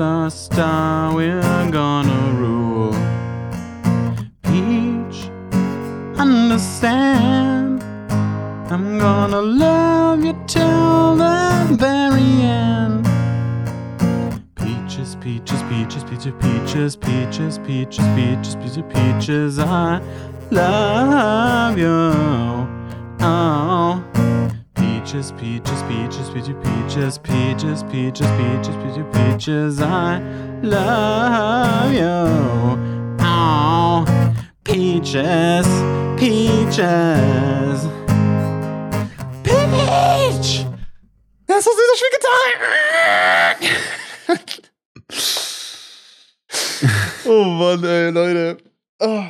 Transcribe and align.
A 0.00 0.30
star 0.30 1.12
we're 1.12 1.70
gonna 1.72 2.32
rule. 2.34 2.92
Peach, 4.44 5.28
understand. 6.16 7.82
I'm 8.70 9.00
gonna 9.00 9.40
love 9.40 10.24
you 10.24 10.34
till 10.46 11.16
the 11.16 11.66
very 11.72 12.42
end. 12.42 13.04
Peaches, 14.54 15.16
peaches, 15.16 15.64
peaches, 15.64 16.04
peaches, 16.04 16.32
peaches, 16.38 16.94
peaches, 16.94 17.58
peaches, 17.58 17.58
peaches, 18.14 18.54
peaches, 18.54 18.84
peaches, 18.94 19.58
I 19.58 20.00
love 20.52 21.76
you. 21.76 22.68
Oh. 23.20 24.07
Peaches, 25.08 25.32
peaches, 25.32 25.82
peaches, 25.84 26.28
peaches, 26.28 26.58
peaches, 26.58 27.16
peaches, 27.16 27.82
peaches, 27.84 28.28
peaches, 28.36 28.76
peaches, 28.76 29.06
peaches, 29.10 29.80
I 29.80 30.20
love 30.60 31.94
you. 31.94 33.16
Oh. 33.18 34.04
Peaches, 34.64 35.66
peaches. 36.18 37.88
Peach! 39.42 40.66
Das 41.46 41.66
ist 41.66 41.78
dieser 41.80 42.10
Gitarre. 42.12 42.58
oh 47.24 47.44
Mann, 47.44 47.82
ey, 47.82 48.10
Leute. 48.10 48.58
Oh. 49.00 49.24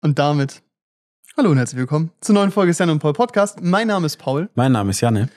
Und 0.00 0.18
damit, 0.18 0.62
hallo 1.36 1.50
und 1.50 1.56
herzlich 1.58 1.78
willkommen 1.78 2.10
zur 2.20 2.34
neuen 2.34 2.50
Folge 2.50 2.72
Jan 2.72 2.90
und 2.90 2.98
Paul 2.98 3.12
Podcast. 3.12 3.60
Mein 3.62 3.88
Name 3.88 4.06
ist 4.06 4.16
Paul 4.18 4.48
Mein 4.54 4.72
Name 4.72 4.90
ist 4.90 5.00
Janne. 5.00 5.28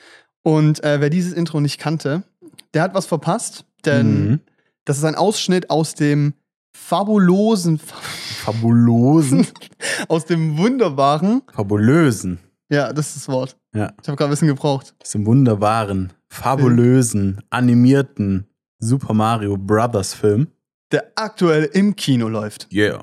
und 0.43 0.83
äh, 0.83 0.99
wer 1.01 1.09
dieses 1.09 1.33
Intro 1.33 1.59
nicht 1.59 1.79
kannte, 1.79 2.23
der 2.73 2.83
hat 2.83 2.93
was 2.93 3.05
verpasst, 3.05 3.65
denn 3.85 4.29
Mhm. 4.29 4.39
das 4.85 4.97
ist 4.97 5.03
ein 5.05 5.15
Ausschnitt 5.15 5.69
aus 5.69 5.95
dem 5.95 6.33
fabulosen, 6.75 7.79
Fabulosen. 7.79 9.47
aus 10.07 10.25
dem 10.25 10.57
wunderbaren, 10.57 11.41
Fabulösen. 11.53 12.39
ja, 12.69 12.91
das 12.93 13.07
ist 13.07 13.15
das 13.17 13.27
Wort. 13.29 13.57
Ja. 13.73 13.93
Ich 14.01 14.07
habe 14.07 14.17
gerade 14.17 14.25
ein 14.25 14.31
bisschen 14.31 14.47
gebraucht. 14.49 14.93
Aus 15.01 15.11
dem 15.11 15.25
wunderbaren, 15.25 16.13
fabulösen, 16.29 17.41
animierten 17.49 18.47
Super 18.79 19.13
Mario 19.13 19.57
Brothers 19.57 20.13
Film. 20.13 20.47
Der 20.91 21.11
aktuell 21.15 21.63
im 21.73 21.95
Kino 21.95 22.27
läuft. 22.29 22.67
Yeah. 22.71 23.01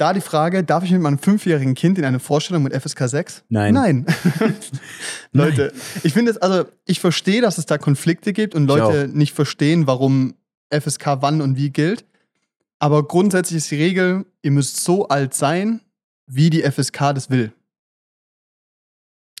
Da 0.00 0.14
die 0.14 0.22
Frage, 0.22 0.64
darf 0.64 0.82
ich 0.82 0.92
mit 0.92 1.02
meinem 1.02 1.18
fünfjährigen 1.18 1.74
Kind 1.74 1.98
in 1.98 2.06
eine 2.06 2.20
Vorstellung 2.20 2.62
mit 2.62 2.72
FSK 2.72 3.06
6? 3.06 3.44
Nein. 3.50 3.74
Nein. 3.74 4.06
Leute, 5.32 5.74
ich 6.02 6.14
finde 6.14 6.30
es, 6.30 6.38
also 6.38 6.64
ich 6.86 7.00
verstehe, 7.00 7.42
dass 7.42 7.58
es 7.58 7.66
da 7.66 7.76
Konflikte 7.76 8.32
gibt 8.32 8.54
und 8.54 8.66
Leute 8.66 9.10
nicht 9.12 9.34
verstehen, 9.34 9.86
warum 9.86 10.36
FSK 10.70 11.18
wann 11.20 11.42
und 11.42 11.58
wie 11.58 11.68
gilt. 11.68 12.06
Aber 12.78 13.06
grundsätzlich 13.06 13.58
ist 13.58 13.70
die 13.70 13.76
Regel, 13.76 14.24
ihr 14.40 14.52
müsst 14.52 14.82
so 14.82 15.08
alt 15.08 15.34
sein, 15.34 15.82
wie 16.26 16.48
die 16.48 16.62
FSK 16.62 17.12
das 17.14 17.28
will. 17.28 17.52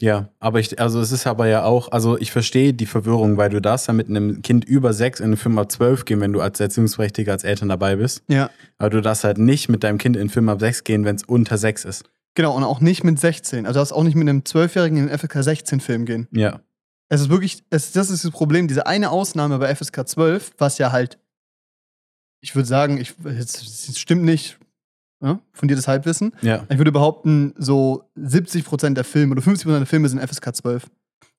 Ja, 0.00 0.30
aber 0.38 0.60
ich, 0.60 0.80
also 0.80 1.00
es 1.00 1.12
ist 1.12 1.26
aber 1.26 1.46
ja 1.46 1.64
auch, 1.64 1.92
also 1.92 2.18
ich 2.18 2.32
verstehe 2.32 2.72
die 2.72 2.86
Verwirrung, 2.86 3.36
weil 3.36 3.50
du 3.50 3.60
darfst 3.60 3.86
ja 3.86 3.92
mit 3.92 4.08
einem 4.08 4.40
Kind 4.40 4.64
über 4.64 4.94
sechs 4.94 5.20
in 5.20 5.26
einen 5.26 5.36
Film 5.36 5.58
ab 5.58 5.70
zwölf 5.70 6.06
gehen, 6.06 6.20
wenn 6.20 6.32
du 6.32 6.40
als 6.40 6.58
Erziehungsberechtigter 6.58 7.32
als 7.32 7.44
Eltern 7.44 7.68
dabei 7.68 7.96
bist. 7.96 8.22
Ja. 8.28 8.50
Aber 8.78 8.90
du 8.90 9.02
darfst 9.02 9.24
halt 9.24 9.36
nicht 9.36 9.68
mit 9.68 9.84
deinem 9.84 9.98
Kind 9.98 10.16
in 10.16 10.20
einen 10.20 10.30
Film 10.30 10.48
ab 10.48 10.60
sechs 10.60 10.84
gehen, 10.84 11.04
wenn 11.04 11.16
es 11.16 11.24
unter 11.24 11.58
sechs 11.58 11.84
ist. 11.84 12.04
Genau, 12.34 12.56
und 12.56 12.64
auch 12.64 12.80
nicht 12.80 13.04
mit 13.04 13.18
16. 13.18 13.66
Also 13.66 13.74
du 13.74 13.80
darfst 13.80 13.92
auch 13.92 14.04
nicht 14.04 14.14
mit 14.14 14.28
einem 14.28 14.44
Zwölfjährigen 14.44 14.96
in 14.96 15.08
den 15.08 15.18
FSK 15.18 15.42
16 15.42 15.80
Film 15.80 16.06
gehen. 16.06 16.28
Ja. 16.30 16.60
Es 17.08 17.20
ist 17.20 17.28
wirklich, 17.28 17.64
es, 17.70 17.92
das 17.92 18.08
ist 18.08 18.24
das 18.24 18.30
Problem, 18.30 18.68
diese 18.68 18.86
eine 18.86 19.10
Ausnahme 19.10 19.58
bei 19.58 19.74
FSK 19.74 20.08
12, 20.08 20.52
was 20.58 20.78
ja 20.78 20.92
halt, 20.92 21.18
ich 22.40 22.54
würde 22.54 22.68
sagen, 22.68 22.98
ich, 22.98 23.14
es 23.24 23.98
stimmt 23.98 24.22
nicht, 24.22 24.58
ja, 25.22 25.38
fundiertes 25.52 25.86
Halbwissen. 25.88 26.32
Ja. 26.42 26.64
Ich 26.68 26.78
würde 26.78 26.92
behaupten, 26.92 27.54
so 27.58 28.04
70% 28.18 28.94
der 28.94 29.04
Filme 29.04 29.32
oder 29.32 29.42
50% 29.42 29.78
der 29.78 29.86
Filme 29.86 30.08
sind 30.08 30.20
FSK 30.20 30.54
12. 30.54 30.86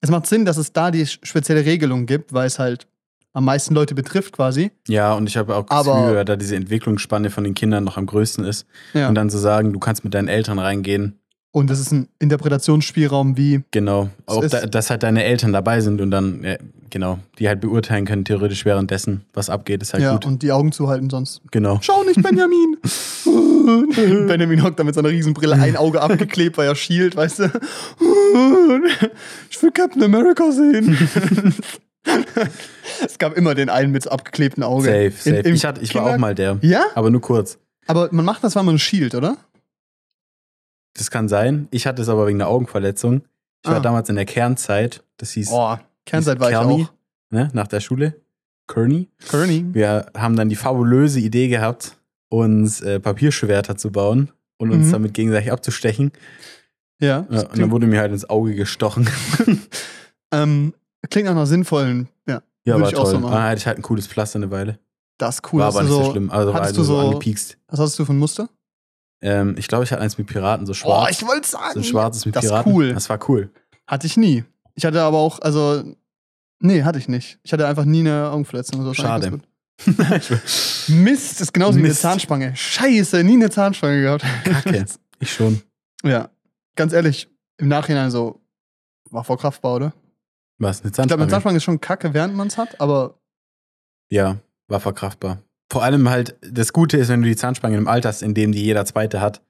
Es 0.02 0.10
macht 0.10 0.26
Sinn, 0.28 0.46
dass 0.46 0.58
es 0.58 0.74
da 0.74 0.92
die 0.92 1.06
spezielle 1.06 1.66
Regelung 1.66 2.06
gibt, 2.06 2.34
weil 2.34 2.48
es 2.48 2.58
halt 2.60 2.88
am 3.34 3.46
meisten 3.46 3.74
Leute 3.74 3.96
betrifft 3.96 4.34
quasi. 4.34 4.72
Ja, 4.88 5.14
und 5.14 5.28
ich 5.30 5.38
habe 5.38 5.56
auch 5.56 5.66
das 5.66 5.88
Aber- 5.88 6.02
Gefühl, 6.08 6.26
da 6.26 6.36
diese 6.36 6.56
Entwicklungsspanne 6.58 7.30
von 7.30 7.44
den 7.44 7.54
Kindern 7.54 7.84
noch 7.84 7.98
am 7.98 8.06
größten 8.06 8.44
ist. 8.44 8.66
Ja. 8.94 9.08
Und 9.08 9.16
dann 9.16 9.30
zu 9.30 9.38
sagen, 9.38 9.72
du 9.74 9.80
kannst 9.80 10.04
mit 10.04 10.14
deinen 10.14 10.28
Eltern 10.28 10.60
reingehen. 10.60 11.20
Und 11.54 11.70
das 11.70 11.80
ist 11.80 11.92
ein 11.92 12.08
Interpretationsspielraum 12.20 13.36
wie, 13.36 13.64
Genau. 13.72 14.10
Auch 14.26 14.46
da, 14.46 14.66
dass 14.66 14.90
halt 14.90 15.04
deine 15.04 15.26
Eltern 15.26 15.52
dabei 15.52 15.82
sind 15.82 16.00
und 16.00 16.10
dann, 16.10 16.44
ja, 16.44 16.56
genau, 16.90 17.20
die 17.40 17.50
halt 17.50 17.60
beurteilen 17.60 18.06
können, 18.06 18.24
theoretisch 18.24 18.64
währenddessen, 18.64 19.26
was 19.34 19.50
abgeht, 19.50 19.82
ist 19.82 19.94
halt 19.94 20.02
ja, 20.04 20.14
gut. 20.14 20.26
und 20.26 20.44
die 20.44 20.54
Augen 20.54 20.72
zuhalten 20.72 21.10
sonst. 21.10 21.42
Genau. 21.52 21.80
Schau 21.82 22.04
nicht, 22.04 22.22
Benjamin! 22.24 22.78
Benjamin 24.28 24.64
hockt 24.64 24.80
da 24.80 24.86
mit 24.86 24.96
seiner 24.96 25.10
Riesenbrille, 25.10 25.56
ein 25.56 25.76
Auge 25.76 26.02
abgeklebt, 26.02 26.58
weil 26.58 26.68
er 26.68 26.76
schielt, 26.76 27.18
weißt 27.18 27.40
du? 27.40 27.52
Ich 29.50 29.62
will 29.62 29.72
Captain 29.72 30.04
America 30.04 30.52
sehen. 30.52 30.98
es 33.06 33.18
gab 33.18 33.36
immer 33.36 33.56
den 33.56 33.70
einen 33.70 33.92
mit 33.92 34.10
abgeklebten 34.10 34.64
Auge. 34.64 34.86
Safe, 34.86 35.12
safe. 35.12 35.50
In- 35.50 35.56
ich, 35.56 35.66
hatte, 35.66 35.82
ich 35.82 35.94
war 35.96 36.06
auch 36.06 36.18
mal 36.18 36.34
der. 36.34 36.58
Ja? 36.62 36.86
Aber 36.96 37.10
nur 37.10 37.22
kurz. 37.22 37.58
Aber 37.88 38.10
man 38.12 38.24
macht 38.26 38.44
das, 38.44 38.56
weil 38.56 38.64
man 38.64 38.80
schielt, 38.80 39.16
oder? 39.16 39.38
Das 40.94 41.10
kann 41.12 41.28
sein. 41.30 41.68
Ich 41.72 41.88
hatte 41.88 42.02
es 42.02 42.10
aber 42.10 42.28
wegen 42.28 42.42
einer 42.42 42.50
Augenverletzung. 42.50 43.22
Ich 43.64 43.70
Ah. 43.70 43.74
war 43.74 43.82
damals 43.82 44.10
in 44.10 44.16
der 44.16 44.26
Kernzeit. 44.26 45.04
Das 45.18 45.32
hieß, 45.32 45.50
Oh, 45.52 45.76
Kernzeit 46.06 46.40
war 46.40 46.50
ich 46.50 46.56
Kermi, 46.58 46.84
auch. 46.84 46.92
ne, 47.30 47.50
nach 47.54 47.68
der 47.68 47.80
Schule. 47.80 48.16
Kearney. 48.68 49.08
Kearney. 49.30 49.66
Wir 49.74 50.08
haben 50.18 50.36
dann 50.36 50.50
die 50.50 50.56
fabulöse 50.56 51.20
Idee 51.20 51.48
gehabt, 51.48 51.98
uns 52.30 52.82
äh, 52.82 53.00
Papierschwerter 53.00 53.76
zu 53.78 53.92
bauen 53.92 54.32
und 54.58 54.72
uns 54.72 54.88
Mhm. 54.88 54.92
damit 54.92 55.14
gegenseitig 55.14 55.52
abzustechen. 55.52 56.12
Ja. 57.00 57.26
Ja, 57.30 57.42
und 57.48 57.58
dann 57.60 57.72
wurde 57.72 57.88
mir 57.88 58.00
halt 58.00 58.12
ins 58.12 58.30
Auge 58.30 58.56
gestochen. 58.56 59.10
ähm, 60.32 60.74
klingt 61.10 61.26
nach 61.26 61.32
einer 61.36 61.46
sinnvollen. 61.48 62.08
Ja, 62.28 62.42
Ja, 62.66 62.74
Würde 62.76 62.82
war 62.84 62.90
ich 62.90 62.96
auch 62.96 63.04
toll. 63.04 63.12
so 63.14 63.20
machen. 63.20 63.34
Dann 63.34 63.44
hatte 63.44 63.58
ich 63.58 63.68
halt 63.68 63.78
ein 63.80 63.82
cooles 63.82 64.08
Pflaster 64.08 64.38
eine 64.38 64.52
Weile. 64.52 64.80
das 65.18 65.36
ist 65.36 65.54
cool. 65.54 65.60
war 65.62 65.68
aber 65.68 65.82
nicht 65.84 65.92
so, 65.92 66.04
so, 66.06 66.12
schlimm. 66.12 66.32
Also 66.32 66.48
war 66.54 66.62
hattest 66.62 66.78
also 66.78 66.82
du 66.82 66.86
so 66.88 67.02
so- 67.02 67.08
angepiekst. 67.08 67.58
Was 67.68 67.80
hast 67.80 68.00
du 68.00 68.06
für 68.06 68.14
ein 68.14 68.18
Muster? 68.20 68.50
Ähm, 69.22 69.56
ich 69.58 69.68
glaube, 69.68 69.84
ich 69.84 69.92
hatte 69.92 70.02
eins 70.02 70.18
mit 70.18 70.28
Piraten, 70.28 70.66
so 70.66 70.74
schwarz. 70.74 71.06
Oh, 71.08 71.12
ich 71.12 71.28
wollte 71.28 71.48
sagen. 71.48 71.74
so 71.74 71.80
ein 71.80 71.84
schwarzes 71.84 72.26
mit 72.26 72.36
das 72.36 72.46
Piraten. 72.46 72.74
cool. 72.74 72.94
Das 72.94 73.10
war 73.10 73.20
cool. 73.30 73.52
Hatte 73.88 74.08
ich 74.08 74.18
nie. 74.18 74.44
Ich 74.74 74.86
hatte 74.86 75.02
aber 75.02 75.18
auch, 75.18 75.40
also, 75.40 75.84
nee, 76.60 76.84
hatte 76.84 76.98
ich 76.98 77.08
nicht. 77.08 77.40
Ich 77.44 77.54
hatte 77.54 77.68
einfach 77.68 77.86
nie 77.86 78.00
eine 78.00 78.30
Augenverletzung. 78.32 78.80
Also 78.80 78.94
Schade. 78.94 79.40
Mist, 80.88 81.42
ist 81.42 81.54
genauso 81.54 81.76
wie 81.76 81.80
eine 81.80 81.88
Mist. 81.90 82.02
Zahnspange. 82.02 82.56
Scheiße, 82.56 83.24
nie 83.24 83.34
eine 83.34 83.50
Zahnspange 83.50 84.02
gehabt. 84.02 84.26
Kacke. 84.44 84.86
Ich 85.24 85.32
schon. 85.34 85.62
Ja, 86.04 86.32
ganz 86.76 86.94
ehrlich, 86.94 87.30
im 87.60 87.68
Nachhinein 87.68 88.10
so, 88.10 88.42
war 89.12 89.24
verkraftbar, 89.24 89.76
oder? 89.76 89.94
Was? 90.58 90.82
Eine 90.82 90.90
Ich 90.90 90.94
glaube, 90.96 91.04
eine 91.04 91.10
Zahnspange? 91.10 91.30
Zahnspange 91.30 91.58
ist 91.58 91.64
schon 91.64 91.80
kacke, 91.80 92.14
während 92.16 92.34
man 92.34 92.48
es 92.48 92.58
hat, 92.58 92.82
aber 92.82 93.20
Ja, 94.12 94.38
war 94.68 94.80
verkraftbar. 94.80 95.44
Vor 95.72 95.84
allem 95.84 96.10
halt, 96.10 96.36
das 96.42 96.74
Gute 96.74 96.98
ist, 96.98 97.08
wenn 97.08 97.22
du 97.22 97.30
die 97.30 97.36
Zahnspange 97.38 97.78
im 97.78 97.88
Alter 97.88 98.10
hast, 98.10 98.24
in 98.24 98.34
dem 98.34 98.52
die 98.52 98.62
jeder 98.62 98.84
zweite 98.84 99.22
hat, 99.22 99.42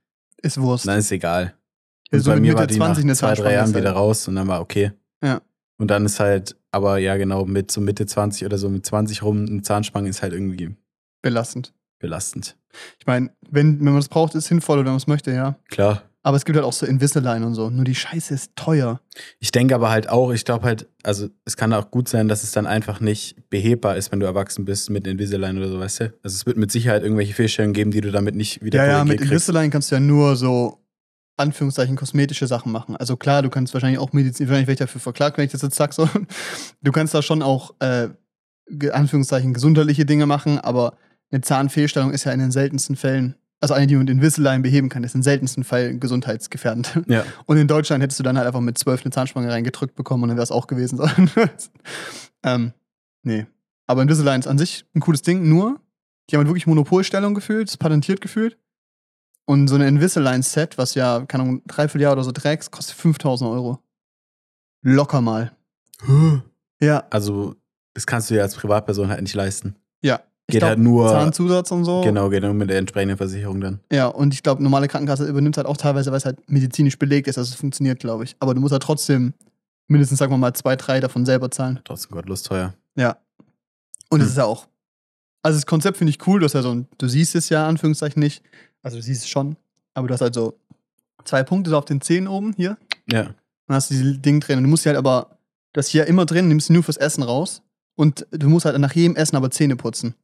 ist 0.43 0.61
Wurst. 0.61 0.87
dann 0.87 0.99
ist 0.99 1.05
es 1.05 1.11
egal. 1.11 1.55
Ja, 2.11 2.19
so 2.19 2.29
bei 2.29 2.39
mir 2.39 2.53
war 2.53 2.67
die 2.67 2.75
20 2.75 3.03
eine 3.03 3.13
nach 3.13 3.17
zwei, 3.17 3.33
drei 3.33 3.53
Jahren 3.53 3.69
ist 3.69 3.73
halt- 3.73 3.83
wieder 3.83 3.93
raus 3.93 4.27
und 4.27 4.35
dann 4.35 4.47
war 4.47 4.61
okay. 4.61 4.91
Ja. 5.23 5.41
Und 5.79 5.87
dann 5.89 6.05
ist 6.05 6.19
halt, 6.19 6.55
aber 6.69 6.99
ja 6.99 7.17
genau, 7.17 7.45
mit 7.45 7.71
so 7.71 7.81
Mitte 7.81 8.05
20 8.05 8.45
oder 8.45 8.59
so 8.59 8.69
mit 8.69 8.85
20 8.85 9.23
rum, 9.23 9.47
eine 9.47 9.63
Zahnspange 9.63 10.09
ist 10.09 10.21
halt 10.21 10.33
irgendwie 10.33 10.75
belastend. 11.23 11.73
belastend. 11.97 12.55
Ich 12.99 13.07
meine, 13.07 13.31
wenn, 13.49 13.79
wenn 13.79 13.85
man 13.93 13.97
es 13.97 14.07
braucht, 14.07 14.35
ist 14.35 14.46
sinnvoll 14.46 14.78
oder 14.78 14.85
wenn 14.85 14.91
man 14.93 14.97
es 14.97 15.07
möchte, 15.07 15.31
ja. 15.31 15.55
Klar. 15.69 16.03
Aber 16.23 16.38
es 16.38 16.46
gibt 16.46 16.56
halt 16.56 16.66
auch 16.66 16.73
so 16.73 16.85
Invisalign 16.85 17.44
und 17.44 17.56
so. 17.56 17.70
Nur 17.72 17.84
die 17.84 17.96
Scheiße 17.96 18.34
ist 18.34 18.56
teuer. 18.56 19.02
Ich 19.40 19.52
denke 19.52 19.73
aber 19.73 19.90
halt 19.90 20.08
auch, 20.08 20.32
ich 20.32 20.46
glaube 20.46 20.66
halt, 20.66 20.88
also 21.02 21.29
es 21.46 21.58
kann 21.58 21.73
auch 21.73 21.90
gut 21.90 22.08
sein, 22.08 22.28
dass 22.28 22.44
es 22.44 22.52
dann 22.52 22.68
einfach 22.68 23.00
nicht 23.00 23.50
behebbar 23.50 23.97
ist, 23.97 24.12
wenn 24.12 24.20
du 24.20 24.28
erwachsen 24.28 24.64
bist 24.66 24.91
mit 24.91 25.08
Invisalign 25.08 25.58
oder 25.58 25.70
so, 25.70 25.79
weißt 25.79 26.00
du? 26.02 26.03
Also 26.23 26.35
es 26.35 26.46
wird 26.46 26.58
mit 26.58 26.72
Sicherheit 26.72 27.02
irgendwelche 27.02 27.34
Fehlstellungen 27.34 27.73
geben, 27.73 27.90
die 27.90 28.02
du 28.02 28.12
damit 28.12 28.35
nicht 28.35 28.64
wieder 28.64 28.85
Ja, 28.85 28.91
ja, 29.00 29.03
mit 29.03 29.18
kriegst. 29.18 29.32
Invisalign 29.32 29.72
kannst 29.72 29.90
du 29.90 29.96
ja 29.96 30.00
nur 30.00 30.35
so 30.35 30.78
Anführungszeichen 31.38 31.96
kosmetische 31.96 32.46
Sachen 32.46 32.72
machen. 32.72 32.96
Also 32.96 33.18
klar, 33.18 33.41
du 33.41 33.50
kannst 33.50 33.73
wahrscheinlich 33.73 34.00
auch 34.00 34.14
Medizin, 34.14 34.47
wahrscheinlich 34.47 34.68
werde 34.68 34.84
ich 34.84 34.88
dafür 34.88 35.02
verklagt, 35.02 35.38
wenn 35.38 35.46
ich 35.46 35.52
das 35.52 35.64
jetzt 35.64 35.76
sag 35.76 35.94
so. 35.94 36.08
Du 36.84 36.91
kannst 36.91 37.16
da 37.16 37.23
schon 37.23 37.41
auch 37.41 37.73
äh, 37.79 38.09
Anführungszeichen 38.91 39.53
gesundheitliche 39.53 40.06
Dinge 40.06 40.28
machen, 40.28 40.59
aber 40.59 40.97
eine 41.32 41.41
Zahnfehlstellung 41.41 42.12
ist 42.12 42.26
ja 42.26 42.32
in 42.32 42.40
den 42.40 42.52
seltensten 42.52 42.96
Fällen, 42.96 43.35
also 43.61 43.75
eine, 43.75 43.87
die 43.87 43.96
man 43.96 44.05
mit 44.05 44.09
Invisalign 44.09 44.63
beheben 44.63 44.90
kann, 44.90 45.03
ist 45.03 45.13
den 45.13 45.23
seltensten 45.23 45.63
Fällen 45.63 45.99
gesundheitsgefährdend. 45.99 46.99
Ja. 47.08 47.23
Und 47.46 47.58
in 47.58 47.67
Deutschland 47.67 48.03
hättest 48.03 48.19
du 48.19 48.23
dann 48.23 48.37
halt 48.37 48.47
einfach 48.47 48.59
mit 48.59 48.78
zwölf 48.78 49.03
eine 49.03 49.11
Zahnspange 49.11 49.52
reingedrückt 49.52 49.96
bekommen 49.96 50.23
und 50.23 50.29
dann 50.29 50.37
wäre 50.37 50.43
es 50.43 50.52
auch 50.52 50.67
gewesen 50.67 50.99
ähm, 52.43 52.73
nee. 53.23 53.46
Aber 53.87 54.02
Invisalign 54.02 54.40
ist 54.40 54.47
an 54.47 54.58
sich 54.58 54.85
ein 54.96 54.99
cooles 54.99 55.22
Ding, 55.22 55.47
nur, 55.47 55.79
die 56.29 56.35
haben 56.35 56.40
halt 56.40 56.47
wirklich 56.47 56.67
Monopolstellung 56.67 57.35
gefühlt, 57.35 57.69
ist 57.69 57.78
patentiert 57.78 58.19
gefühlt. 58.19 58.58
Und 59.46 59.67
so 59.67 59.75
ein 59.75 59.81
Invisalign-Set, 59.81 60.78
was 60.78 60.96
ja, 60.96 61.25
keine 61.28 61.43
Ahnung, 61.43 61.61
dreiviertel 61.67 62.02
Jahr 62.02 62.13
oder 62.13 62.23
so 62.23 62.31
trägst, 62.31 62.72
kostet 62.72 62.96
5000 62.96 63.49
Euro. 63.49 63.79
Locker 64.81 65.22
mal. 65.22 65.52
Ja, 66.79 67.03
Also 67.09 67.55
Das 67.93 68.08
kannst 68.08 68.29
du 68.29 68.35
ja 68.35 68.43
als 68.43 68.55
Privatperson 68.55 69.09
halt 69.09 69.22
nicht 69.22 69.35
leisten. 69.35 69.75
Ja. 70.02 70.22
Geht 70.51 70.59
glaub, 70.59 70.69
halt 70.69 70.79
nur. 70.79 71.07
Zahnzusatz 71.09 71.71
und 71.71 71.85
so. 71.85 72.01
Genau, 72.01 72.29
geht 72.29 72.43
nur 72.43 72.53
mit 72.53 72.69
der 72.69 72.77
entsprechenden 72.77 73.17
Versicherung 73.17 73.61
dann. 73.61 73.79
Ja, 73.91 74.07
und 74.07 74.33
ich 74.33 74.43
glaube, 74.43 74.61
normale 74.63 74.87
Krankenkasse 74.87 75.25
übernimmt 75.25 75.57
halt 75.57 75.67
auch 75.67 75.77
teilweise, 75.77 76.11
weil 76.11 76.17
es 76.17 76.25
halt 76.25 76.37
medizinisch 76.49 76.97
belegt 76.99 77.27
ist, 77.27 77.37
also 77.37 77.49
es 77.49 77.55
funktioniert, 77.55 77.99
glaube 77.99 78.23
ich. 78.23 78.35
Aber 78.39 78.53
du 78.53 78.61
musst 78.61 78.71
halt 78.71 78.83
trotzdem 78.83 79.33
mindestens, 79.87 80.19
sagen 80.19 80.31
wir 80.31 80.37
mal, 80.37 80.53
zwei, 80.53 80.75
drei 80.75 80.99
davon 80.99 81.25
selber 81.25 81.49
zahlen. 81.51 81.79
Trotzdem 81.83 82.11
gottlos 82.11 82.43
teuer. 82.43 82.73
Ja. 82.95 83.17
Und 84.09 84.21
es 84.21 84.25
Hm. 84.27 84.31
ist 84.31 84.37
ja 84.37 84.45
auch. 84.45 84.67
Also 85.43 85.57
das 85.57 85.65
Konzept 85.65 85.97
finde 85.97 86.11
ich 86.11 86.27
cool, 86.27 86.39
du 86.39 86.45
hast 86.45 86.53
ja 86.53 86.61
so 86.61 86.71
ein, 86.71 86.87
du 86.97 87.07
siehst 87.07 87.33
es 87.35 87.49
ja, 87.49 87.67
Anführungszeichen 87.67 88.19
nicht. 88.21 88.43
Also 88.83 88.97
du 88.97 89.03
siehst 89.03 89.23
es 89.23 89.29
schon, 89.29 89.55
aber 89.93 90.07
du 90.07 90.13
hast 90.13 90.21
halt 90.21 90.33
so 90.35 90.53
zwei 91.25 91.43
Punkte 91.43 91.69
so 91.71 91.77
auf 91.77 91.85
den 91.85 91.99
Zähnen 92.01 92.27
oben 92.27 92.53
hier. 92.55 92.77
Ja. 93.11 93.23
Dann 93.67 93.75
hast 93.75 93.89
du 93.89 93.95
dieses 93.95 94.21
Ding 94.21 94.39
drin. 94.39 94.57
Und 94.57 94.63
du 94.65 94.69
musst 94.69 94.85
die 94.85 94.89
halt 94.89 94.97
aber, 94.97 95.37
das 95.73 95.87
hier 95.87 96.05
immer 96.07 96.25
drin, 96.25 96.47
nimmst 96.47 96.69
du 96.69 96.73
nur 96.73 96.83
fürs 96.83 96.97
Essen 96.97 97.23
raus. 97.23 97.61
Und 97.95 98.25
du 98.31 98.49
musst 98.49 98.65
halt 98.65 98.77
nach 98.79 98.93
jedem 98.93 99.15
Essen 99.15 99.35
aber 99.35 99.51
Zähne 99.51 99.75
putzen. 99.75 100.15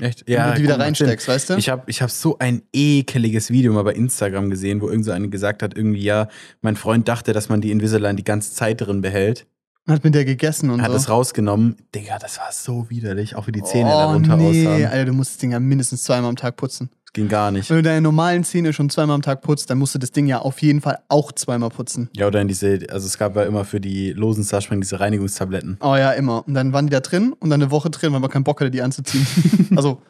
Echt? 0.00 0.24
wenn 0.26 0.36
du 0.36 0.54
die 0.54 0.62
wieder 0.62 0.78
reinsteckst, 0.78 1.26
weißt 1.26 1.50
du? 1.50 1.56
Ich 1.56 1.68
habe 1.68 1.82
ich 1.86 2.02
hab 2.02 2.10
so 2.10 2.38
ein 2.38 2.62
ekeliges 2.72 3.50
Video 3.50 3.72
mal 3.72 3.82
bei 3.82 3.94
Instagram 3.94 4.50
gesehen, 4.50 4.80
wo 4.80 4.88
irgend 4.88 5.04
so 5.04 5.10
eine 5.10 5.28
gesagt 5.28 5.62
hat, 5.62 5.76
irgendwie, 5.76 6.02
ja, 6.02 6.28
mein 6.60 6.76
Freund 6.76 7.08
dachte, 7.08 7.32
dass 7.32 7.48
man 7.48 7.60
die 7.60 7.70
Invisalign 7.70 8.16
die 8.16 8.24
ganze 8.24 8.52
Zeit 8.52 8.80
drin 8.80 9.00
behält. 9.00 9.46
hat 9.88 10.04
mit 10.04 10.14
der 10.14 10.24
gegessen 10.24 10.70
und 10.70 10.82
hat 10.82 10.88
so. 10.88 10.94
das 10.94 11.08
rausgenommen. 11.08 11.76
Digga, 11.94 12.18
das 12.18 12.38
war 12.38 12.52
so 12.52 12.88
widerlich, 12.90 13.34
auch 13.34 13.48
wie 13.48 13.52
die 13.52 13.62
Zähne 13.62 13.90
oh, 13.90 13.98
darunter 13.98 14.36
nee, 14.36 14.66
aussahen. 14.66 14.86
Alter, 14.86 15.04
du 15.06 15.12
musst 15.12 15.32
das 15.32 15.38
Ding 15.38 15.52
ja 15.52 15.60
mindestens 15.60 16.04
zweimal 16.04 16.28
am 16.30 16.36
Tag 16.36 16.56
putzen. 16.56 16.90
Das 17.08 17.14
ging 17.14 17.28
gar 17.28 17.50
nicht. 17.50 17.70
Wenn 17.70 17.78
du 17.78 17.82
deine 17.84 18.02
normalen 18.02 18.44
Zähne 18.44 18.74
schon 18.74 18.90
zweimal 18.90 19.14
am 19.14 19.22
Tag 19.22 19.40
putzt, 19.40 19.70
dann 19.70 19.78
musst 19.78 19.94
du 19.94 19.98
das 19.98 20.12
Ding 20.12 20.26
ja 20.26 20.40
auf 20.40 20.60
jeden 20.60 20.82
Fall 20.82 20.98
auch 21.08 21.32
zweimal 21.32 21.70
putzen. 21.70 22.10
Ja, 22.14 22.26
oder 22.26 22.42
in 22.42 22.48
diese, 22.48 22.80
also 22.90 23.06
es 23.06 23.16
gab 23.16 23.34
ja 23.34 23.44
immer 23.44 23.64
für 23.64 23.80
die 23.80 24.12
losen 24.12 24.44
Zahnspangen 24.44 24.82
diese 24.82 25.00
Reinigungstabletten. 25.00 25.78
Oh 25.80 25.96
ja, 25.96 26.10
immer. 26.12 26.46
Und 26.46 26.52
dann 26.52 26.74
waren 26.74 26.86
die 26.86 26.90
da 26.90 27.00
drin 27.00 27.32
und 27.32 27.48
dann 27.48 27.62
eine 27.62 27.70
Woche 27.70 27.88
drin, 27.88 28.12
weil 28.12 28.20
man 28.20 28.28
keinen 28.28 28.44
Bock 28.44 28.60
hatte, 28.60 28.70
die 28.70 28.82
anzuziehen. 28.82 29.26
also, 29.76 30.02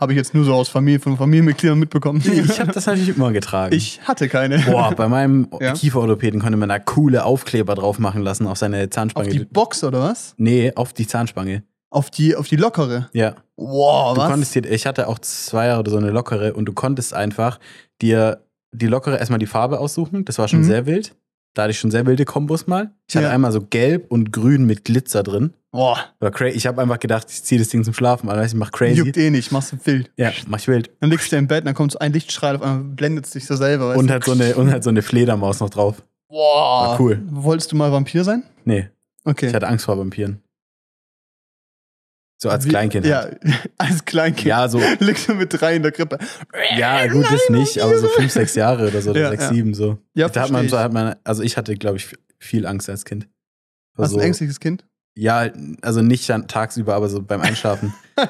habe 0.00 0.12
ich 0.12 0.16
jetzt 0.16 0.32
nur 0.32 0.46
so 0.46 0.54
aus 0.54 0.70
Familie, 0.70 0.98
von 0.98 1.18
Familienmitgliedern 1.18 1.78
mitbekommen. 1.78 2.22
Ich 2.24 2.58
habe 2.58 2.72
das 2.72 2.86
natürlich 2.86 3.14
immer 3.14 3.30
getragen. 3.30 3.74
Ich 3.74 4.00
hatte 4.08 4.30
keine. 4.30 4.60
Boah, 4.60 4.94
bei 4.96 5.08
meinem 5.08 5.48
Ja. 5.60 5.74
Kieferorthopäden 5.74 6.40
konnte 6.40 6.56
man 6.56 6.70
da 6.70 6.78
coole 6.78 7.26
Aufkleber 7.26 7.74
drauf 7.74 7.98
machen 7.98 8.22
lassen 8.22 8.46
auf 8.46 8.56
seine 8.56 8.84
Auf 8.84 8.90
Zahnspange. 8.90 9.28
die 9.28 9.44
Box 9.44 9.84
oder 9.84 10.00
was? 10.00 10.34
nee, 10.38 10.72
auf 10.74 10.94
die 10.94 11.06
Zahnspange. 11.06 11.64
Auf 11.94 12.10
die, 12.10 12.34
auf 12.34 12.48
die 12.48 12.56
lockere. 12.56 13.08
Ja. 13.12 13.36
Wow, 13.56 14.14
Du 14.14 14.20
was? 14.20 14.30
konntest 14.30 14.54
dir, 14.54 14.64
ich 14.68 14.84
hatte 14.86 15.06
auch 15.06 15.18
zwei 15.20 15.66
Jahre 15.66 15.80
oder 15.80 15.90
so 15.92 15.96
eine 15.96 16.10
lockere 16.10 16.54
und 16.54 16.64
du 16.64 16.72
konntest 16.72 17.14
einfach 17.14 17.60
dir 18.02 18.40
die 18.72 18.86
lockere 18.88 19.16
erstmal 19.18 19.38
die 19.38 19.46
Farbe 19.46 19.78
aussuchen. 19.78 20.24
Das 20.24 20.38
war 20.38 20.48
schon 20.48 20.60
Mhm. 20.60 20.64
sehr 20.64 20.86
wild. 20.86 21.14
Da 21.54 21.62
hatte 21.62 21.70
ich 21.70 21.78
schon 21.78 21.92
sehr 21.92 22.04
wilde 22.04 22.24
Kombos 22.24 22.66
mal. 22.66 22.90
Ich 23.08 23.14
hatte 23.14 23.26
Ja. 23.26 23.32
einmal 23.32 23.52
so 23.52 23.60
gelb 23.60 24.10
und 24.10 24.32
grün 24.32 24.64
mit 24.66 24.84
Glitzer 24.84 25.22
drin. 25.22 25.54
Boah, 25.70 25.98
War 26.18 26.32
cra 26.32 26.46
ich 26.46 26.66
habe 26.66 26.82
einfach 26.82 26.98
gedacht, 26.98 27.28
ich 27.30 27.44
ziehe 27.44 27.60
das 27.60 27.68
Ding 27.68 27.84
zum 27.84 27.94
Schlafen 27.94 28.28
an, 28.28 28.44
ich 28.44 28.54
mach 28.54 28.72
crazy. 28.72 28.94
juckt 28.98 29.16
eh 29.16 29.30
nicht, 29.30 29.52
machst 29.52 29.70
du 29.72 29.76
wild. 29.84 30.10
Ja, 30.16 30.32
mach 30.48 30.58
ich 30.58 30.66
wild. 30.66 30.90
Dann 31.00 31.10
liegst 31.10 31.30
du 31.30 31.36
im 31.36 31.46
Bett, 31.46 31.64
dann 31.64 31.74
kommt 31.74 31.92
so 31.92 32.00
ein 32.00 32.12
Lichtstrahl, 32.12 32.56
auf 32.56 32.62
einmal 32.62 32.82
blendet 32.82 33.26
es 33.26 33.30
dich 33.32 33.46
so 33.46 33.54
selber. 33.54 33.94
Und 33.94 34.08
du? 34.08 34.12
halt 34.12 34.24
so 34.24 34.32
eine 34.32 34.56
und 34.56 34.72
halt 34.72 34.82
so 34.82 34.90
eine 34.90 35.02
Fledermaus 35.02 35.60
noch 35.60 35.70
drauf. 35.70 36.02
Boah. 36.28 36.88
War 36.88 37.00
cool. 37.00 37.22
Wolltest 37.30 37.70
du 37.70 37.76
mal 37.76 37.92
Vampir 37.92 38.24
sein? 38.24 38.42
Nee, 38.64 38.88
Okay. 39.24 39.46
ich 39.46 39.54
hatte 39.54 39.68
Angst 39.68 39.84
vor 39.84 39.96
Vampiren. 39.96 40.40
So 42.36 42.50
als 42.50 42.64
Wie- 42.64 42.70
Kleinkind. 42.70 43.06
Ja, 43.06 43.22
halt. 43.22 43.40
als 43.78 44.04
Kleinkind. 44.04 44.46
Ja, 44.46 44.68
so 44.68 44.80
Liegst 45.00 45.28
du 45.28 45.34
mit 45.34 45.58
drei 45.58 45.76
in 45.76 45.82
der 45.82 45.92
Krippe. 45.92 46.18
Ja, 46.76 47.06
gut, 47.06 47.24
das 47.30 47.48
nicht, 47.48 47.80
aber 47.80 47.96
so 47.98 48.08
fünf, 48.08 48.32
sechs 48.32 48.54
Jahre 48.54 48.88
oder 48.88 49.00
so, 49.00 49.10
oder 49.10 49.20
Ja, 49.20 49.30
sechs, 49.30 49.44
ja. 49.44 49.48
sieben 49.50 49.74
so. 49.74 49.98
Ja, 50.14 50.28
da 50.28 50.42
hat 50.42 50.50
man, 50.50 50.68
so 50.68 50.76
ich. 50.76 50.82
hat 50.82 50.92
man, 50.92 51.16
also 51.24 51.42
ich 51.42 51.56
hatte, 51.56 51.74
glaube 51.76 51.96
ich, 51.96 52.08
viel 52.38 52.66
Angst 52.66 52.90
als 52.90 53.04
Kind. 53.04 53.28
Hast 53.96 54.12
du 54.12 54.18
ein 54.18 54.24
ängstliches 54.26 54.58
Kind? 54.60 54.84
Ja, 55.16 55.48
also 55.80 56.02
nicht 56.02 56.26
tagsüber, 56.48 56.94
aber 56.96 57.08
so 57.08 57.22
beim 57.22 57.40
Einschlafen. 57.40 57.94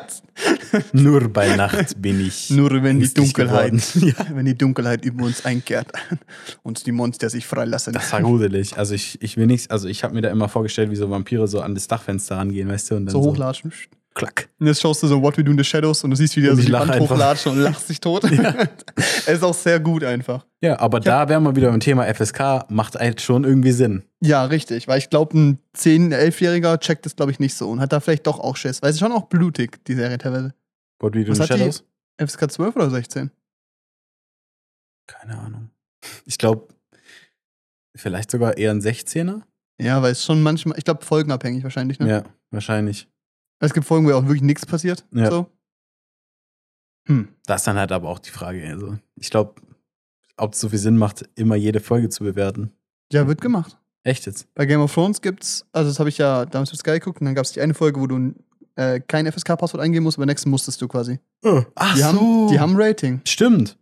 Nur 0.92 1.28
bei 1.28 1.54
Nacht 1.56 2.00
bin 2.00 2.20
ich. 2.20 2.50
Nur 2.50 2.70
wenn 2.82 3.00
die 3.00 3.12
Dunkelheit, 3.12 3.74
ja, 3.94 4.14
wenn 4.32 4.46
die 4.46 4.56
Dunkelheit 4.56 5.04
über 5.04 5.24
uns 5.24 5.44
einkehrt 5.44 5.88
und 6.62 6.86
die 6.86 6.92
Monster 6.92 7.30
sich 7.30 7.46
freilassen. 7.46 7.92
das 7.92 8.12
war 8.12 8.22
gruselig. 8.22 8.76
Also 8.76 8.94
ich, 8.94 9.20
ich 9.22 9.36
will 9.36 9.46
nichts, 9.46 9.70
also 9.70 9.88
ich 9.88 10.04
habe 10.04 10.14
mir 10.14 10.22
da 10.22 10.30
immer 10.30 10.48
vorgestellt, 10.48 10.90
wie 10.90 10.96
so 10.96 11.10
Vampire 11.10 11.46
so 11.48 11.60
an 11.60 11.74
das 11.74 11.88
Dachfenster 11.88 12.36
rangehen, 12.36 12.68
weißt 12.68 12.90
du, 12.90 12.96
und 12.96 13.06
dann 13.06 13.12
so 13.12 13.22
so, 13.22 13.30
hochlatschen. 13.30 13.72
klack. 14.14 14.48
Und 14.60 14.66
jetzt 14.68 14.80
schaust 14.80 15.02
du 15.02 15.06
so 15.06 15.20
What 15.20 15.36
We 15.38 15.44
Do 15.44 15.50
in 15.52 15.58
the 15.58 15.64
Shadows 15.64 16.04
und 16.04 16.10
du 16.10 16.16
siehst, 16.16 16.36
wie 16.36 16.42
der 16.42 16.54
so 16.56 16.62
die 16.62 16.72
Wand 16.72 16.90
einfach. 16.90 17.10
hochlatschen 17.10 17.52
und 17.52 17.58
lachst 17.58 17.88
dich 17.88 18.00
tot. 18.00 18.24
Er 19.26 19.34
ist 19.34 19.42
auch 19.42 19.54
sehr 19.54 19.80
gut 19.80 20.04
einfach. 20.04 20.44
Ja, 20.60 20.78
aber 20.78 21.00
da 21.00 21.28
wären 21.30 21.42
wir 21.44 21.56
wieder 21.56 21.70
beim 21.70 21.80
Thema 21.80 22.04
FSK, 22.12 22.66
macht 22.68 22.94
halt 22.96 23.22
schon 23.22 23.44
irgendwie 23.44 23.72
Sinn. 23.72 24.02
Ja, 24.20 24.44
richtig. 24.44 24.86
Weil 24.86 24.98
ich 24.98 25.08
glaube, 25.08 25.38
ein 25.38 25.58
10-, 25.78 26.14
11-Jähriger 26.14 26.78
checkt 26.78 27.06
das, 27.06 27.16
glaube 27.16 27.32
ich, 27.32 27.38
nicht 27.38 27.54
so 27.54 27.70
und 27.70 27.80
hat 27.80 27.92
da 27.92 28.00
vielleicht 28.00 28.26
doch 28.26 28.38
auch 28.38 28.56
Schiss. 28.56 28.82
Weil 28.82 28.90
es 28.90 28.96
ist 28.96 29.00
schon 29.00 29.12
auch 29.12 29.24
blutig, 29.28 29.82
die 29.86 29.94
Serie 29.94 30.18
teilweise. 30.18 30.52
What 31.04 31.14
we 31.14 31.22
do 31.22 31.32
Was 31.32 31.38
in 31.38 31.42
hat 31.42 31.50
die? 31.50 31.58
Shadows? 31.58 31.84
FSK 32.18 32.50
12 32.50 32.76
oder 32.76 32.90
16? 32.90 33.30
Keine 35.06 35.38
Ahnung. 35.38 35.70
Ich 36.26 36.36
glaube, 36.36 36.68
vielleicht 37.96 38.30
sogar 38.30 38.58
eher 38.58 38.70
ein 38.70 38.80
16er. 38.80 39.42
Ja, 39.80 40.02
weil 40.02 40.12
es 40.12 40.22
schon 40.22 40.42
manchmal, 40.42 40.76
ich 40.78 40.84
glaube, 40.84 41.02
folgenabhängig 41.02 41.62
wahrscheinlich, 41.62 41.98
ne? 41.98 42.08
Ja, 42.08 42.24
wahrscheinlich. 42.50 43.08
Es 43.58 43.72
gibt 43.72 43.86
Folgen, 43.86 44.04
wo 44.04 44.10
ja 44.10 44.16
auch 44.16 44.24
wirklich 44.24 44.42
nichts 44.42 44.66
passiert. 44.66 45.06
Ja. 45.12 45.30
So. 45.30 45.50
Hm. 47.08 47.28
Das 47.46 47.62
ist 47.62 47.66
dann 47.66 47.78
halt 47.78 47.90
aber 47.90 48.10
auch 48.10 48.18
die 48.18 48.30
Frage. 48.30 48.66
Also, 48.68 48.98
ich 49.16 49.30
glaube, 49.30 49.62
ob 50.36 50.52
es 50.52 50.60
so 50.60 50.68
viel 50.68 50.78
Sinn 50.78 50.98
macht, 50.98 51.26
immer 51.36 51.56
jede 51.56 51.80
Folge 51.80 52.10
zu 52.10 52.22
bewerten. 52.24 52.72
Ja, 53.10 53.26
wird 53.26 53.40
gemacht. 53.40 53.78
Echt 54.02 54.26
jetzt? 54.26 54.52
Bei 54.54 54.66
Game 54.66 54.82
of 54.82 54.92
Thrones 54.92 55.22
gibt's, 55.22 55.66
also 55.72 55.88
das 55.88 55.98
habe 55.98 56.10
ich 56.10 56.18
ja 56.18 56.44
damals 56.44 56.70
mit 56.70 56.80
Sky 56.80 56.92
geguckt 56.92 57.20
und 57.20 57.24
dann 57.24 57.34
gab 57.34 57.46
es 57.46 57.52
die 57.52 57.62
eine 57.62 57.72
Folge, 57.72 57.98
wo 58.00 58.06
du 58.06 58.34
äh, 58.76 59.00
kein 59.00 59.30
FSK-Passwort 59.30 59.82
eingeben 59.82 60.04
musst, 60.04 60.18
aber 60.18 60.26
nächsten 60.26 60.50
musstest 60.50 60.80
du 60.82 60.88
quasi. 60.88 61.18
Ach 61.74 61.94
Die, 61.94 62.00
so. 62.00 62.06
haben, 62.06 62.48
die 62.48 62.60
haben 62.60 62.72
ein 62.76 62.80
Rating. 62.80 63.20
Stimmt. 63.26 63.76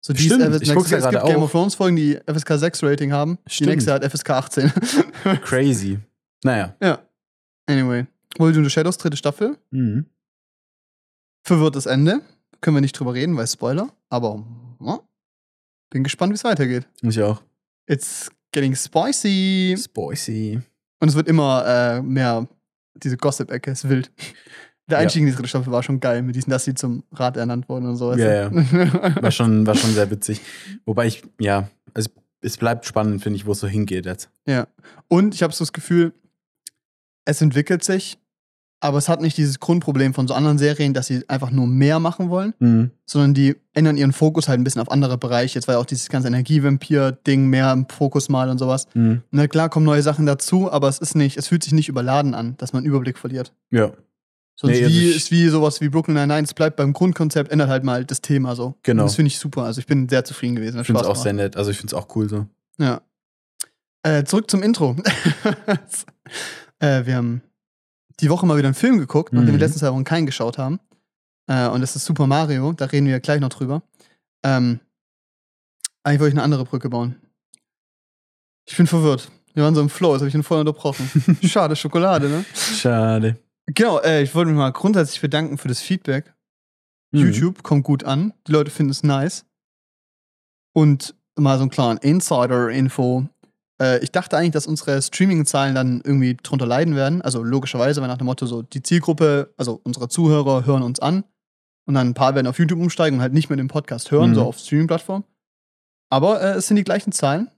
So 0.00 0.12
die 0.12 0.22
Stimmt, 0.22 0.42
ist, 0.42 0.62
ich 0.62 0.68
es 0.68 0.74
guck's 0.74 0.90
ja 0.90 0.98
gibt 0.98 1.12
gerade 1.12 1.32
Game 1.32 1.42
of 1.42 1.50
Thrones 1.50 1.74
Folgen, 1.74 1.96
die 1.96 2.18
FSK 2.26 2.58
6 2.58 2.82
Rating 2.82 3.12
haben. 3.12 3.38
Die 3.48 3.54
Stimmt. 3.54 3.70
nächste 3.70 3.92
hat 3.94 4.04
FSK 4.04 4.30
18. 4.30 4.72
Crazy. 5.42 5.98
Naja. 6.44 6.76
ja. 6.82 6.98
Anyway. 7.66 8.06
World 8.38 8.54
the 8.54 8.68
Shadows, 8.68 8.98
dritte 8.98 9.16
Staffel. 9.16 9.56
Mhm. 9.70 10.06
Verwirrtes 11.42 11.86
Ende. 11.86 12.20
Können 12.60 12.76
wir 12.76 12.80
nicht 12.80 12.98
drüber 12.98 13.14
reden, 13.14 13.36
weil 13.36 13.46
Spoiler. 13.46 13.88
Aber 14.08 14.44
ja, 14.80 15.00
bin 15.90 16.02
gespannt, 16.04 16.32
wie 16.32 16.36
es 16.36 16.44
weitergeht. 16.44 16.86
Ich 17.02 17.22
auch. 17.22 17.42
It's 17.86 18.30
getting 18.52 18.74
spicy. 18.74 19.76
Spicy. 19.78 20.60
Und 21.00 21.08
es 21.08 21.14
wird 21.14 21.28
immer 21.28 21.64
äh, 21.66 22.02
mehr, 22.02 22.46
diese 22.96 23.16
Gossip-Ecke 23.16 23.70
ist 23.70 23.88
wild. 23.88 24.10
Der 24.88 24.98
Ja. 24.98 25.02
Einstieg 25.02 25.22
in 25.22 25.26
die 25.28 25.32
dritte 25.34 25.48
Staffel 25.48 25.72
war 25.72 25.82
schon 25.82 25.98
geil, 26.00 26.22
mit 26.22 26.36
diesen, 26.36 26.50
dass 26.50 26.64
sie 26.64 26.74
zum 26.74 27.04
Rat 27.12 27.36
ernannt 27.36 27.68
wurden 27.68 27.86
und 27.88 27.96
so. 27.96 28.14
Ja, 28.14 28.50
du? 28.50 28.56
War 29.22 29.30
schon, 29.30 29.66
war 29.66 29.74
schon 29.74 29.94
sehr 29.94 30.10
witzig. 30.10 30.40
Wobei 30.84 31.06
ich, 31.06 31.22
ja, 31.40 31.68
es, 31.94 32.10
es 32.42 32.58
bleibt 32.58 32.84
spannend, 32.84 33.22
finde 33.22 33.38
ich, 33.38 33.46
wo 33.46 33.52
es 33.52 33.60
so 33.60 33.66
hingeht 33.66 34.04
jetzt. 34.04 34.28
ja. 34.46 34.66
Und 35.08 35.34
ich 35.34 35.42
habe 35.42 35.52
so 35.54 35.64
das 35.64 35.72
Gefühl, 35.72 36.12
es 37.24 37.40
entwickelt 37.40 37.82
sich, 37.82 38.18
aber 38.84 38.98
es 38.98 39.08
hat 39.08 39.22
nicht 39.22 39.38
dieses 39.38 39.60
Grundproblem 39.60 40.12
von 40.12 40.28
so 40.28 40.34
anderen 40.34 40.58
Serien, 40.58 40.92
dass 40.92 41.06
sie 41.06 41.26
einfach 41.26 41.50
nur 41.50 41.66
mehr 41.66 42.00
machen 42.00 42.28
wollen, 42.28 42.52
Mhm. 42.58 42.90
sondern 43.06 43.32
die 43.32 43.56
ändern 43.72 43.96
ihren 43.96 44.12
Fokus 44.12 44.46
halt 44.46 44.60
ein 44.60 44.64
bisschen 44.64 44.82
auf 44.82 44.90
andere 44.90 45.16
Bereiche. 45.16 45.54
Jetzt 45.54 45.66
war 45.68 45.76
ja 45.76 45.80
auch 45.80 45.86
dieses 45.86 46.10
ganze 46.10 46.28
Energievampir-Ding 46.28 47.46
mehr 47.46 47.72
im 47.72 47.88
Fokus 47.88 48.28
mal 48.28 48.50
und 48.50 48.58
sowas. 48.58 48.86
Mhm. 48.92 49.22
Na 49.30 49.48
klar 49.48 49.70
kommen 49.70 49.86
neue 49.86 50.02
Sachen 50.02 50.26
dazu, 50.26 50.70
aber 50.70 50.88
es 50.88 50.98
ist 50.98 51.14
nicht, 51.14 51.38
es 51.38 51.48
fühlt 51.48 51.64
sich 51.64 51.72
nicht 51.72 51.88
überladen 51.88 52.34
an, 52.34 52.56
dass 52.58 52.74
man 52.74 52.80
einen 52.80 52.88
Überblick 52.88 53.16
verliert. 53.18 53.54
Ja, 53.70 53.92
Sonst 54.56 54.74
Nee, 54.76 54.84
also 54.84 54.94
wie, 54.94 55.06
ist 55.08 55.30
wie 55.32 55.48
sowas 55.48 55.80
wie 55.80 55.88
Brooklyn 55.88 56.14
Nine-Nine, 56.16 56.42
es 56.44 56.54
bleibt 56.54 56.76
beim 56.76 56.92
Grundkonzept, 56.92 57.50
ändert 57.50 57.70
halt 57.70 57.82
mal 57.84 58.04
das 58.04 58.20
Thema 58.20 58.54
so. 58.54 58.74
Genau. 58.84 59.02
Und 59.02 59.08
das 59.08 59.16
finde 59.16 59.28
ich 59.28 59.38
super. 59.40 59.62
Also 59.64 59.80
ich 59.80 59.86
bin 59.86 60.08
sehr 60.08 60.24
zufrieden 60.24 60.54
gewesen. 60.56 60.78
ich 60.80 60.86
finde 60.86 61.00
es 61.00 61.06
auch 61.08 61.16
sehr 61.16 61.32
nett. 61.32 61.56
Also 61.56 61.70
ich 61.72 61.78
finde 61.78 61.96
es 61.96 62.00
auch 62.00 62.14
cool 62.14 62.28
so. 62.28 62.46
Ja. 62.78 63.00
Äh, 64.04 64.22
zurück 64.24 64.48
zum 64.50 64.62
Intro. 64.62 64.94
äh, 66.78 67.04
wir 67.06 67.16
haben 67.16 67.42
die 68.20 68.30
Woche 68.30 68.46
mal 68.46 68.56
wieder 68.56 68.68
einen 68.68 68.74
Film 68.74 68.98
geguckt, 68.98 69.32
nachdem 69.32 69.48
Mhm. 69.54 69.58
wir 69.58 69.66
letzten 69.66 69.80
zwei 69.80 69.92
Wochen 69.92 70.04
keinen 70.04 70.26
geschaut 70.26 70.58
haben. 70.58 70.80
Äh, 71.46 71.68
und 71.68 71.80
das 71.80 71.94
ist 71.96 72.04
Super 72.04 72.26
Mario, 72.26 72.72
da 72.72 72.86
reden 72.86 73.06
wir 73.06 73.20
gleich 73.20 73.40
noch 73.40 73.48
drüber. 73.50 73.82
Ähm, 74.44 74.80
eigentlich 76.02 76.20
wollte 76.20 76.28
ich 76.30 76.34
eine 76.34 76.42
andere 76.42 76.64
Brücke 76.64 76.88
bauen. 76.90 77.16
Ich 78.66 78.76
bin 78.76 78.86
verwirrt. 78.86 79.30
Wir 79.54 79.62
waren 79.62 79.74
so 79.74 79.80
im 79.80 79.88
Flow, 79.90 80.12
jetzt 80.12 80.20
habe 80.20 80.28
ich 80.28 80.34
ihn 80.34 80.42
voll 80.42 80.58
unterbrochen. 80.60 81.08
Schade, 81.42 81.76
Schokolade, 81.76 82.28
ne? 82.28 82.44
Schade. 82.54 83.38
Genau, 83.66 84.00
äh, 84.00 84.22
ich 84.22 84.34
wollte 84.34 84.50
mich 84.50 84.58
mal 84.58 84.72
grundsätzlich 84.72 85.20
bedanken 85.20 85.58
für 85.58 85.68
das 85.68 85.80
Feedback. 85.80 86.34
Mhm. 87.12 87.20
YouTube 87.20 87.62
kommt 87.62 87.84
gut 87.84 88.04
an. 88.04 88.32
Die 88.46 88.52
Leute 88.52 88.70
finden 88.70 88.90
es 88.90 89.02
nice. 89.02 89.44
Und 90.74 91.14
mal 91.36 91.56
so 91.56 91.62
einen 91.62 91.70
klaren 91.70 91.98
Insider-Info. 91.98 93.28
Äh, 93.80 93.98
ich 94.02 94.12
dachte 94.12 94.36
eigentlich, 94.36 94.52
dass 94.52 94.66
unsere 94.66 95.00
Streaming-Zahlen 95.02 95.74
dann 95.74 96.00
irgendwie 96.04 96.34
drunter 96.36 96.66
leiden 96.66 96.94
werden. 96.96 97.22
Also 97.22 97.42
logischerweise, 97.42 98.00
weil 98.00 98.08
nach 98.08 98.18
dem 98.18 98.26
Motto 98.26 98.46
so, 98.46 98.62
die 98.62 98.82
Zielgruppe, 98.82 99.52
also 99.56 99.80
unsere 99.84 100.08
Zuhörer 100.08 100.64
hören 100.66 100.82
uns 100.82 101.00
an. 101.00 101.24
Und 101.86 101.94
dann 101.94 102.08
ein 102.08 102.14
paar 102.14 102.34
werden 102.34 102.46
auf 102.46 102.58
YouTube 102.58 102.78
umsteigen 102.80 103.16
und 103.18 103.22
halt 103.22 103.34
nicht 103.34 103.50
mehr 103.50 103.56
den 103.58 103.68
Podcast 103.68 104.10
hören, 104.10 104.30
Mhm. 104.30 104.34
so 104.36 104.42
auf 104.44 104.58
Streaming-Plattformen. 104.58 105.24
Aber 106.10 106.40
äh, 106.40 106.52
es 106.54 106.66
sind 106.68 106.76
die 106.76 106.84
gleichen 106.84 107.12
Zahlen. 107.12 107.50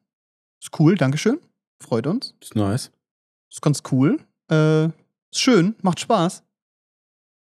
Ist 0.60 0.78
cool, 0.80 0.96
Dankeschön. 0.96 1.38
Freut 1.80 2.06
uns. 2.06 2.34
Ist 2.40 2.56
nice. 2.56 2.90
Ist 3.50 3.62
ganz 3.62 3.82
cool. 3.92 4.18
Äh, 4.50 4.86
Ist 4.86 5.40
schön, 5.40 5.74
macht 5.82 6.00
Spaß. 6.00 6.42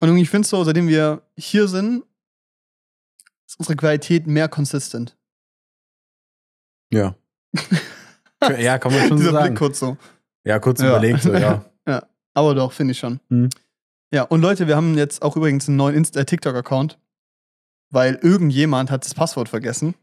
Und 0.01 0.09
irgendwie, 0.09 0.23
ich 0.23 0.31
finde 0.31 0.47
so, 0.47 0.63
seitdem 0.65 0.87
wir 0.89 1.23
hier 1.37 1.67
sind, 1.69 2.05
ist 3.47 3.59
unsere 3.59 3.77
Qualität 3.77 4.27
mehr 4.27 4.49
consistent. 4.49 5.17
Ja. 6.93 7.15
ja, 8.59 8.79
kann 8.79 8.93
man 8.93 9.09
schon 9.09 9.19
so 9.19 9.31
sagen. 9.31 9.47
Blick 9.49 9.59
kurz 9.59 9.79
so. 9.79 9.97
Ja, 10.45 10.59
kurz 10.59 10.81
Ja. 10.81 10.89
überlegt, 10.89 11.23
so, 11.23 11.33
ja. 11.35 11.65
Aber 12.35 12.55
doch, 12.55 12.73
finde 12.73 12.93
ich 12.93 12.99
schon. 12.99 13.19
Hm. 13.29 13.49
Ja, 14.15 14.23
und 14.23 14.41
Leute, 14.41 14.67
wir 14.69 14.77
haben 14.77 14.97
jetzt 14.97 15.21
auch 15.23 15.37
übrigens 15.37 15.67
einen 15.69 15.77
neuen 15.77 15.97
Insta- 16.05 16.21
äh, 16.21 16.25
TikTok-Account, 16.25 16.99
weil 17.91 18.15
irgendjemand 18.23 18.91
hat 18.91 19.05
das 19.05 19.15
Passwort 19.15 19.49
vergessen. 19.49 19.95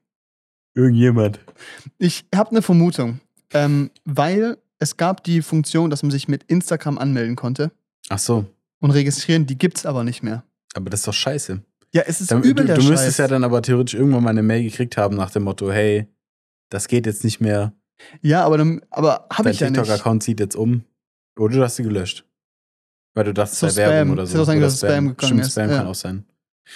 Irgendjemand. 0.76 1.40
Ich 1.98 2.26
habe 2.36 2.52
eine 2.52 2.62
Vermutung, 2.62 3.20
ähm, 3.54 3.90
weil 4.06 4.58
es 4.80 4.98
gab 4.98 5.24
die 5.24 5.42
Funktion, 5.42 5.90
dass 5.90 6.04
man 6.04 6.12
sich 6.12 6.28
mit 6.28 6.44
Instagram 6.44 6.98
anmelden 6.98 7.36
konnte 7.36 7.72
Ach 8.10 8.20
so. 8.20 8.46
und 8.80 8.92
registrieren, 8.92 9.46
die 9.48 9.58
gibt's 9.58 9.86
aber 9.86 10.04
nicht 10.04 10.22
mehr. 10.22 10.44
Aber 10.76 10.90
das 10.90 11.00
ist 11.02 11.08
doch 11.08 11.14
scheiße. 11.14 11.62
Ja, 11.94 12.04
es 12.06 12.22
ist 12.22 12.32
Dann, 12.32 12.44
übel 12.44 12.66
du 12.66 12.66
der 12.66 12.76
du 12.76 12.82
Scheiß. 12.82 12.92
müsstest 12.92 13.20
ja 13.20 13.28
dann 13.28 13.44
aber 13.44 13.62
theoretisch 13.62 13.96
irgendwann 13.96 14.24
mal 14.24 14.30
eine 14.32 14.44
Mail 14.44 14.64
gekriegt 14.64 14.98
haben 14.98 15.16
nach 15.16 15.32
dem 15.32 15.44
Motto, 15.44 15.72
hey, 15.72 16.08
das 16.70 16.88
geht 16.88 17.06
jetzt 17.06 17.24
nicht 17.24 17.40
mehr. 17.40 17.74
Ja, 18.22 18.46
aber, 18.46 18.58
dann, 18.58 18.82
aber 18.90 19.28
habe 19.32 19.44
Dein 19.46 19.54
ich 19.54 19.60
ja 19.60 19.70
nicht. 19.70 19.80
TikTok-Account 19.80 20.24
zieht 20.24 20.40
jetzt 20.40 20.56
um. 20.56 20.84
Oder 21.38 21.56
du 21.58 21.64
hast 21.64 21.76
sie 21.78 21.84
gelöscht. 21.84 22.26
Weil 23.14 23.26
du 23.26 23.34
dachtest, 23.34 23.60
So 23.60 23.68
es 23.68 23.76
sei 23.76 23.84
Werbung 23.90 24.14
Spam. 24.14 24.14
oder 24.14 24.26
so. 24.28 24.44
sein 24.44 24.46
können, 24.46 24.58
Oder 24.60 24.66
dass 24.68 24.78
Spam 24.80 25.08
gegangen 25.08 25.16
Stimmt, 25.28 25.42
ist. 25.42 25.52
Spam 25.52 25.70
Ja. 25.70 25.78
kann 25.78 25.88
auch 25.88 25.96
sein. 25.96 26.26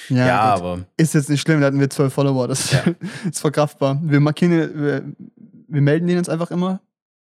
Ja, 0.09 0.27
Ja, 0.27 0.41
aber 0.41 0.85
ist 0.97 1.13
jetzt 1.13 1.29
nicht 1.29 1.41
schlimm, 1.41 1.59
da 1.59 1.67
hatten 1.67 1.79
wir 1.79 1.89
zwölf 1.89 2.13
Follower, 2.13 2.47
das 2.47 2.71
Ja. 2.71 2.83
ist 3.29 3.39
verkraftbar. 3.41 3.99
Wir 4.03 4.19
markieren, 4.19 4.51
wir, 4.51 5.03
wir 5.67 5.81
melden 5.81 6.07
den 6.07 6.17
jetzt 6.17 6.29
einfach 6.29 6.49
immer. 6.51 6.79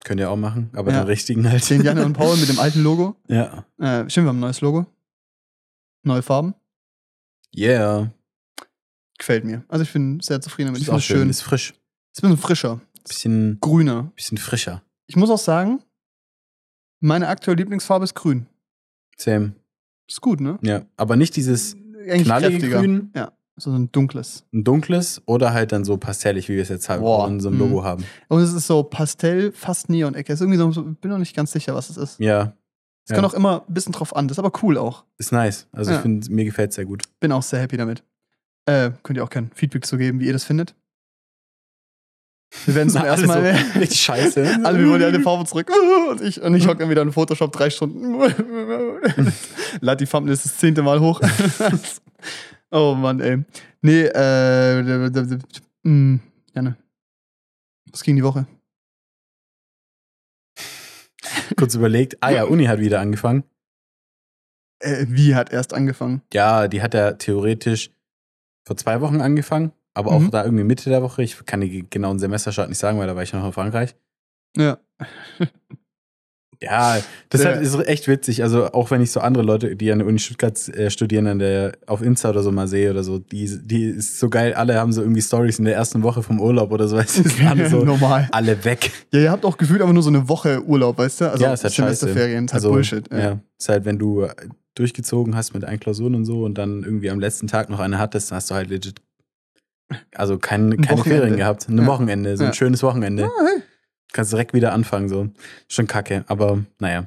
könnt 0.05 0.21
ihr 0.21 0.31
auch 0.31 0.37
machen. 0.37 0.71
Aber 0.75 0.91
Ja. 0.93 1.01
den 1.03 1.07
richtigen 1.07 1.49
halt. 1.49 1.69
Den 1.71 1.83
Janne 1.83 2.05
und 2.05 2.13
Paul 2.15 2.37
mit 2.37 2.49
dem 2.49 2.59
alten 2.59 2.83
Logo. 2.83 3.17
Ja. 3.29 3.65
Äh, 3.79 4.09
stimmt, 4.11 4.27
wir 4.27 4.29
haben 4.31 4.37
ein 4.39 4.41
neues 4.41 4.61
Logo. 4.61 4.87
Neue 6.03 6.23
Farben. 6.23 6.55
Yeah. 7.57 8.11
Gefällt 9.19 9.45
mir. 9.45 9.65
Also 9.69 9.83
ich 9.85 9.93
bin 9.93 10.21
sehr 10.21 10.41
zufrieden 10.41 10.69
damit. 10.69 10.79
Ich 10.81 10.83
Ist 10.83 10.87
finde 10.87 10.97
auch 10.97 10.99
es 10.99 11.05
schön. 11.05 11.19
schön. 11.19 11.31
Ist 11.31 11.43
frisch. 11.43 11.71
Ist 12.15 12.23
ein 12.25 12.31
bisschen 12.31 12.37
frischer. 12.39 12.81
Bisschen, 13.09 13.59
Grüner. 13.61 14.13
bisschen 14.17 14.39
frischer. 14.39 14.83
Ich 15.07 15.17
muss 15.17 15.31
auch 15.31 15.39
sagen, 15.39 15.81
meine 17.01 17.29
aktuelle 17.29 17.57
Lieblingsfarbe 17.59 18.05
ist 18.05 18.15
grün. 18.15 18.47
Same. 19.17 19.53
Ist 20.09 20.21
gut, 20.21 20.41
ne? 20.41 20.59
Ja. 20.63 20.83
Aber 20.97 21.17
nicht 21.17 21.37
dieses 21.37 21.75
Eigentlich 21.75 22.25
knallige 22.25 22.53
kräftiger. 22.59 22.79
Grün, 22.81 23.11
Ja, 23.15 23.33
so 23.57 23.71
ein 23.73 23.91
dunkles. 23.93 24.45
ein 24.53 24.65
dunkles 24.65 25.23
oder 25.27 25.53
halt 25.53 25.73
dann 25.73 25.85
so 25.85 25.97
pastellig, 25.97 26.49
wie 26.49 26.55
wir 26.57 26.63
es 26.63 26.69
jetzt 26.69 26.89
halt 26.89 27.01
Boah. 27.01 27.27
in 27.29 27.35
unserem 27.35 27.55
Mhm. 27.55 27.61
Logo 27.61 27.85
haben. 27.85 28.05
Und 28.29 28.41
es 28.41 28.53
ist 28.53 28.67
so 28.67 28.83
Pastell, 28.83 29.53
fast 29.53 29.89
Neon-Ecke. 29.91 30.33
Ist 30.33 30.41
irgendwie 30.41 30.59
so, 30.59 30.71
so, 30.73 30.83
bin 30.83 31.11
noch 31.11 31.19
nicht 31.19 31.35
ganz 31.37 31.53
sicher, 31.53 31.75
was 31.75 31.91
es 31.91 31.97
ist. 31.97 32.21
Ja, 32.21 32.55
Es 33.05 33.13
Ja. 33.13 33.17
kann 33.17 33.25
auch 33.25 33.33
immer 33.35 33.65
ein 33.67 33.73
bisschen 33.73 33.93
drauf 33.95 34.15
an. 34.15 34.29
Das 34.29 34.35
ist 34.37 34.45
aber 34.45 34.53
cool 34.63 34.77
auch. 34.77 35.05
ist 35.17 35.33
nice. 35.33 35.67
Also 35.73 35.91
Ja. 35.93 35.97
ich 35.97 36.03
finde, 36.03 36.31
mir 36.31 36.45
gefällt 36.45 36.71
es 36.71 36.77
sehr 36.77 36.85
gut. 36.85 37.05
Bin 37.21 37.33
auch 37.33 37.43
sehr 37.43 37.59
happy 37.61 37.79
damit. 37.79 38.03
Äh, 38.67 38.91
könnt 39.03 39.17
ihr 39.17 39.25
auch 39.25 39.31
kein 39.31 39.51
Feedback 39.55 39.87
zu 39.87 39.97
geben, 39.97 40.21
wie 40.21 40.27
ihr 40.27 40.35
das 40.35 40.45
findet. 40.45 40.75
Wir 42.65 42.75
werden 42.75 42.89
zum 42.91 43.05
ersten 43.05 43.27
Mal. 43.27 43.55
so 43.55 43.79
richtig 43.79 44.01
scheiße. 44.01 44.61
Alle, 44.65 44.79
wir 44.79 44.89
wollen 44.89 45.03
ja 45.03 45.09
eine 45.09 45.21
Farbe 45.21 45.45
zurück. 45.45 45.71
Und 46.11 46.23
ich, 46.23 46.41
und 46.41 46.55
ich 46.55 46.67
hocke 46.67 46.79
dann 46.79 46.91
wieder 46.91 47.03
in 47.03 47.13
Photoshop 47.13 47.53
drei 47.53 47.69
Stunden. 47.69 48.15
Lad 49.81 50.01
die 50.01 50.07
Thumbnails 50.07 50.45
das 50.45 50.57
zehnte 50.57 50.83
Mal 50.83 51.01
hoch. 51.01 51.21
oh 52.71 52.95
Mann, 52.95 53.21
ey. 53.21 53.45
Nee, 53.83 54.05
äh. 54.05 55.11
mh, 55.83 56.19
Gerne. 56.55 56.77
Was 57.93 58.03
ging 58.03 58.17
die 58.17 58.25
Woche? 58.25 58.47
Kurz 61.57 61.75
überlegt. 61.75 62.17
Ah 62.21 62.31
ja, 62.31 62.45
Uni 62.45 62.65
hat 62.65 62.81
wieder 62.81 63.01
angefangen. 63.01 63.45
Äh, 64.81 65.07
wie 65.09 65.35
hat 65.35 65.53
erst 65.53 65.75
angefangen? 65.75 66.23
Ja, 66.33 66.69
die 66.69 66.81
hat 66.83 66.95
ja 66.95 67.13
theoretisch 67.13 67.91
vor 68.67 68.77
zwei 68.77 69.01
Wochen 69.01 69.21
angefangen, 69.21 69.73
aber 69.99 70.13
auch 70.13 70.21
Mhm. 70.21 70.31
da 70.31 70.45
irgendwie 70.45 70.65
Mitte 70.65 70.89
der 70.89 71.03
Woche. 71.03 71.23
Ich 71.23 71.45
kann 71.45 71.61
die 71.61 71.85
genauen 71.91 72.19
Semesterstart 72.19 72.69
nicht 72.69 72.79
sagen, 72.79 72.99
weil 72.99 73.07
da 73.07 73.15
war 73.17 73.23
ich 73.23 73.33
noch 73.33 73.45
in 73.45 73.53
Frankreich. 73.53 73.95
Ja. 74.57 74.79
Ja, 76.61 76.99
das 77.29 77.45
halt 77.45 77.63
ist 77.63 77.77
echt 77.87 78.09
witzig. 78.09 78.43
Also 78.43 78.73
auch 78.73 78.91
wenn 78.91 79.01
ich 79.01 79.13
so 79.13 79.21
andere 79.21 79.45
Leute, 79.45 79.77
die 79.77 79.93
an 79.93 80.01
der 80.01 80.09
Uni 80.09 80.19
Stuttgart 80.19 80.59
äh, 80.71 80.91
studieren, 80.91 81.29
an 81.29 81.39
der 81.39 81.79
auf 81.87 82.03
Insta 82.03 82.31
oder 82.31 82.43
so 82.43 82.51
mal 82.51 82.67
sehe 82.67 82.91
oder 82.91 83.05
so, 83.05 83.21
die, 83.21 83.49
die 83.63 83.85
ist 83.85 84.19
so 84.19 84.29
geil. 84.29 84.55
Alle 84.55 84.75
haben 84.75 84.93
so 84.93 85.01
irgendwie 85.03 85.23
Stories 85.23 85.61
in 85.61 85.67
der 85.67 85.77
ersten 85.77 86.03
Woche 86.03 86.21
vom 86.25 86.41
Urlaub 86.41 86.73
oder 86.73 86.89
so. 86.89 86.97
Weißt 86.97 87.19
du, 87.19 87.47
alle 87.49 87.69
so 87.71 87.85
Normal. 87.85 88.29
alle 88.33 88.65
weg. 88.65 88.91
Ja, 89.13 89.21
ihr 89.21 89.31
habt 89.31 89.45
auch 89.45 89.57
gefühlt 89.57 89.81
aber 89.83 89.93
nur 89.93 90.03
so 90.03 90.09
eine 90.09 90.29
Woche 90.29 90.61
Urlaub, 90.65 90.99
weißt 90.99 91.21
du? 91.21 91.31
Also 91.31 91.45
Ja, 91.45 91.53
ist 91.53 91.63
halt. 91.63 91.75
Semesterferien, 91.75 92.47
ist 92.47 92.53
halt 92.53 92.65
Also, 92.65 92.71
Bullshit. 92.73 93.09
Ja. 93.13 93.39
ist 93.57 93.69
halt, 93.69 93.85
wenn 93.85 94.01
du 94.01 94.27
durchgezogen 94.75 95.37
hast 95.37 95.55
mit 95.55 95.65
ein 95.65 95.79
Klausuren 95.79 96.17
und 96.17 96.25
so 96.25 96.43
und 96.45 96.59
dann 96.59 96.83
irgendwie 96.83 97.11
am 97.11 97.21
letzten 97.21 97.47
Tag 97.47 97.71
noch 97.71 97.79
eine 97.79 98.01
hattest, 98.01 98.33
dann 98.33 98.37
hast 98.37 98.51
du 98.51 98.57
halt 98.57 98.69
legit, 98.69 99.01
also 100.15 100.39
kein, 100.39 100.73
Ein 100.73 100.81
keine 100.83 100.99
Wochenende. 100.99 101.21
Ferien 101.23 101.37
gehabt. 101.37 101.69
Ein 101.69 101.79
Ja. 101.79 101.87
Wochenende, 101.87 102.37
so 102.37 102.45
ein 102.45 102.51
Ja. 102.51 102.55
schönes 102.55 102.83
Wochenende. 102.83 103.25
Ah, 103.25 103.31
hey. 103.45 103.63
Kannst 104.13 104.33
direkt 104.33 104.55
wieder 104.55 104.73
anfangen, 104.73 105.09
so. 105.09 105.29
Schon 105.69 105.87
kacke, 105.87 106.25
aber 106.29 106.65
naja. 106.79 107.07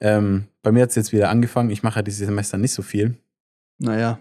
Ähm, 0.00 0.44
bei 0.62 0.72
mir 0.72 0.82
hat 0.82 0.90
es 0.90 0.94
jetzt 0.96 1.12
wieder 1.12 1.28
angefangen. 1.30 1.70
Ich 1.70 1.82
mache 1.82 1.96
halt 1.96 2.06
dieses 2.06 2.26
Semester 2.26 2.56
nicht 2.58 2.72
so 2.72 2.82
viel. 2.82 3.16
Naja. 3.78 4.18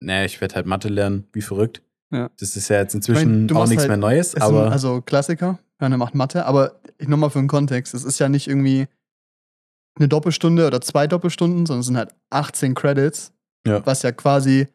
Naja, 0.00 0.24
ich 0.24 0.40
werde 0.40 0.56
halt 0.56 0.66
Mathe 0.66 0.88
lernen, 0.88 1.26
wie 1.32 1.42
verrückt. 1.42 1.82
Ja. 2.10 2.30
Das 2.40 2.56
ist 2.56 2.68
ja 2.68 2.78
jetzt 2.80 2.94
inzwischen 2.94 3.30
mein, 3.30 3.48
du 3.48 3.56
auch 3.56 3.66
nichts 3.66 3.82
halt- 3.82 3.88
mehr 3.88 3.96
Neues, 3.96 4.34
aber 4.34 4.70
also 4.72 5.00
Klassiker, 5.00 5.58
Hörner 5.78 5.96
macht 5.96 6.14
Mathe, 6.14 6.44
aber 6.44 6.80
nochmal 7.00 7.30
für 7.30 7.38
den 7.38 7.48
Kontext, 7.48 7.94
es 7.94 8.04
ist 8.04 8.18
ja 8.18 8.28
nicht 8.28 8.48
irgendwie 8.48 8.86
eine 9.96 10.08
Doppelstunde 10.08 10.66
oder 10.66 10.80
zwei 10.80 11.06
Doppelstunden, 11.06 11.64
sondern 11.66 11.80
es 11.80 11.86
sind 11.86 11.96
halt 11.96 12.14
18 12.30 12.74
Credits, 12.74 13.32
Ja. 13.66 13.84
was 13.86 14.02
ja 14.02 14.12
quasi 14.12 14.66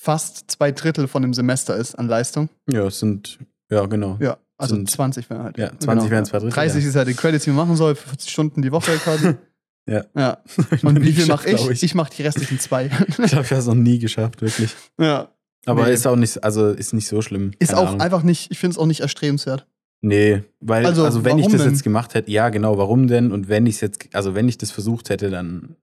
fast 0.00 0.50
zwei 0.50 0.72
Drittel 0.72 1.08
von 1.08 1.22
dem 1.22 1.34
Semester 1.34 1.76
ist 1.76 1.94
an 1.94 2.08
Leistung. 2.08 2.48
ja, 2.70 2.86
es 2.86 2.98
sind, 3.00 3.38
ja, 3.70 3.86
genau. 3.86 4.16
Ja, 4.20 4.36
also 4.58 4.74
Sind- 4.76 4.90
20 4.90 5.28
wären 5.30 5.42
halt. 5.42 5.58
Ja, 5.58 5.70
20 5.78 6.10
wären 6.10 6.24
zwei 6.24 6.38
Drittel, 6.38 6.52
30 6.54 6.82
ja. 6.82 6.88
ist 6.90 6.96
halt 6.96 7.08
die 7.08 7.14
Credits, 7.14 7.44
die 7.44 7.50
man 7.50 7.66
machen 7.66 7.76
soll, 7.76 7.94
für 7.94 8.08
40 8.08 8.30
Stunden 8.30 8.62
die 8.62 8.72
Woche 8.72 8.92
quasi. 8.98 9.34
Ja. 9.88 10.04
ja. 10.16 10.38
Und 10.82 11.00
wie 11.00 11.12
viel 11.12 11.26
mache 11.26 11.48
ich? 11.48 11.70
Ich, 11.70 11.82
ich 11.84 11.94
mache 11.94 12.10
die 12.12 12.22
restlichen 12.24 12.58
zwei. 12.58 12.90
Ich 13.24 13.34
habe 13.36 13.46
es 13.54 13.66
noch 13.66 13.74
nie 13.76 14.00
geschafft, 14.00 14.42
wirklich. 14.42 14.74
ja. 15.00 15.28
Aber 15.64 15.86
Nee. 15.86 15.92
ist 15.92 16.04
auch 16.08 16.16
nicht, 16.16 16.42
also 16.42 16.70
ist 16.70 16.92
nicht 16.92 17.06
so 17.06 17.22
schlimm. 17.22 17.52
Ist 17.60 17.68
Keine 17.68 17.80
auch 17.82 17.86
Ahnung. 17.90 18.00
einfach 18.00 18.24
nicht, 18.24 18.50
ich 18.50 18.58
finde 18.58 18.72
es 18.74 18.78
auch 18.78 18.86
nicht 18.86 18.98
erstrebenswert. 19.02 19.68
Nee, 20.00 20.42
weil, 20.58 20.84
Also, 20.86 21.04
also, 21.04 21.24
wenn 21.24 21.38
ich 21.38 21.46
das 21.46 21.62
denn? 21.62 21.70
jetzt 21.70 21.84
gemacht 21.84 22.14
hätte, 22.14 22.32
ja, 22.32 22.48
genau, 22.48 22.78
warum 22.78 23.06
denn? 23.06 23.30
Und 23.30 23.48
wenn 23.48 23.64
ich 23.66 23.76
es 23.76 23.80
jetzt, 23.80 24.08
also 24.12 24.34
wenn 24.34 24.48
ich 24.48 24.58
das 24.58 24.72
versucht 24.72 25.08
hätte, 25.08 25.30
dann 25.30 25.76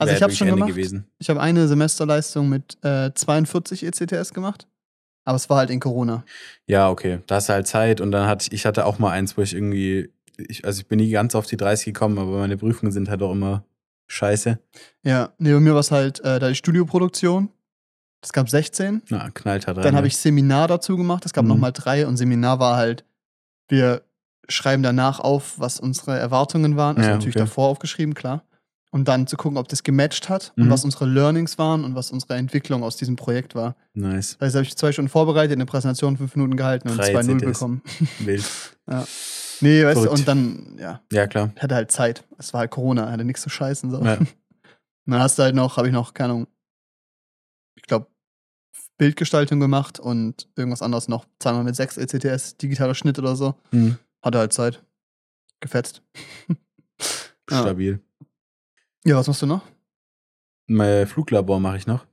Also 0.00 0.14
ich 0.14 0.22
habe 0.22 0.32
schon 0.32 0.48
Ende 0.48 0.56
gemacht. 0.60 0.70
gewesen. 0.70 1.06
Ich 1.18 1.28
habe 1.30 1.40
eine 1.40 1.68
Semesterleistung 1.68 2.48
mit 2.48 2.76
äh, 2.84 3.12
42 3.14 3.84
ECTS 3.84 4.32
gemacht. 4.34 4.66
Aber 5.24 5.36
es 5.36 5.48
war 5.50 5.58
halt 5.58 5.70
in 5.70 5.80
Corona. 5.80 6.24
Ja, 6.66 6.88
okay. 6.88 7.20
Da 7.26 7.36
hast 7.36 7.48
du 7.48 7.52
halt 7.52 7.66
Zeit 7.66 8.00
und 8.00 8.10
dann 8.10 8.26
hatte 8.26 8.46
ich, 8.46 8.52
ich 8.52 8.66
hatte 8.66 8.86
auch 8.86 8.98
mal 8.98 9.10
eins, 9.10 9.36
wo 9.36 9.42
ich 9.42 9.54
irgendwie, 9.54 10.10
ich, 10.38 10.64
also 10.64 10.80
ich 10.80 10.88
bin 10.88 10.98
nie 10.98 11.10
ganz 11.10 11.34
auf 11.34 11.46
die 11.46 11.56
30 11.58 11.86
gekommen, 11.92 12.18
aber 12.18 12.38
meine 12.38 12.56
Prüfungen 12.56 12.90
sind 12.92 13.08
halt 13.10 13.22
auch 13.22 13.32
immer 13.32 13.62
scheiße. 14.08 14.58
Ja, 15.04 15.32
nee, 15.38 15.52
bei 15.52 15.60
mir 15.60 15.74
war 15.74 15.80
es 15.80 15.90
halt 15.90 16.20
äh, 16.20 16.38
da 16.38 16.48
die 16.48 16.54
Studioproduktion. 16.54 17.50
Es 18.22 18.32
gab 18.32 18.48
16. 18.50 19.02
Na, 19.10 19.30
knallt 19.30 19.66
halt 19.66 19.76
rein. 19.76 19.84
Dann 19.84 19.96
habe 19.96 20.06
ich 20.06 20.16
Seminar 20.16 20.68
dazu 20.68 20.96
gemacht. 20.96 21.24
Es 21.26 21.32
gab 21.32 21.44
Mhm. 21.44 21.50
nochmal 21.50 21.72
drei. 21.72 22.06
Und 22.06 22.16
Seminar 22.16 22.58
war 22.58 22.76
halt, 22.76 23.04
wir 23.68 24.02
schreiben 24.48 24.82
danach 24.82 25.20
auf, 25.20 25.58
was 25.58 25.78
unsere 25.80 26.18
Erwartungen 26.18 26.76
waren. 26.76 26.96
Also 26.96 27.08
Ja, 27.08 27.14
natürlich 27.16 27.36
okay. 27.36 27.44
davor 27.44 27.68
aufgeschrieben, 27.68 28.14
klar. 28.14 28.42
Und 28.92 29.06
dann 29.06 29.28
zu 29.28 29.36
gucken, 29.36 29.56
ob 29.56 29.68
das 29.68 29.84
gematcht 29.84 30.28
hat 30.28 30.52
und 30.56 30.66
Mhm. 30.66 30.70
was 30.70 30.84
unsere 30.84 31.06
Learnings 31.06 31.58
waren 31.58 31.84
und 31.84 31.94
was 31.94 32.10
unsere 32.10 32.34
Entwicklung 32.34 32.82
aus 32.82 32.96
diesem 32.96 33.14
Projekt 33.14 33.54
war. 33.54 33.76
Nice. 33.94 34.36
Das 34.38 34.46
heißt, 34.48 34.54
habe 34.56 34.64
ich 34.64 34.76
zwei 34.76 34.90
Stunden 34.90 35.08
vorbereitet, 35.08 35.52
eine 35.56 35.66
Präsentation 35.66 36.16
fünf 36.16 36.34
Minuten 36.34 36.56
gehalten 36.56 36.88
und 36.88 36.98
Drei 36.98 37.12
2-0 37.14 37.36
ECTS. 37.36 37.44
bekommen. 37.58 37.82
Wild. 38.18 38.44
Nee, 39.60 39.84
weißt 39.84 40.04
du, 40.04 40.10
und 40.10 40.26
dann, 40.26 40.76
ja, 40.80 41.00
Ja, 41.12 41.26
klar. 41.28 41.52
hatte 41.58 41.74
halt 41.76 41.92
Zeit. 41.92 42.24
Es 42.38 42.52
war 42.52 42.60
halt 42.60 42.70
Corona, 42.72 43.08
hatte 43.12 43.24
nichts 43.24 43.42
zu 43.42 43.48
scheißen. 43.48 43.90
So. 43.92 44.02
Ja. 44.04 44.14
Und 44.18 44.26
dann 45.06 45.20
hast 45.20 45.38
du 45.38 45.44
halt 45.44 45.54
noch, 45.54 45.76
habe 45.76 45.86
ich 45.86 45.92
noch, 45.94 46.12
keine 46.14 46.32
Ahnung, 46.32 46.46
ich 47.76 47.82
glaube, 47.84 48.08
Bildgestaltung 48.98 49.60
gemacht 49.60 50.00
und 50.00 50.48
irgendwas 50.56 50.82
anderes 50.82 51.06
noch. 51.08 51.26
Zweimal 51.38 51.62
mit 51.64 51.76
6 51.76 51.96
ECTS, 51.96 52.56
digitaler 52.56 52.94
Schnitt 52.96 53.18
oder 53.20 53.36
so. 53.36 53.54
Hm. 53.70 53.98
Hatte 54.22 54.38
halt 54.38 54.52
Zeit. 54.52 54.82
Gefetzt. 55.60 56.02
Ja. 57.50 57.64
Ja, 59.04 59.16
was 59.16 59.26
machst 59.26 59.42
du 59.42 59.46
noch? 59.46 59.62
Mein 60.66 61.06
Fluglabor 61.06 61.60
mache 61.60 61.76
ich 61.78 61.86
noch. 61.86 62.06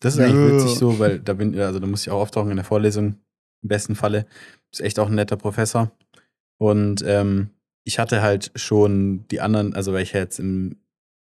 Das 0.00 0.14
ist 0.14 0.20
Ja. 0.20 0.26
eigentlich 0.26 0.54
witzig 0.54 0.78
so, 0.78 0.98
weil 0.98 1.18
da 1.20 1.32
bin, 1.34 1.58
also 1.58 1.78
da 1.80 1.86
muss 1.86 2.02
ich 2.02 2.10
auch 2.10 2.20
auftauchen 2.20 2.50
in 2.50 2.56
der 2.56 2.64
Vorlesung. 2.64 3.16
Im 3.62 3.68
besten 3.68 3.96
Falle. 3.96 4.26
Ist 4.70 4.80
echt 4.80 4.98
auch 5.00 5.08
ein 5.08 5.14
netter 5.16 5.36
Professor. 5.36 5.90
Und 6.58 7.02
ähm, 7.04 7.50
ich 7.84 7.98
hatte 7.98 8.22
halt 8.22 8.52
schon 8.54 9.26
die 9.28 9.40
anderen, 9.40 9.74
also 9.74 9.92
weil 9.92 10.02
ich 10.02 10.12
ja 10.12 10.20
jetzt 10.20 10.38
im 10.38 10.76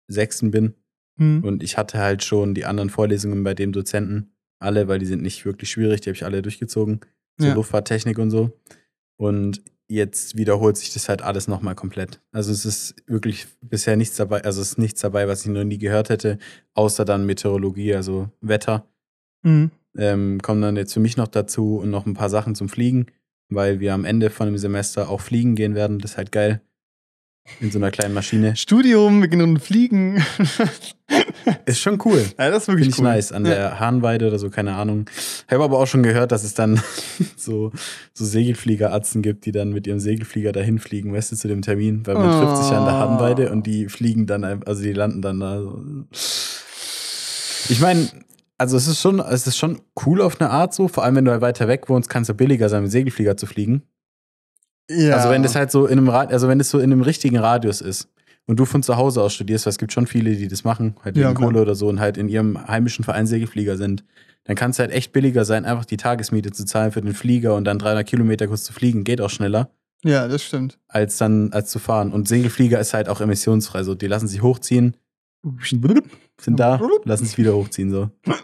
sechsten 0.09 0.51
bin, 0.51 0.75
Hm. 1.17 1.45
und 1.45 1.63
ich 1.63 1.79
hatte 1.79 1.99
halt 1.99 2.25
schon 2.25 2.55
die 2.55 2.65
anderen 2.65 2.91
Vorlesungen 2.91 3.45
bei 3.45 3.55
dem 3.55 3.71
Dozenten 3.71 4.33
alle, 4.59 4.89
weil 4.89 4.99
die 4.99 5.07
sind 5.07 5.23
nicht 5.23 5.45
wirklich 5.45 5.71
schwierig, 5.71 6.01
die 6.01 6.09
habe 6.11 6.17
ich 6.17 6.25
alle 6.25 6.43
durchgezogen. 6.43 7.01
So 7.39 7.47
Ja. 7.47 7.55
Luftfahrttechnik 7.55 8.19
und 8.19 8.31
so. 8.33 8.51
Und 9.17 9.63
jetzt 9.95 10.37
wiederholt 10.37 10.77
sich 10.77 10.93
das 10.93 11.09
halt 11.09 11.23
alles 11.23 11.49
nochmal 11.49 11.75
komplett. 11.75 12.21
Also 12.33 12.53
es 12.53 12.65
ist 12.65 12.97
wirklich 13.07 13.47
bisher 13.61 13.97
nichts 13.97 14.17
dabei, 14.17 14.43
also 14.43 14.61
es 14.61 14.73
ist 14.73 14.79
nichts 14.79 15.01
dabei, 15.01 15.29
was 15.29 15.43
ich 15.43 15.51
noch 15.51 15.65
nie 15.65 15.79
gehört 15.79 16.11
hätte, 16.11 16.39
außer 16.75 17.05
dann 17.05 17.27
Meteorologie, 17.27 17.95
also 17.95 18.29
Wetter. 18.41 18.87
Mhm. 19.43 19.71
Ähm, 19.97 20.41
kommen 20.43 20.61
dann 20.61 20.77
jetzt 20.77 20.93
für 20.93 21.01
mich 21.01 21.17
noch 21.17 21.29
dazu 21.29 21.77
und 21.79 21.91
noch 21.91 22.07
ein 22.07 22.15
paar 22.15 22.31
Sachen 22.31 22.55
zum 22.55 22.69
Fliegen, 22.69 23.07
weil 23.49 23.81
wir 23.81 23.95
am 23.95 24.05
Ende 24.05 24.31
von 24.31 24.47
dem 24.47 24.59
Semester 24.59 25.09
auch 25.09 25.21
fliegen 25.21 25.55
gehen 25.55 25.75
werden. 25.75 25.99
Das 25.99 26.13
ist 26.13 26.17
halt 26.17 26.33
geil. 26.33 26.61
In 27.61 27.71
so 27.71 27.79
einer 27.79 27.91
kleinen 27.91 28.15
Maschine. 28.15 28.57
Studium, 28.57 29.21
wir 29.21 29.29
gehen 29.29 29.61
fliegen. 29.61 30.25
Ist 31.67 31.81
schon 31.81 32.01
cool. 32.05 32.25
ja, 32.39 32.49
das 32.51 32.61
ist 32.61 32.65
Finde 32.65 32.81
wirklich 32.81 32.95
ich 32.95 32.99
cool. 32.99 33.05
nice. 33.05 33.33
An 33.33 33.45
Ja. 33.45 33.55
der 33.55 33.81
Hahnweide 33.81 34.27
oder 34.29 34.39
so, 34.39 34.49
keine 34.49 34.75
Ahnung. 34.75 35.05
Ich 35.47 35.53
habe 35.53 35.63
aber 35.65 35.79
auch 35.79 35.87
schon 35.87 36.03
gehört, 36.03 36.33
dass 36.33 36.43
es 36.43 36.55
dann 36.55 36.81
so, 37.37 37.71
so 38.15 38.25
Segelfliegeratzen 38.25 39.21
gibt, 39.21 39.45
die 39.45 39.53
dann 39.53 39.73
mit 39.73 39.87
ihrem 39.87 40.01
Segelflieger 40.01 40.53
dahin 40.53 40.79
fliegen, 40.79 41.13
weißt 41.13 41.33
du, 41.33 41.37
zu 41.37 41.47
dem 41.49 41.61
Termin. 41.61 42.07
Weil 42.07 42.15
man 42.15 42.31
trifft 42.41 42.63
sich 42.63 42.71
ja 42.73 42.79
an 42.79 42.87
der 42.87 42.95
Oh. 42.95 42.99
Hahnweide 42.99 43.53
und 43.53 43.67
die 43.67 43.89
fliegen 43.89 44.27
dann, 44.27 44.43
also 44.45 44.83
die 44.83 44.93
landen 44.95 45.21
dann 45.21 45.41
da. 45.41 45.63
Ich 47.69 47.81
meine, 47.81 48.09
also 48.57 48.77
es 48.79 48.87
ist 48.87 49.01
schon, 49.01 49.21
es 49.21 49.47
ist 49.47 49.59
schon 49.59 49.81
cool 50.07 50.23
auf 50.23 50.41
eine 50.41 50.51
Art 50.51 50.73
so, 50.75 50.89
vor 50.89 51.05
allem 51.05 51.17
wenn 51.17 51.25
du 51.27 51.31
halt 51.31 51.43
weiter 51.43 51.69
weg 51.69 51.89
wohnst, 51.91 52.09
kann 52.09 52.23
es 52.23 52.29
ja 52.29 52.35
billiger 52.35 52.69
sein, 52.71 52.83
mit 52.83 52.91
Segelflieger 52.93 53.37
zu 53.37 53.47
fliegen. 53.47 53.83
Ja. 54.91 55.17
Also 55.17 55.31
wenn 55.31 55.43
das 55.43 55.55
halt 55.55 55.71
so 55.71 55.87
in 55.87 55.99
einem 55.99 56.09
Rad, 56.09 56.33
also 56.33 56.49
wenn 56.49 56.61
es 56.61 56.71
so 56.71 56.79
in 56.79 56.93
einem 56.93 57.03
richtigen 57.03 57.39
Radius 57.39 57.81
ist 57.81 58.09
und 58.47 58.59
du 58.59 58.65
von 58.65 58.83
zu 58.83 58.97
Hause 58.97 59.23
aus 59.23 59.35
studierst, 59.35 59.67
weil 59.67 59.71
es 59.71 59.79
gibt 59.79 59.93
schon 59.93 60.07
viele, 60.07 60.35
die 60.37 60.49
das 60.49 60.65
machen, 60.65 60.97
halt 61.03 61.17
Ja, 61.17 61.33
klar. 61.33 61.49
Kohle 61.49 61.63
oder 61.63 61.75
so 61.75 61.89
und 61.89 62.01
halt 62.01 62.17
in 62.19 62.29
ihrem 62.29 62.67
heimischen 62.69 63.05
Verein 63.05 63.27
Segelflieger 63.27 63.77
sind, 63.77 64.05
dann 64.45 64.57
kann 64.57 64.73
es 64.73 64.79
halt 64.79 64.91
echt 64.91 65.13
billiger 65.13 65.45
sein, 65.47 65.65
einfach 65.65 65.87
die 65.87 65.97
Tagesmiete 65.97 66.53
zu 66.53 66.67
zahlen 66.67 66.93
für 66.93 67.01
den 67.01 67.15
Flieger 67.15 67.55
und 67.55 67.65
dann 67.65 67.79
300 67.79 68.07
Kilometer 68.07 68.47
kurz 68.47 68.65
zu 68.65 68.75
fliegen, 68.75 69.03
geht 69.05 69.23
auch 69.23 69.31
schneller, 69.31 69.71
ja, 70.05 70.29
das 70.29 70.43
stimmt. 70.43 70.79
als 70.89 71.17
dann, 71.17 71.51
als 71.55 71.71
zu 71.71 71.79
fahren. 71.79 72.13
Und 72.13 72.29
Segelflieger 72.29 72.79
ist 72.79 72.93
halt 72.93 73.09
auch 73.09 73.23
emissionsfrei, 73.23 73.83
so 73.85 73.95
die 73.95 74.07
lassen 74.07 74.29
sich 74.29 74.43
hochziehen, 74.43 74.99
sind 76.39 76.61
da, 76.61 76.79
lassen 77.05 77.25
sich 77.25 77.39
wieder 77.39 77.55
hochziehen, 77.55 77.91
so. 77.91 78.11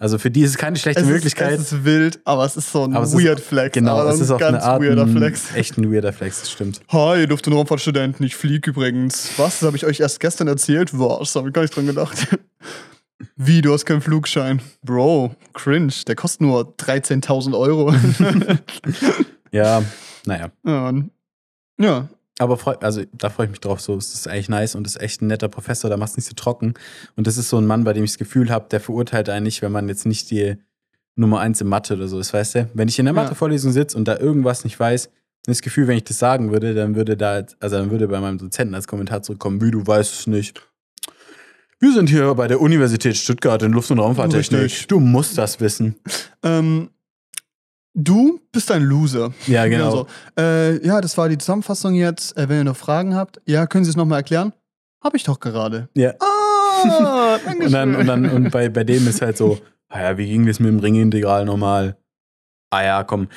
Also 0.00 0.18
für 0.18 0.30
die 0.30 0.42
ist 0.42 0.50
es 0.50 0.56
keine 0.58 0.76
schlechte 0.76 1.02
Es 1.02 1.08
Möglichkeit. 1.08 1.54
Ist, 1.54 1.60
es 1.66 1.72
ist 1.72 1.84
wild, 1.84 2.20
aber 2.24 2.44
es 2.44 2.56
ist 2.56 2.70
so 2.70 2.84
ein 2.84 2.92
ist- 2.94 3.14
weird 3.14 3.40
Flex. 3.40 3.72
genau, 3.74 3.98
aber 3.98 4.10
es 4.10 4.20
ist 4.20 4.30
auf 4.30 4.40
ein 4.40 4.46
eine 4.48 4.56
ganz 4.58 4.64
Art 4.64 4.80
weirder 4.82 5.08
Flex. 5.08 5.54
echt 5.56 5.76
ein 5.76 5.92
weirder 5.92 6.12
Flex, 6.12 6.40
das 6.40 6.50
stimmt. 6.52 6.80
Hi, 6.90 7.20
ihr 7.20 7.26
dürft 7.26 7.46
den 7.46 7.52
Raumfahrtstudenten. 7.52 8.24
Ich 8.24 8.36
fliege 8.36 8.70
übrigens. 8.70 9.30
Was? 9.38 9.58
Das 9.58 9.66
habe 9.66 9.76
ich 9.76 9.84
euch 9.84 9.98
erst 9.98 10.20
gestern 10.20 10.46
erzählt? 10.46 10.90
Was? 10.96 11.34
Habe 11.34 11.48
ich 11.48 11.54
gar 11.54 11.62
nicht 11.62 11.74
dran 11.74 11.86
gedacht. 11.86 12.28
Wie, 13.36 13.60
du 13.62 13.72
hast 13.72 13.84
keinen 13.86 14.00
Flugschein? 14.00 14.62
Bro, 14.84 15.34
cringe. 15.52 15.92
Der 16.06 16.14
kostet 16.14 16.42
nur 16.42 16.74
13.000 16.76 17.58
Euro. 17.58 17.92
Ja, 19.50 19.82
naja. 20.26 20.50
ja, 20.64 20.88
und- 20.88 21.10
ja, 21.80 22.08
Aber 22.38 22.56
freu, 22.56 22.74
also 22.80 23.02
da 23.12 23.30
freue 23.30 23.46
ich 23.46 23.50
mich 23.50 23.60
drauf. 23.60 23.80
So, 23.80 23.96
es 23.96 24.14
ist 24.14 24.28
eigentlich 24.28 24.48
nice 24.48 24.74
und 24.76 24.86
ist 24.86 25.00
echt 25.00 25.22
ein 25.22 25.26
netter 25.26 25.48
Professor, 25.48 25.90
da 25.90 25.96
macht 25.96 26.10
es 26.12 26.16
nicht 26.18 26.26
so 26.28 26.34
trocken. 26.34 26.74
Und 27.16 27.26
das 27.26 27.36
ist 27.36 27.48
so 27.48 27.58
ein 27.58 27.66
Mann, 27.66 27.84
bei 27.84 27.92
dem 27.92 28.04
ich 28.04 28.12
das 28.12 28.18
Gefühl 28.18 28.50
habe, 28.50 28.66
der 28.70 28.80
verurteilt 28.80 29.28
einen 29.28 29.44
nicht, 29.44 29.60
wenn 29.62 29.72
man 29.72 29.88
jetzt 29.88 30.06
nicht 30.06 30.30
die 30.30 30.56
Nummer 31.16 31.40
eins 31.40 31.60
in 31.60 31.66
Mathe 31.66 31.94
oder 31.94 32.06
so 32.06 32.20
ist, 32.20 32.32
weißt 32.32 32.54
du? 32.54 32.70
Wenn 32.74 32.86
ich 32.88 32.98
in 32.98 33.06
der 33.06 33.14
Ja. 33.14 33.22
Mathe-Vorlesung 33.22 33.72
sitze 33.72 33.96
und 33.96 34.06
da 34.06 34.18
irgendwas 34.18 34.62
nicht 34.62 34.78
weiß, 34.78 35.10
das 35.46 35.62
Gefühl, 35.62 35.88
wenn 35.88 35.96
ich 35.96 36.04
das 36.04 36.18
sagen 36.18 36.52
würde, 36.52 36.74
dann 36.74 36.94
würde 36.94 37.16
da, 37.16 37.42
also 37.58 37.76
dann 37.76 37.90
würde 37.90 38.06
bei 38.06 38.20
meinem 38.20 38.38
Dozenten 38.38 38.74
als 38.74 38.86
Kommentar 38.86 39.22
zurückkommen, 39.22 39.60
wie 39.60 39.70
du 39.72 39.84
weißt 39.84 40.12
es 40.20 40.26
nicht. 40.28 40.62
Wir 41.80 41.92
sind 41.92 42.08
hier 42.08 42.34
bei 42.34 42.48
der 42.48 42.60
Universität 42.60 43.16
Stuttgart 43.16 43.62
in 43.62 43.72
Luft- 43.72 43.90
und 43.90 43.98
Raumfahrttechnik. 44.00 44.62
Richtig. 44.62 44.86
Du 44.88 45.00
musst 45.00 45.38
das 45.38 45.60
wissen. 45.60 45.94
ähm, 46.42 46.90
du 47.98 48.40
bist 48.52 48.70
ein 48.70 48.82
Loser. 48.82 49.34
Ja, 49.46 49.66
genau. 49.66 49.84
Also, 49.84 50.06
äh, 50.38 50.86
ja, 50.86 51.00
das 51.00 51.18
war 51.18 51.28
die 51.28 51.36
Zusammenfassung 51.36 51.94
jetzt. 51.94 52.36
Äh, 52.36 52.48
wenn 52.48 52.58
ihr 52.58 52.64
noch 52.64 52.76
Fragen 52.76 53.14
habt, 53.14 53.40
ja, 53.44 53.66
können 53.66 53.84
Sie 53.84 53.90
es 53.90 53.96
nochmal 53.96 54.20
erklären? 54.20 54.52
Habe 55.02 55.16
ich 55.16 55.24
doch 55.24 55.40
gerade. 55.40 55.88
Ja. 55.94 56.14
Ah, 56.20 57.38
danke 57.44 57.66
Und 57.66 57.72
dann, 57.72 57.96
und 57.96 58.06
dann, 58.06 58.30
und 58.30 58.50
bei, 58.50 58.68
bei 58.68 58.84
dem 58.84 59.06
ist 59.06 59.20
halt 59.20 59.36
so, 59.36 59.58
ah 59.88 60.00
ja, 60.00 60.18
wie 60.18 60.26
ging 60.26 60.46
das 60.46 60.60
mit 60.60 60.68
dem 60.68 60.78
Ringintegral 60.78 61.44
nochmal? 61.44 61.96
Ah 62.70 62.84
ja, 62.84 63.04
komm, 63.04 63.28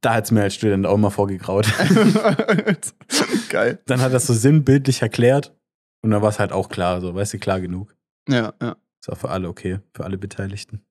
da 0.00 0.14
hat's 0.14 0.30
mir 0.30 0.42
als 0.42 0.54
Student 0.54 0.86
auch 0.86 0.98
mal 0.98 1.10
vorgegraut. 1.10 1.66
Geil. 3.48 3.78
Dann 3.86 4.00
hat 4.00 4.08
er 4.08 4.14
das 4.14 4.26
so 4.26 4.34
sinnbildlich 4.34 5.00
erklärt 5.02 5.54
und 6.02 6.10
dann 6.10 6.20
war 6.20 6.28
es 6.28 6.38
halt 6.38 6.52
auch 6.52 6.68
klar, 6.68 7.00
so, 7.00 7.14
weißt 7.14 7.34
du, 7.34 7.38
klar 7.38 7.60
genug. 7.60 7.94
Ja, 8.28 8.52
ja. 8.60 8.76
Ist 9.00 9.10
auch 9.10 9.16
für 9.16 9.30
alle 9.30 9.48
okay, 9.48 9.80
für 9.94 10.04
alle 10.04 10.18
Beteiligten. 10.18 10.84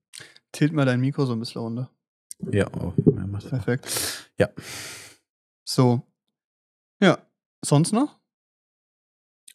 Tilt 0.52 0.74
mal 0.74 0.86
dein 0.86 1.00
Mikro 1.00 1.26
so 1.26 1.34
ein 1.34 1.40
bisschen 1.40 1.62
runter. 1.62 1.90
Ja, 2.52 2.68
oh, 2.74 2.94
ja, 3.06 3.13
macht 3.34 3.50
Perfekt. 3.50 3.88
Ja. 4.40 4.50
So. 5.66 6.02
Ja. 7.02 7.18
Sonst 7.64 7.92
noch? 7.92 8.18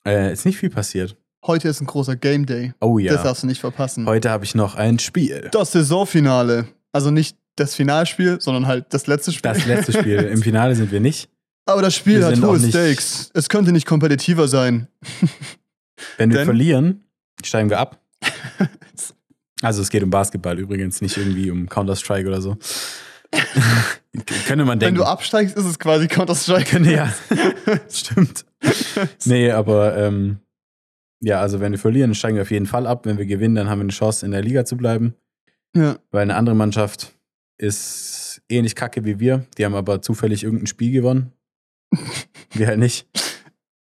äh, 0.06 0.32
Ist 0.32 0.44
nicht 0.44 0.58
viel 0.58 0.70
passiert. 0.70 1.16
Heute 1.46 1.68
ist 1.68 1.80
ein 1.80 1.86
großer 1.86 2.16
Game 2.16 2.46
Day. 2.46 2.74
Oh 2.80 2.98
ja. 2.98 3.12
Das 3.12 3.22
darfst 3.22 3.42
du 3.42 3.46
nicht 3.46 3.60
verpassen. 3.60 4.06
Heute 4.06 4.30
habe 4.30 4.44
ich 4.44 4.54
noch 4.54 4.74
ein 4.74 4.98
Spiel. 4.98 5.48
Das 5.52 5.72
Saisonfinale. 5.72 6.68
Also 6.92 7.10
nicht 7.10 7.36
das 7.56 7.74
Finalspiel, 7.74 8.40
sondern 8.40 8.66
halt 8.66 8.92
das 8.92 9.06
letzte 9.06 9.32
Spiel. 9.32 9.52
Das 9.52 9.64
letzte 9.66 9.92
Spiel. 9.92 10.16
Im 10.32 10.42
Finale 10.42 10.74
sind 10.74 10.90
wir 10.90 11.00
nicht. 11.00 11.30
Aber 11.66 11.82
das 11.82 11.94
Spiel 11.94 12.18
Wir 12.20 12.26
hat 12.26 12.40
hohe 12.42 12.58
Stakes. 12.58 13.30
Es 13.34 13.48
könnte 13.48 13.72
nicht 13.72 13.86
kompetitiver 13.86 14.48
sein. 14.48 14.88
Wenn 16.16 16.30
wir 16.30 16.38
Denn- 16.38 16.46
verlieren, 16.46 17.04
steigen 17.44 17.70
wir 17.70 17.78
ab. 17.78 18.00
Also 19.60 19.82
es 19.82 19.90
geht 19.90 20.04
um 20.04 20.10
Basketball 20.10 20.56
übrigens, 20.56 21.00
nicht 21.00 21.16
irgendwie 21.16 21.50
um 21.50 21.68
Counter-Strike 21.68 22.28
oder 22.28 22.40
so. 22.40 22.56
Könnte 24.46 24.64
man 24.64 24.80
Wenn 24.80 24.80
denken. 24.80 24.96
du 24.96 25.04
absteigst, 25.04 25.56
ist 25.56 25.64
es 25.64 25.78
quasi 25.78 26.08
Counter-Strike. 26.08 26.78
Ja. 26.90 27.12
Stimmt. 27.90 28.44
Nee, 29.24 29.50
aber 29.50 29.96
ähm, 29.96 30.38
ja, 31.20 31.40
also 31.40 31.60
wenn 31.60 31.72
wir 31.72 31.78
verlieren, 31.78 32.14
steigen 32.14 32.36
wir 32.36 32.42
auf 32.42 32.50
jeden 32.50 32.66
Fall 32.66 32.86
ab. 32.86 33.04
Wenn 33.06 33.18
wir 33.18 33.26
gewinnen, 33.26 33.54
dann 33.54 33.68
haben 33.68 33.78
wir 33.80 33.84
eine 33.84 33.92
Chance, 33.92 34.24
in 34.24 34.32
der 34.32 34.42
Liga 34.42 34.64
zu 34.64 34.76
bleiben. 34.76 35.14
Ja. 35.76 35.98
Weil 36.10 36.22
eine 36.22 36.36
andere 36.36 36.56
Mannschaft 36.56 37.12
ist 37.58 38.40
ähnlich 38.48 38.74
kacke 38.74 39.04
wie 39.04 39.20
wir. 39.20 39.46
Die 39.58 39.64
haben 39.64 39.74
aber 39.74 40.00
zufällig 40.00 40.44
irgendein 40.44 40.66
Spiel 40.66 40.92
gewonnen. 40.92 41.32
wir 42.52 42.66
halt 42.66 42.78
nicht. 42.78 43.06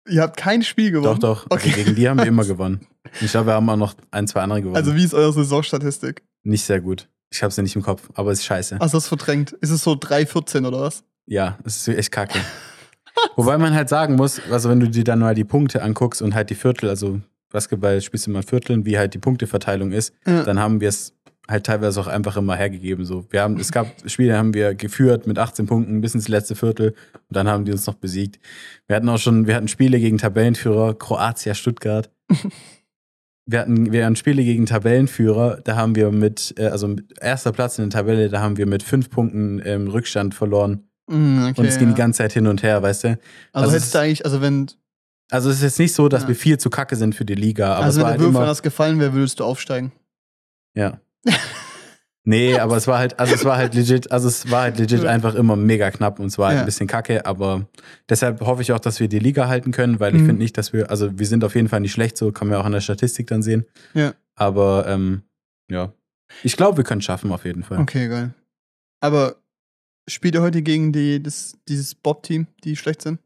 Ihr 0.08 0.22
habt 0.22 0.36
kein 0.36 0.62
Spiel 0.62 0.90
gewonnen. 0.90 1.20
Doch, 1.20 1.44
doch. 1.44 1.46
Okay. 1.50 1.70
Also 1.70 1.84
gegen 1.84 1.96
die 1.96 2.08
haben 2.08 2.18
wir 2.18 2.26
immer 2.26 2.44
gewonnen. 2.46 2.86
Ich 3.20 3.30
glaube, 3.32 3.48
wir 3.48 3.54
haben 3.54 3.68
auch 3.68 3.76
noch 3.76 3.94
ein, 4.10 4.26
zwei 4.26 4.42
andere 4.42 4.60
gewonnen. 4.60 4.76
Also 4.76 4.94
wie 4.94 5.04
ist 5.04 5.14
eure 5.14 5.32
Saisonstatistik? 5.32 6.22
nicht 6.44 6.64
sehr 6.64 6.80
gut. 6.80 7.08
Ich 7.32 7.42
hab's 7.42 7.56
ja 7.56 7.62
nicht 7.62 7.74
im 7.76 7.82
Kopf, 7.82 8.10
aber 8.14 8.30
es 8.30 8.40
ist 8.40 8.44
scheiße. 8.44 8.76
Du 8.78 8.86
das 8.86 9.08
verdrängt? 9.08 9.52
Ist 9.52 9.70
es 9.70 9.82
so 9.82 9.92
3-14 9.92 10.66
oder 10.66 10.80
was? 10.82 11.02
Ja, 11.26 11.58
es 11.64 11.88
ist 11.88 11.96
echt 11.96 12.12
kacke. 12.12 12.38
Wobei 13.36 13.58
man 13.58 13.74
halt 13.74 13.88
sagen 13.88 14.16
muss, 14.16 14.40
also 14.50 14.68
wenn 14.68 14.80
du 14.80 14.88
dir 14.88 15.04
dann 15.04 15.18
mal 15.20 15.34
die 15.34 15.44
Punkte 15.44 15.82
anguckst 15.82 16.20
und 16.22 16.34
halt 16.34 16.50
die 16.50 16.54
Viertel, 16.54 16.88
also 16.88 17.20
Basketball 17.50 18.00
spielst 18.00 18.26
du 18.26 18.30
mal 18.30 18.42
Vierteln, 18.42 18.84
wie 18.86 18.98
halt 18.98 19.14
die 19.14 19.18
Punkteverteilung 19.18 19.92
ist, 19.92 20.14
Ja. 20.26 20.42
dann 20.42 20.58
haben 20.58 20.80
wir 20.80 20.88
es 20.88 21.14
halt 21.48 21.64
teilweise 21.66 22.00
auch 22.00 22.06
einfach 22.06 22.36
immer 22.36 22.54
hergegeben. 22.56 23.04
So, 23.04 23.26
wir 23.30 23.42
haben, 23.42 23.58
es 23.58 23.72
gab 23.72 23.86
Spiele, 24.06 24.36
haben 24.38 24.54
wir 24.54 24.74
geführt 24.74 25.26
mit 25.26 25.38
18 25.38 25.66
Punkten 25.66 26.00
bis 26.00 26.14
ins 26.14 26.28
letzte 26.28 26.54
Viertel 26.54 26.90
und 27.28 27.36
dann 27.36 27.48
haben 27.48 27.64
die 27.64 27.72
uns 27.72 27.86
noch 27.86 27.94
besiegt. 27.94 28.38
Wir 28.86 28.96
hatten 28.96 29.08
auch 29.08 29.18
schon, 29.18 29.46
wir 29.46 29.56
hatten 29.56 29.68
Spiele 29.68 29.98
gegen 30.00 30.18
Tabellenführer 30.18 30.94
Kroatia 30.94 31.54
Stuttgart. 31.54 32.10
Wir 33.44 33.60
hatten, 33.60 33.90
wir 33.92 34.04
hatten 34.04 34.14
Spiele 34.16 34.44
gegen 34.44 34.66
Tabellenführer, 34.66 35.58
da 35.64 35.74
haben 35.76 35.96
wir 35.96 36.12
mit, 36.12 36.54
äh, 36.58 36.66
also 36.66 36.94
erster 37.20 37.50
Platz 37.52 37.78
in 37.78 37.90
der 37.90 37.98
Tabelle, 38.00 38.28
da 38.28 38.40
haben 38.40 38.56
wir 38.56 38.66
mit 38.66 38.82
fünf 38.84 39.10
Punkten 39.10 39.60
ähm, 39.64 39.88
Rückstand 39.88 40.34
verloren. 40.34 40.88
Mm, 41.08 41.46
okay, 41.50 41.60
Und 41.60 41.66
es 41.66 41.78
ging 41.78 41.88
ja. 41.88 41.94
die 41.94 41.98
ganze 41.98 42.18
Zeit 42.18 42.32
hin 42.32 42.46
und 42.46 42.62
her, 42.62 42.80
weißt 42.82 43.04
du? 43.04 43.08
Also, 43.08 43.18
also 43.52 43.68
es 43.70 43.74
hättest 43.74 43.94
du 43.94 43.98
eigentlich, 43.98 44.24
also 44.24 44.40
wenn, 44.40 44.70
Also 45.30 45.50
es 45.50 45.56
ist 45.56 45.62
jetzt 45.62 45.78
nicht 45.80 45.92
so, 45.92 46.08
dass 46.08 46.22
Ja. 46.22 46.28
wir 46.28 46.36
viel 46.36 46.58
zu 46.58 46.70
kacke 46.70 46.94
sind 46.94 47.14
für 47.16 47.24
die 47.24 47.34
Liga, 47.34 47.74
aber 47.74 47.84
also 47.86 47.96
wenn 47.98 48.04
der 48.04 48.10
halt 48.12 48.20
Würfel 48.20 48.30
immer, 48.30 48.40
anders 48.42 48.62
gefallen 48.62 49.00
wäre, 49.00 49.12
würdest 49.12 49.40
du 49.40 49.44
aufsteigen. 49.44 49.90
ja. 50.74 51.00
Nee, 52.24 52.56
aber 52.58 52.76
es 52.76 52.86
war 52.86 52.98
halt, 52.98 53.18
also 53.18 53.34
es 53.34 53.44
war 53.44 53.56
halt 53.56 53.74
legit, 53.74 54.12
also 54.12 54.28
es 54.28 54.48
war 54.50 54.62
halt 54.62 54.78
legit 54.78 55.04
einfach 55.04 55.34
immer 55.34 55.56
mega 55.56 55.90
knapp 55.90 56.20
und 56.20 56.26
es 56.26 56.38
war 56.38 56.48
halt 56.48 56.56
Ja. 56.56 56.62
ein 56.62 56.66
bisschen 56.66 56.86
kacke, 56.86 57.26
aber 57.26 57.66
deshalb 58.08 58.40
hoffe 58.42 58.62
ich 58.62 58.70
auch, 58.72 58.78
dass 58.78 59.00
wir 59.00 59.08
die 59.08 59.18
Liga 59.18 59.48
halten 59.48 59.72
können, 59.72 59.98
weil 59.98 60.14
ich 60.14 60.22
Mhm. 60.22 60.26
finde 60.26 60.42
nicht, 60.42 60.56
dass 60.56 60.72
wir, 60.72 60.88
also 60.88 61.18
wir 61.18 61.26
sind 61.26 61.42
auf 61.42 61.56
jeden 61.56 61.68
Fall 61.68 61.80
nicht 61.80 61.90
schlecht, 61.92 62.16
so 62.16 62.30
kann 62.30 62.46
man 62.46 62.54
ja 62.56 62.60
auch 62.60 62.64
an 62.66 62.72
der 62.72 62.80
Statistik 62.80 63.26
dann 63.26 63.42
sehen. 63.42 63.66
Ja. 63.94 64.14
Aber 64.36 64.86
ähm, 64.86 65.22
ja, 65.68 65.92
ich 66.44 66.56
glaube, 66.56 66.76
wir 66.76 66.84
können 66.84 67.00
es 67.00 67.04
schaffen 67.06 67.32
auf 67.32 67.44
jeden 67.44 67.64
Fall. 67.64 67.78
Okay, 67.80 68.06
geil. 68.08 68.32
Aber 69.00 69.34
spielt 70.08 70.36
ihr 70.36 70.42
heute 70.42 70.62
gegen 70.62 70.92
die, 70.92 71.20
das, 71.20 71.58
dieses 71.68 71.94
Bob-Team, 71.96 72.46
die 72.62 72.76
schlecht 72.76 73.02
sind? 73.02 73.18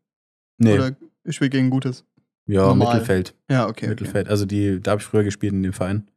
Nee, 0.58 0.72
Oder 0.74 0.96
spielt 1.28 1.52
gegen 1.52 1.68
Gutes? 1.68 2.04
ja, 2.48 2.62
normal? 2.66 2.94
Mittelfeld, 2.94 3.34
Ja, 3.50 3.64
okay. 3.64 3.70
okay. 3.72 3.88
Mittelfeld. 3.88 4.28
Also 4.28 4.46
die, 4.46 4.80
da 4.80 4.92
habe 4.92 5.02
ich 5.02 5.06
früher 5.06 5.22
gespielt 5.22 5.52
in 5.52 5.62
dem 5.62 5.74
Verein. 5.74 6.08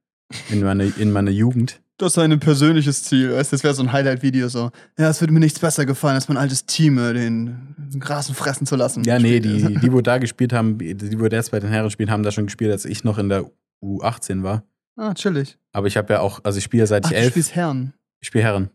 In 0.49 0.61
meiner, 0.63 0.85
in 0.97 1.11
meiner 1.11 1.31
Jugend. 1.31 1.81
Das 1.99 2.13
ist 2.13 2.17
ein 2.17 2.39
persönliches 2.39 3.03
Ziel. 3.03 3.33
Weißt, 3.33 3.51
du, 3.51 3.55
das 3.57 3.63
wäre 3.63 3.73
so 3.73 3.83
ein 3.83 3.91
Highlight-Video 3.91 4.47
so. 4.47 4.71
Ja, 4.97 5.09
es 5.09 5.19
würde 5.19 5.33
mir 5.33 5.41
nichts 5.41 5.59
besser 5.59 5.85
gefallen, 5.85 6.15
als 6.15 6.29
mein 6.29 6.37
altes 6.37 6.65
Team 6.65 6.97
äh, 6.97 7.13
den 7.13 7.75
Rasen 8.01 8.33
fressen 8.33 8.65
zu 8.65 8.77
lassen. 8.77 9.03
Ja, 9.03 9.19
nee, 9.19 9.41
die, 9.41 9.75
die, 9.81 9.91
wo 9.91 9.99
da 9.99 10.17
gespielt 10.17 10.53
haben, 10.53 10.77
die, 10.77 11.19
wo 11.19 11.25
jetzt 11.25 11.51
bei 11.51 11.59
den 11.59 11.69
Herren 11.69 11.91
spielen, 11.91 12.09
haben 12.09 12.23
da 12.23 12.31
schon 12.31 12.45
gespielt, 12.45 12.71
als 12.71 12.85
ich 12.85 13.03
noch 13.03 13.17
in 13.17 13.27
der 13.27 13.51
U18 13.83 14.43
war. 14.43 14.63
Ah, 14.95 15.13
chillig. 15.13 15.57
Aber 15.73 15.87
ich 15.87 15.97
habe 15.97 16.13
ja 16.13 16.21
auch, 16.21 16.39
also 16.45 16.57
ich 16.57 16.63
spiele 16.63 16.87
seit 16.87 17.05
Ach, 17.05 17.11
ich 17.11 17.17
du 17.17 17.21
elf, 17.21 17.31
spielst 17.31 17.55
Herren. 17.55 17.93
ich 18.21 18.27
spiele 18.29 18.45
Herren. 18.45 18.69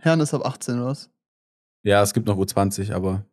Herren 0.00 0.20
ist 0.20 0.32
ab 0.32 0.46
18 0.46 0.76
oder 0.76 0.86
was? 0.86 1.10
Ja, 1.82 2.00
es 2.02 2.14
gibt 2.14 2.26
noch 2.28 2.38
U20, 2.38 2.92
aber 2.92 3.24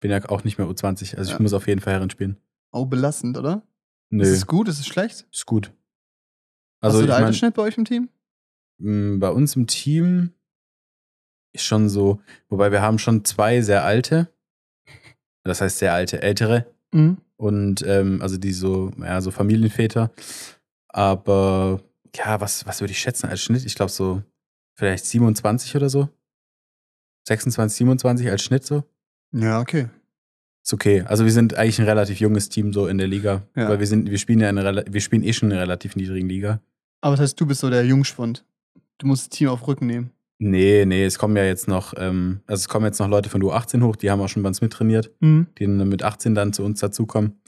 bin 0.00 0.10
ja 0.10 0.22
auch 0.28 0.44
nicht 0.44 0.58
mehr 0.58 0.66
U20. 0.66 1.16
Also 1.16 1.30
Ja. 1.30 1.36
ich 1.36 1.40
muss 1.40 1.54
auf 1.54 1.66
jeden 1.66 1.80
Fall 1.80 1.94
Herren 1.94 2.10
spielen. 2.10 2.36
Auch 2.72 2.84
belastend, 2.84 3.38
oder? 3.38 3.62
Nö, 4.10 4.22
Ist 4.22 4.30
es 4.30 4.46
gut? 4.46 4.68
Ist 4.68 4.80
es 4.80 4.86
schlecht? 4.86 5.26
ist 5.32 5.46
gut. 5.46 5.72
Also 6.82 6.98
Hast 6.98 7.00
du 7.00 7.00
ich 7.00 7.06
der 7.06 7.14
mein, 7.16 7.24
Altersschnitt 7.24 7.54
bei 7.54 7.62
euch 7.62 7.78
im 7.78 7.86
Team? 7.86 8.10
Bei 8.78 9.28
uns 9.30 9.56
im 9.56 9.66
Team 9.66 10.32
ist 11.54 11.64
schon 11.64 11.88
so, 11.88 12.20
wobei 12.48 12.72
wir 12.72 12.82
haben 12.82 12.98
schon 12.98 13.24
zwei 13.24 13.60
sehr 13.60 13.84
alte, 13.84 14.28
das 15.44 15.60
heißt 15.60 15.78
sehr 15.78 15.92
alte, 15.94 16.22
ältere 16.22 16.66
Mhm. 16.92 17.18
und 17.36 17.82
ähm, 17.86 18.20
also 18.22 18.36
die 18.36 18.52
so, 18.52 18.92
ja, 18.98 19.20
so 19.20 19.30
Familienväter. 19.30 20.12
Aber 20.88 21.82
ja, 22.14 22.40
was, 22.40 22.66
was 22.66 22.80
würde 22.80 22.92
ich 22.92 22.98
schätzen 23.00 23.26
als 23.28 23.42
Schnitt? 23.42 23.64
Ich 23.64 23.74
glaube 23.74 23.90
so 23.90 24.22
vielleicht 24.78 25.04
27 25.06 25.74
oder 25.76 25.88
so. 25.88 26.08
26, 27.26 27.76
27 27.78 28.30
als 28.30 28.42
Schnitt 28.42 28.64
so. 28.64 28.84
Ja, 29.32 29.60
okay. 29.60 29.88
Ist 30.64 30.72
okay. 30.74 31.02
Also 31.02 31.24
wir 31.24 31.32
sind 31.32 31.54
eigentlich 31.54 31.78
ein 31.80 31.86
relativ 31.88 32.20
junges 32.20 32.48
Team 32.48 32.72
so 32.72 32.86
in 32.86 32.98
der 32.98 33.08
Liga. 33.08 33.42
Ja. 33.56 33.68
Weil 33.68 33.80
wir 33.80 33.86
sind, 33.86 34.10
wir 34.10 34.18
spielen 34.18 34.40
ja 34.40 34.50
rela- 34.50 34.84
wir 34.92 35.00
spielen 35.00 35.22
eh 35.24 35.32
schon 35.32 35.48
in 35.50 35.54
einer 35.56 35.62
relativ 35.62 35.96
niedrigen 35.96 36.28
Liga. 36.28 36.60
Aber 37.00 37.16
das 37.16 37.20
heißt, 37.24 37.40
du 37.40 37.46
bist 37.46 37.60
so 37.60 37.70
der 37.70 37.84
Jungspund. 37.84 38.44
Du 38.98 39.06
musst 39.06 39.22
das 39.32 39.38
Team 39.38 39.48
auf 39.48 39.66
Rücken 39.66 39.86
nehmen. 39.86 40.10
Nee, 40.38 40.84
nee, 40.84 41.04
es 41.04 41.18
kommen 41.18 41.36
ja 41.36 41.44
jetzt 41.44 41.68
noch, 41.68 41.94
ähm, 41.96 42.40
also 42.46 42.60
es 42.60 42.68
kommen 42.68 42.84
jetzt 42.86 42.98
noch 42.98 43.08
Leute 43.08 43.28
von 43.30 43.42
U18 43.42 43.82
hoch, 43.82 43.96
die 43.96 44.10
haben 44.10 44.20
auch 44.20 44.28
schon 44.28 44.42
bei 44.42 44.48
uns 44.48 44.60
mittrainiert, 44.60 45.10
Mhm. 45.20 45.46
die 45.58 45.64
dann 45.66 45.88
mit 45.88 46.02
18 46.02 46.34
dann 46.34 46.52
zu 46.52 46.64
uns 46.64 46.80
dazukommen. 46.80 47.40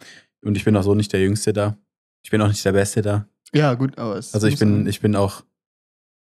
Und 0.45 0.57
ich 0.57 0.65
bin 0.65 0.77
auch 0.77 0.83
so 0.83 0.95
nicht 0.95 1.13
der 1.13 1.21
Jüngste 1.21 1.53
da. 1.53 1.77
Ich 2.25 2.31
bin 2.31 2.41
auch 2.41 2.49
nicht 2.49 2.65
der 2.65 2.73
Beste 2.73 3.03
da. 3.03 3.29
Ja, 3.53 3.75
gut, 3.75 3.99
aber 3.99 4.17
es 4.17 4.35
Also 4.35 4.47
ich 4.47 4.59
bin, 4.59 4.79
sein. 4.79 4.87
ich 4.87 5.01
bin 5.01 5.17
auch, 5.17 5.43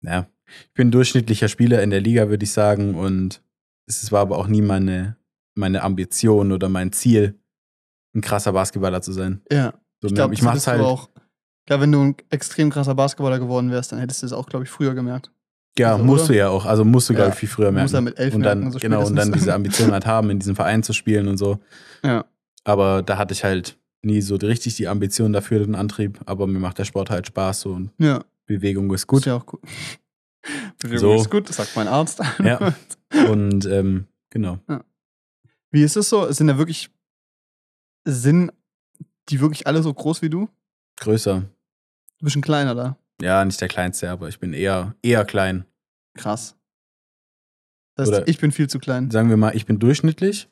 ja, 0.02 0.28
ich 0.68 0.74
bin 0.74 0.88
ein 0.88 0.92
durchschnittlicher 0.92 1.48
Spieler 1.48 1.82
in 1.82 1.90
der 1.90 2.00
Liga, 2.00 2.28
würde 2.28 2.44
ich 2.44 2.52
sagen. 2.52 2.94
Und 2.94 3.42
es 3.86 4.10
war 4.12 4.20
aber 4.20 4.38
auch 4.38 4.46
nie 4.46 4.62
meine, 4.62 5.16
meine 5.56 5.82
Ambition 5.82 6.52
oder 6.52 6.68
mein 6.68 6.92
Ziel, 6.92 7.38
ein 8.14 8.20
krasser 8.20 8.52
Basketballer 8.52 9.02
zu 9.02 9.12
sein. 9.12 9.42
Ja, 9.50 9.74
So, 10.00 10.08
ich 10.08 10.14
glaube, 10.14 10.34
ich 10.34 10.42
mach's 10.42 10.66
halt. 10.66 10.80
auch. 10.80 11.08
Glaube, 11.66 11.82
wenn 11.82 11.92
du 11.92 12.00
ein 12.02 12.16
extrem 12.30 12.70
krasser 12.70 12.94
Basketballer 12.94 13.38
geworden 13.38 13.70
wärst, 13.70 13.92
dann 13.92 13.98
hättest 14.00 14.22
du 14.22 14.26
es 14.26 14.32
auch, 14.32 14.46
glaube 14.46 14.64
ich, 14.64 14.70
früher 14.70 14.94
gemerkt. 14.94 15.30
Ja, 15.78 15.92
Also, 15.92 16.04
musst 16.04 16.24
oder? 16.24 16.32
du 16.32 16.38
ja 16.38 16.48
auch. 16.50 16.66
Also 16.66 16.84
musst 16.84 17.08
du, 17.08 17.14
glaube 17.14 17.28
Ja, 17.28 17.32
ich, 17.34 17.38
viel 17.38 17.48
früher 17.48 17.72
Muss 17.72 17.92
er 17.92 18.00
merken. 18.00 18.04
mit 18.04 18.18
elf 18.18 18.34
Und 18.34 18.42
dann, 18.42 18.58
merken, 18.58 18.72
so 18.72 18.78
genau, 18.78 19.06
und 19.06 19.16
dann 19.16 19.32
diese 19.32 19.54
Ambition 19.54 19.92
halt 19.92 20.04
haben, 20.06 20.28
in 20.30 20.38
diesem 20.38 20.54
Verein 20.56 20.82
zu 20.82 20.92
spielen 20.92 21.28
und 21.28 21.38
so. 21.38 21.58
Ja. 22.04 22.24
Aber 22.64 23.02
da 23.02 23.16
hatte 23.16 23.32
ich 23.32 23.42
halt 23.44 23.78
nie 24.02 24.20
so 24.20 24.34
richtig 24.36 24.76
die 24.76 24.88
Ambition 24.88 25.32
dafür, 25.32 25.60
den 25.60 25.74
Antrieb. 25.74 26.20
Aber 26.26 26.46
mir 26.46 26.58
macht 26.58 26.78
der 26.78 26.84
Sport 26.84 27.08
halt 27.10 27.26
Spaß 27.26 27.60
so 27.62 27.72
und 27.72 27.90
Ja, 27.98 28.22
Bewegung 28.46 28.92
ist 28.92 29.02
ist 29.02 29.06
gut. 29.06 29.24
ja 29.24 29.36
auch 29.36 29.46
gut. 29.46 29.60
Bewegung 30.80 30.98
So. 30.98 31.14
ist 31.14 31.30
gut, 31.30 31.48
das 31.48 31.56
sagt 31.56 31.74
mein 31.76 31.88
Arzt. 31.88 32.20
Ja. 32.42 32.74
Und 33.30 33.64
ähm, 33.66 34.06
genau. 34.30 34.58
Wie 35.70 35.82
ist 35.82 35.96
es 35.96 36.08
so? 36.08 36.30
Sind 36.32 36.48
da 36.48 36.58
wirklich, 36.58 36.90
sind 38.04 38.52
die 39.28 39.40
wirklich 39.40 39.66
alle 39.66 39.82
so 39.82 39.92
groß 39.94 40.20
wie 40.22 40.30
du? 40.30 40.48
Größer. 41.00 41.42
Du 42.18 42.24
bist 42.24 42.36
ein 42.36 42.42
kleiner 42.42 42.74
da. 42.74 42.96
Ja, 43.20 43.44
nicht 43.44 43.60
der 43.60 43.68
kleinste, 43.68 44.10
aber 44.10 44.28
ich 44.28 44.38
bin 44.40 44.52
eher, 44.52 44.94
eher 45.02 45.24
klein. 45.24 45.64
Krass. 46.14 46.56
Das 47.96 48.08
heißt, 48.08 48.18
Oder- 48.20 48.28
ich 48.28 48.38
bin 48.38 48.52
viel 48.52 48.68
zu 48.68 48.78
klein. 48.78 49.10
Sagen 49.10 49.28
wir 49.28 49.36
mal, 49.36 49.54
ich 49.54 49.66
bin 49.66 49.78
durchschnittlich. 49.78 50.48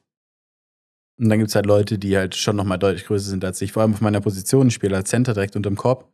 Und 1.19 1.29
dann 1.29 1.39
gibt 1.39 1.51
es 1.51 1.55
halt 1.55 1.67
Leute, 1.67 1.99
die 1.99 2.17
halt 2.17 2.35
schon 2.35 2.57
nochmal 2.57 2.79
deutlich 2.79 3.05
größer 3.07 3.29
sind 3.29 3.45
als 3.45 3.61
ich. 3.61 3.73
Vor 3.73 3.83
allem 3.83 3.93
auf 3.93 4.01
meiner 4.01 4.21
Position. 4.21 4.69
Ich 4.69 4.75
spiele 4.75 4.97
als 4.97 5.11
Center 5.11 5.35
direkt 5.35 5.55
unterm 5.57 5.77
Korb. 5.77 6.11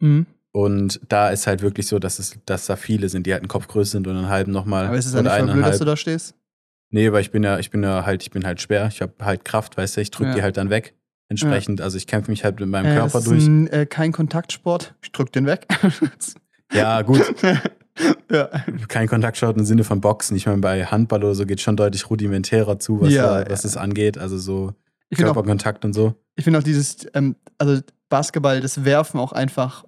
Mhm. 0.00 0.26
Und 0.50 1.00
da 1.08 1.28
ist 1.30 1.46
halt 1.46 1.62
wirklich 1.62 1.86
so, 1.86 1.98
dass, 1.98 2.18
es, 2.18 2.36
dass 2.46 2.66
da 2.66 2.74
viele 2.76 3.08
sind, 3.08 3.26
die 3.26 3.32
halt 3.32 3.42
einen 3.42 3.48
Kopf 3.48 3.68
größer 3.68 3.92
sind 3.92 4.06
und 4.08 4.16
einen 4.16 4.28
halben 4.28 4.50
nochmal. 4.50 4.86
Aber 4.86 4.96
ist 4.96 5.06
es 5.06 5.12
ja 5.14 5.22
nicht 5.22 5.30
voll 5.32 5.52
blöd, 5.52 5.64
dass 5.64 5.78
du 5.78 5.84
da 5.84 5.96
stehst? 5.96 6.34
Nee, 6.90 7.12
weil 7.12 7.20
ich 7.20 7.30
bin 7.30 7.42
ja, 7.44 7.58
ich 7.58 7.70
bin 7.70 7.82
ja 7.82 8.04
halt, 8.06 8.22
ich 8.22 8.30
bin 8.30 8.44
halt 8.46 8.60
schwer. 8.60 8.86
Ich 8.88 9.02
habe 9.02 9.12
halt 9.20 9.44
Kraft, 9.44 9.76
weißt 9.76 9.96
du, 9.96 10.00
ich 10.00 10.10
drücke 10.10 10.30
Ja. 10.30 10.36
die 10.36 10.42
halt 10.42 10.56
dann 10.56 10.70
weg. 10.70 10.94
Entsprechend, 11.28 11.80
also 11.80 11.96
ich 11.96 12.06
kämpfe 12.06 12.30
mich 12.30 12.42
halt 12.44 12.58
mit 12.60 12.68
meinem 12.68 12.86
Äh, 12.86 12.94
Körper 12.94 13.18
das 13.18 13.22
ist 13.24 13.30
durch. 13.30 13.46
Ein, 13.46 13.66
äh, 13.68 13.86
kein 13.86 14.12
Kontaktsport. 14.12 14.94
Ich 15.02 15.12
drück 15.12 15.32
den 15.32 15.46
weg. 15.46 15.66
Ja, 16.72 17.00
gut, 17.00 17.22
ja. 18.30 18.50
kein 18.88 19.08
Kontaktsport 19.08 19.56
im 19.56 19.64
Sinne 19.64 19.84
von 19.84 20.02
Boxen. 20.02 20.36
Ich 20.36 20.44
meine, 20.44 20.58
bei 20.58 20.84
Handball 20.84 21.24
oder 21.24 21.34
so 21.34 21.46
geht 21.46 21.62
schon 21.62 21.76
deutlich 21.78 22.10
rudimentärer 22.10 22.78
zu, 22.78 23.00
was, 23.00 23.10
Ja, 23.12 23.42
da, 23.42 23.50
was 23.50 23.62
ja. 23.62 23.68
es 23.70 23.76
angeht. 23.78 24.18
Also 24.18 24.36
so 24.36 24.74
Ich 25.08 25.16
finde 25.16 25.30
auch, 25.30 25.34
Körperkontakt 25.34 25.86
und 25.86 25.94
so. 25.94 26.14
ich 26.36 26.44
find 26.44 26.54
auch 26.58 26.62
dieses, 26.62 27.06
ähm, 27.14 27.36
also 27.56 27.80
Basketball, 28.10 28.60
das 28.60 28.84
Werfen 28.84 29.18
auch 29.18 29.32
einfach 29.32 29.86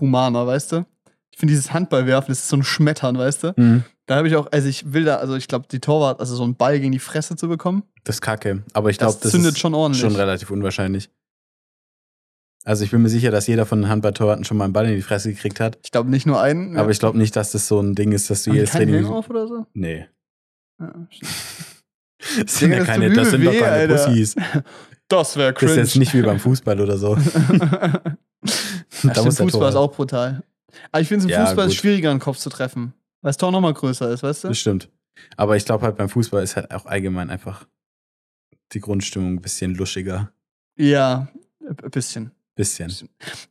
humaner, 0.00 0.48
weißt 0.48 0.72
du? 0.72 0.84
Ich 1.30 1.38
finde 1.38 1.52
dieses 1.52 1.72
Handballwerfen, 1.72 2.28
das 2.32 2.40
ist 2.40 2.48
so 2.48 2.56
ein 2.56 2.64
Schmettern, 2.64 3.16
weißt 3.16 3.44
du? 3.44 3.52
Mhm. 3.56 3.84
Da 4.06 4.16
habe 4.16 4.28
ich 4.28 4.36
auch, 4.36 4.46
also 4.52 4.68
ich 4.68 4.92
will 4.92 5.04
da, 5.04 5.16
also 5.16 5.34
ich 5.34 5.48
glaube, 5.48 5.66
die 5.70 5.80
Torwart, 5.80 6.20
also 6.20 6.36
so 6.36 6.44
einen 6.44 6.54
Ball 6.54 6.78
gegen 6.78 6.92
die 6.92 6.98
Fresse 7.00 7.34
zu 7.36 7.48
bekommen, 7.48 7.82
Das 8.04 8.16
ist 8.16 8.20
kacke. 8.20 8.62
Aber 8.72 8.88
ich 8.90 8.98
das 8.98 9.14
glaube, 9.14 9.22
das, 9.24 9.32
zündet 9.32 9.52
ist 9.54 9.58
schon 9.58 9.74
ordentlich. 9.74 10.00
schon 10.00 10.14
relativ 10.14 10.50
unwahrscheinlich. 10.50 11.10
Also 12.64 12.84
ich 12.84 12.90
bin 12.90 13.02
mir 13.02 13.08
sicher, 13.08 13.30
dass 13.30 13.46
jeder 13.46 13.66
von 13.66 13.80
den 13.82 13.88
Handballtorwarten 13.88 14.44
schon 14.44 14.56
mal 14.56 14.64
einen 14.64 14.72
Ball 14.72 14.86
in 14.88 14.94
die 14.96 15.02
Fresse 15.02 15.30
gekriegt 15.32 15.60
hat. 15.60 15.78
ich 15.84 15.90
glaube 15.92 16.10
nicht 16.10 16.26
nur 16.26 16.40
einen. 16.40 16.76
Aber 16.76 16.90
ich 16.90 16.98
glaube 16.98 17.18
nicht, 17.18 17.34
dass 17.36 17.52
das 17.52 17.66
so 17.68 17.80
ein 17.80 17.94
Ding 17.94 18.12
ist, 18.12 18.28
dass 18.30 18.42
du 18.44 18.50
Haben 18.50 18.56
jedes 18.56 18.70
Training. 18.72 18.94
Helm 18.94 19.06
auf 19.12 19.28
oder 19.30 19.46
so? 19.48 19.66
Nee. 19.74 20.06
Ja. 20.80 20.92
Das 22.44 22.56
sind, 22.58 22.72
ja 22.72 22.78
das 22.78 22.86
keine, 22.88 23.12
das 23.12 23.30
sind 23.30 23.44
doch 23.44 23.52
keine 23.52 23.66
Alter. 23.66 23.94
Pussys. 24.06 24.34
Das 25.08 25.36
wäre 25.36 25.52
Das 25.52 25.60
cringe. 25.60 25.72
ist 25.72 25.76
jetzt 25.78 25.96
nicht 25.96 26.12
wie 26.14 26.22
beim 26.22 26.40
Fußball 26.40 26.80
oder 26.80 26.98
so. 26.98 27.14
ja, 27.16 28.00
da 29.04 29.14
stimmt, 29.14 29.34
Fußball 29.36 29.68
ist 29.68 29.76
auch 29.76 29.92
brutal. 29.92 30.42
Aber 30.90 31.00
ich 31.00 31.06
finde 31.06 31.20
es 31.20 31.24
im 31.26 31.30
Ja, 31.30 31.46
Fußball 31.46 31.66
ist 31.68 31.74
gut. 31.74 31.80
schwieriger, 31.80 32.10
einen 32.10 32.18
Kopf 32.18 32.38
zu 32.38 32.50
treffen. 32.50 32.92
Weil 33.26 33.30
das 33.30 33.38
Tor 33.38 33.50
nochmal 33.50 33.74
größer 33.74 34.08
ist, 34.12 34.22
weißt 34.22 34.44
du? 34.44 34.48
Das 34.48 34.58
stimmt. 34.60 34.88
Aber 35.36 35.56
ich 35.56 35.64
glaube 35.64 35.84
halt 35.84 35.96
beim 35.96 36.08
Fußball 36.08 36.44
ist 36.44 36.54
halt 36.54 36.70
auch 36.70 36.86
allgemein 36.86 37.28
einfach 37.28 37.66
die 38.70 38.78
Grundstimmung 38.78 39.32
ein 39.32 39.40
bisschen 39.40 39.74
luschiger. 39.74 40.30
Ja, 40.76 41.26
ein 41.60 41.90
bisschen. 41.90 42.30
Bisschen. 42.56 42.88
Ich 42.88 43.04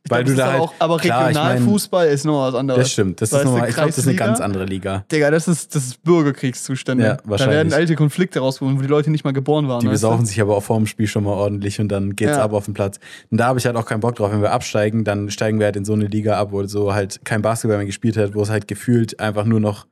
Weil 0.08 0.24
glaub, 0.24 0.34
du 0.36 0.42
da 0.42 0.52
halt- 0.52 0.60
auch, 0.62 0.74
aber 0.80 0.96
klar, 0.96 1.30
ich 1.30 1.36
mein- 1.36 1.46
Regionalfußball 1.46 2.08
ist 2.08 2.24
noch 2.24 2.40
was 2.48 2.54
anderes. 2.56 2.80
Das 2.82 2.92
stimmt. 2.92 3.20
Das 3.22 3.30
Weißt 3.30 3.44
ist 3.44 3.50
nochmal, 3.50 3.68
ich 3.68 3.74
glaube, 3.76 3.88
das 3.90 3.98
ist 3.98 4.08
eine 4.08 4.16
ganz 4.16 4.40
andere 4.40 4.64
Liga. 4.64 5.04
Digga, 5.12 5.30
das 5.30 5.46
ist, 5.46 5.76
das 5.76 5.84
ist 5.86 6.02
Bürgerkriegszustände. 6.02 7.04
Ja, 7.04 7.14
Da 7.14 7.22
wahrscheinlich. 7.24 7.54
werden 7.56 7.72
alte 7.72 7.94
Konflikte 7.94 8.40
rausgeholt, 8.40 8.76
wo 8.76 8.82
die 8.82 8.88
Leute 8.88 9.12
nicht 9.12 9.22
mal 9.22 9.32
geboren 9.32 9.68
waren. 9.68 9.78
Die 9.78 9.86
weißt 9.86 10.02
du? 10.02 10.08
besaufen 10.08 10.26
sich 10.26 10.40
aber 10.40 10.56
auch 10.56 10.62
vor 10.64 10.76
dem 10.76 10.88
Spiel 10.88 11.06
schon 11.06 11.22
mal 11.22 11.34
ordentlich 11.34 11.78
und 11.80 11.88
dann 11.88 12.16
geht's 12.16 12.32
Ja. 12.32 12.42
ab 12.42 12.52
auf 12.52 12.64
den 12.64 12.74
Platz. 12.74 12.98
Und 13.30 13.38
da 13.38 13.46
habe 13.46 13.60
ich 13.60 13.66
halt 13.66 13.76
auch 13.76 13.86
keinen 13.86 14.00
Bock 14.00 14.16
drauf. 14.16 14.32
Wenn 14.32 14.42
wir 14.42 14.50
absteigen, 14.50 15.04
dann 15.04 15.30
steigen 15.30 15.60
wir 15.60 15.66
halt 15.66 15.76
in 15.76 15.84
so 15.84 15.92
eine 15.92 16.06
Liga 16.06 16.36
ab, 16.40 16.50
wo 16.50 16.66
so 16.66 16.92
halt 16.92 17.20
kein 17.24 17.42
Basketball 17.42 17.76
mehr 17.78 17.86
gespielt 17.86 18.16
hat, 18.16 18.34
wo 18.34 18.42
es 18.42 18.50
halt 18.50 18.66
gefühlt 18.66 19.20
einfach 19.20 19.44
nur 19.44 19.60
noch 19.60 19.86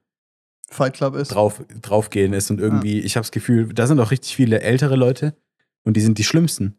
Fight 0.68 0.94
Club 0.94 1.14
ist. 1.14 1.28
drauf, 1.28 1.62
draufgehen 1.82 2.32
ist 2.32 2.50
und 2.50 2.60
irgendwie, 2.60 2.98
ich 2.98 3.14
habe 3.14 3.22
das 3.22 3.30
Gefühl, 3.30 3.72
da 3.72 3.86
sind 3.86 4.00
auch 4.00 4.10
richtig 4.10 4.34
viele 4.34 4.60
ältere 4.60 4.96
Leute 4.96 5.34
und 5.84 5.96
die 5.96 6.00
sind 6.00 6.18
die 6.18 6.24
schlimmsten. 6.24 6.74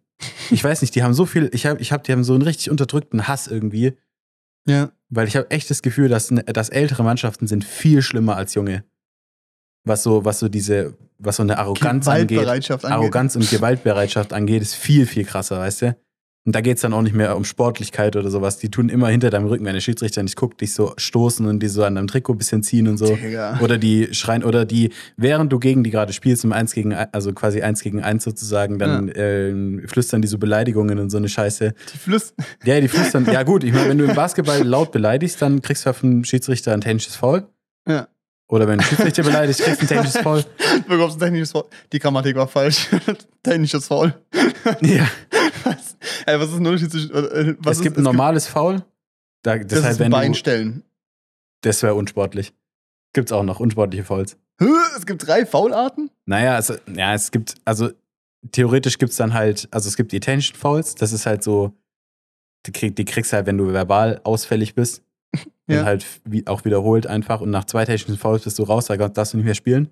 Ich 0.52 0.64
weiß 0.64 0.82
nicht, 0.82 0.96
die 0.96 1.04
haben 1.04 1.14
so 1.14 1.26
viel, 1.26 1.50
ich 1.54 1.66
habe, 1.66 1.82
ich 1.82 1.92
hab, 1.92 2.04
die 2.04 2.12
haben 2.12 2.24
so 2.24 2.34
einen 2.34 2.44
richtig 2.44 2.70
unterdrückten 2.70 3.28
Hass 3.28 3.48
irgendwie, 3.48 3.98
Ja. 4.68 4.92
weil 5.10 5.28
ich 5.28 5.36
habe 5.36 5.50
echt 5.52 5.70
das 5.70 5.82
Gefühl, 5.82 6.08
dass, 6.10 6.32
ne- 6.32 6.44
dass 6.44 6.70
ältere 6.70 7.04
Mannschaften 7.04 7.48
sind 7.48 7.64
viel 7.66 8.02
schlimmer 8.02 8.36
als 8.38 8.54
junge. 8.54 8.84
Was 9.84 10.04
so, 10.04 10.26
was 10.26 10.40
so 10.40 10.48
diese, 10.50 10.98
was 11.20 11.36
so 11.36 11.44
eine 11.44 11.58
Arroganz 11.58 12.08
angeht. 12.08 12.48
Angeht. 12.48 12.86
Arroganz 12.86 13.36
und 13.36 13.50
Gewaltbereitschaft 13.50 14.34
angeht, 14.34 14.62
ist 14.62 14.76
viel, 14.76 15.06
viel 15.06 15.26
krasser, 15.26 15.60
weißt 15.60 15.82
du? 15.84 15.98
Und 16.46 16.56
da 16.56 16.62
geht's 16.62 16.82
dann 16.82 16.94
auch 16.94 17.02
nicht 17.02 17.16
mehr 17.16 17.36
um 17.36 17.44
Sportlichkeit 17.44 18.16
oder 18.16 18.30
sowas. 18.30 18.60
Die 18.60 18.70
tun 18.70 18.90
immer 18.90 19.08
hinter 19.08 19.32
deinem 19.32 19.48
Rücken, 19.48 19.66
wenn 19.66 19.74
der 19.74 19.82
Schiedsrichter 19.82 20.22
nicht 20.22 20.36
guckt, 20.36 20.62
dich 20.62 20.74
so 20.76 20.94
stoßen 20.96 21.46
und 21.48 21.60
die 21.62 21.68
so 21.68 21.84
an 21.84 21.96
deinem 21.96 22.06
Trikot 22.08 22.34
ein 22.34 22.38
bisschen 22.38 22.62
ziehen 22.62 22.88
und 22.88 22.98
so. 22.98 23.16
Digga. 23.16 23.60
Oder 23.64 23.80
die 23.80 24.14
schreien, 24.14 24.44
oder 24.44 24.64
die, 24.64 24.92
während 25.18 25.52
du 25.52 25.58
gegen 25.58 25.84
die 25.84 25.90
gerade 25.90 26.14
spielst, 26.14 26.44
im 26.44 26.54
Eins 26.54 26.74
gegen 26.74 26.94
ein- 26.94 27.08
also 27.12 27.34
quasi 27.34 27.62
eins 27.64 27.82
gegen 27.82 28.04
eins 28.04 28.24
sozusagen, 28.24 28.78
dann 28.78 29.12
ähm, 29.16 29.82
flüstern 29.88 30.22
die 30.22 30.28
so 30.28 30.38
Beleidigungen 30.38 31.00
und 31.00 31.10
so 31.10 31.18
eine 31.18 31.30
Scheiße. 31.30 31.74
Die 31.94 31.98
Flüss. 31.98 32.36
Ja, 32.64 32.80
die 32.80 32.88
flüstern, 32.90 33.26
ja 33.32 33.42
gut, 33.42 33.64
ich 33.64 33.74
meine, 33.74 33.90
wenn 33.90 33.98
du 33.98 34.06
im 34.06 34.14
Basketball 34.16 34.62
laut 34.64 34.92
beleidigst, 34.92 35.42
dann 35.42 35.64
kriegst 35.64 35.86
du 35.88 35.94
vom 35.94 36.24
Schiedsrichter 36.24 36.74
ein 36.74 36.82
technisches 36.82 37.16
Foul. 37.16 37.48
Ja. 37.88 38.08
Oder 38.48 38.68
wenn 38.68 38.78
du 38.78 38.84
Schiedsrichter 38.86 39.24
beleidigst, 39.24 39.62
kriegst 39.64 39.82
du 39.82 39.86
ein 39.86 39.88
technisches 39.88 40.22
Foul. 40.22 40.44
Du 40.84 40.90
bekommst 40.90 41.16
ein 41.18 41.20
technisches 41.22 41.52
Foul. 41.54 41.64
Die 41.92 41.98
Grammatik 41.98 42.36
war 42.36 42.48
falsch. 42.48 42.88
technisches 43.44 43.88
Foul. 43.88 44.14
Ja. 44.82 45.08
Was? 46.06 46.24
Ey, 46.34 46.40
was 46.40 46.50
ist 46.50 46.56
ein 46.56 46.66
Unterschied 46.68 46.92
zwischen. 46.92 47.12
äh, 47.12 47.56
Was 47.60 47.72
es 47.74 47.78
ist, 47.78 47.84
gibt 47.84 47.98
ein 47.98 48.04
normales 48.04 48.48
Foul. 48.48 48.84
Da, 49.44 49.58
Das 49.58 49.80
ist 49.80 49.86
ein 49.86 50.00
wenn 50.00 50.12
Bein 50.12 50.32
du, 50.34 50.38
stellen. 50.38 50.84
das 51.62 51.84
wäre 51.84 51.94
unsportlich. 51.96 52.54
Gibt's 53.14 53.32
auch 53.32 53.44
noch 53.44 53.60
unsportliche 53.60 54.04
Fouls. 54.04 54.38
Es 54.98 55.06
gibt 55.06 55.26
drei 55.28 55.46
Foularten? 55.46 56.10
Naja, 56.26 56.56
also, 56.56 56.76
ja, 56.94 57.14
es 57.14 57.32
gibt, 57.32 57.56
also 57.66 57.90
theoretisch 58.52 58.98
gibt's 58.98 59.18
dann 59.18 59.34
halt, 59.34 59.68
also 59.72 59.88
es 59.88 59.96
gibt 59.98 60.12
die 60.12 60.18
Attention 60.18 60.58
Fouls, 60.58 60.96
das 60.96 61.12
ist 61.14 61.26
halt 61.26 61.44
so, 61.44 61.74
die, 62.66 62.72
krieg, 62.72 62.96
die 62.96 63.06
kriegst 63.06 63.32
du 63.32 63.36
halt, 63.38 63.46
wenn 63.48 63.58
du 63.58 63.72
verbal 63.72 64.22
ausfällig 64.24 64.76
bist. 64.76 65.02
Ja. 65.68 65.80
Und 65.80 65.86
halt 65.88 66.06
wie, 66.26 66.46
auch 66.46 66.64
wiederholt 66.64 67.08
einfach. 67.08 67.42
Und 67.42 67.50
nach 67.50 67.66
zwei 67.66 67.82
Attention 67.82 68.18
Fouls 68.18 68.44
bist 68.44 68.60
du 68.60 68.64
raus, 68.64 68.86
da 68.86 68.96
darfst 68.98 69.34
du 69.34 69.38
nicht 69.38 69.46
mehr 69.46 69.56
spielen. 69.56 69.90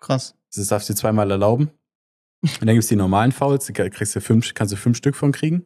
Krass. 0.00 0.34
Das 0.54 0.66
darfst 0.68 0.88
du 0.88 0.94
dir 0.94 0.98
zweimal 0.98 1.30
erlauben. 1.30 1.70
Und 2.60 2.66
dann 2.66 2.74
gibt's 2.74 2.88
die 2.88 2.96
normalen 2.96 3.32
Fouls, 3.32 3.72
kriegst 3.72 4.14
du 4.14 4.20
fünf, 4.20 4.52
kannst 4.54 4.72
du 4.72 4.76
fünf 4.76 4.96
Stück 4.96 5.16
von 5.16 5.32
kriegen. 5.32 5.64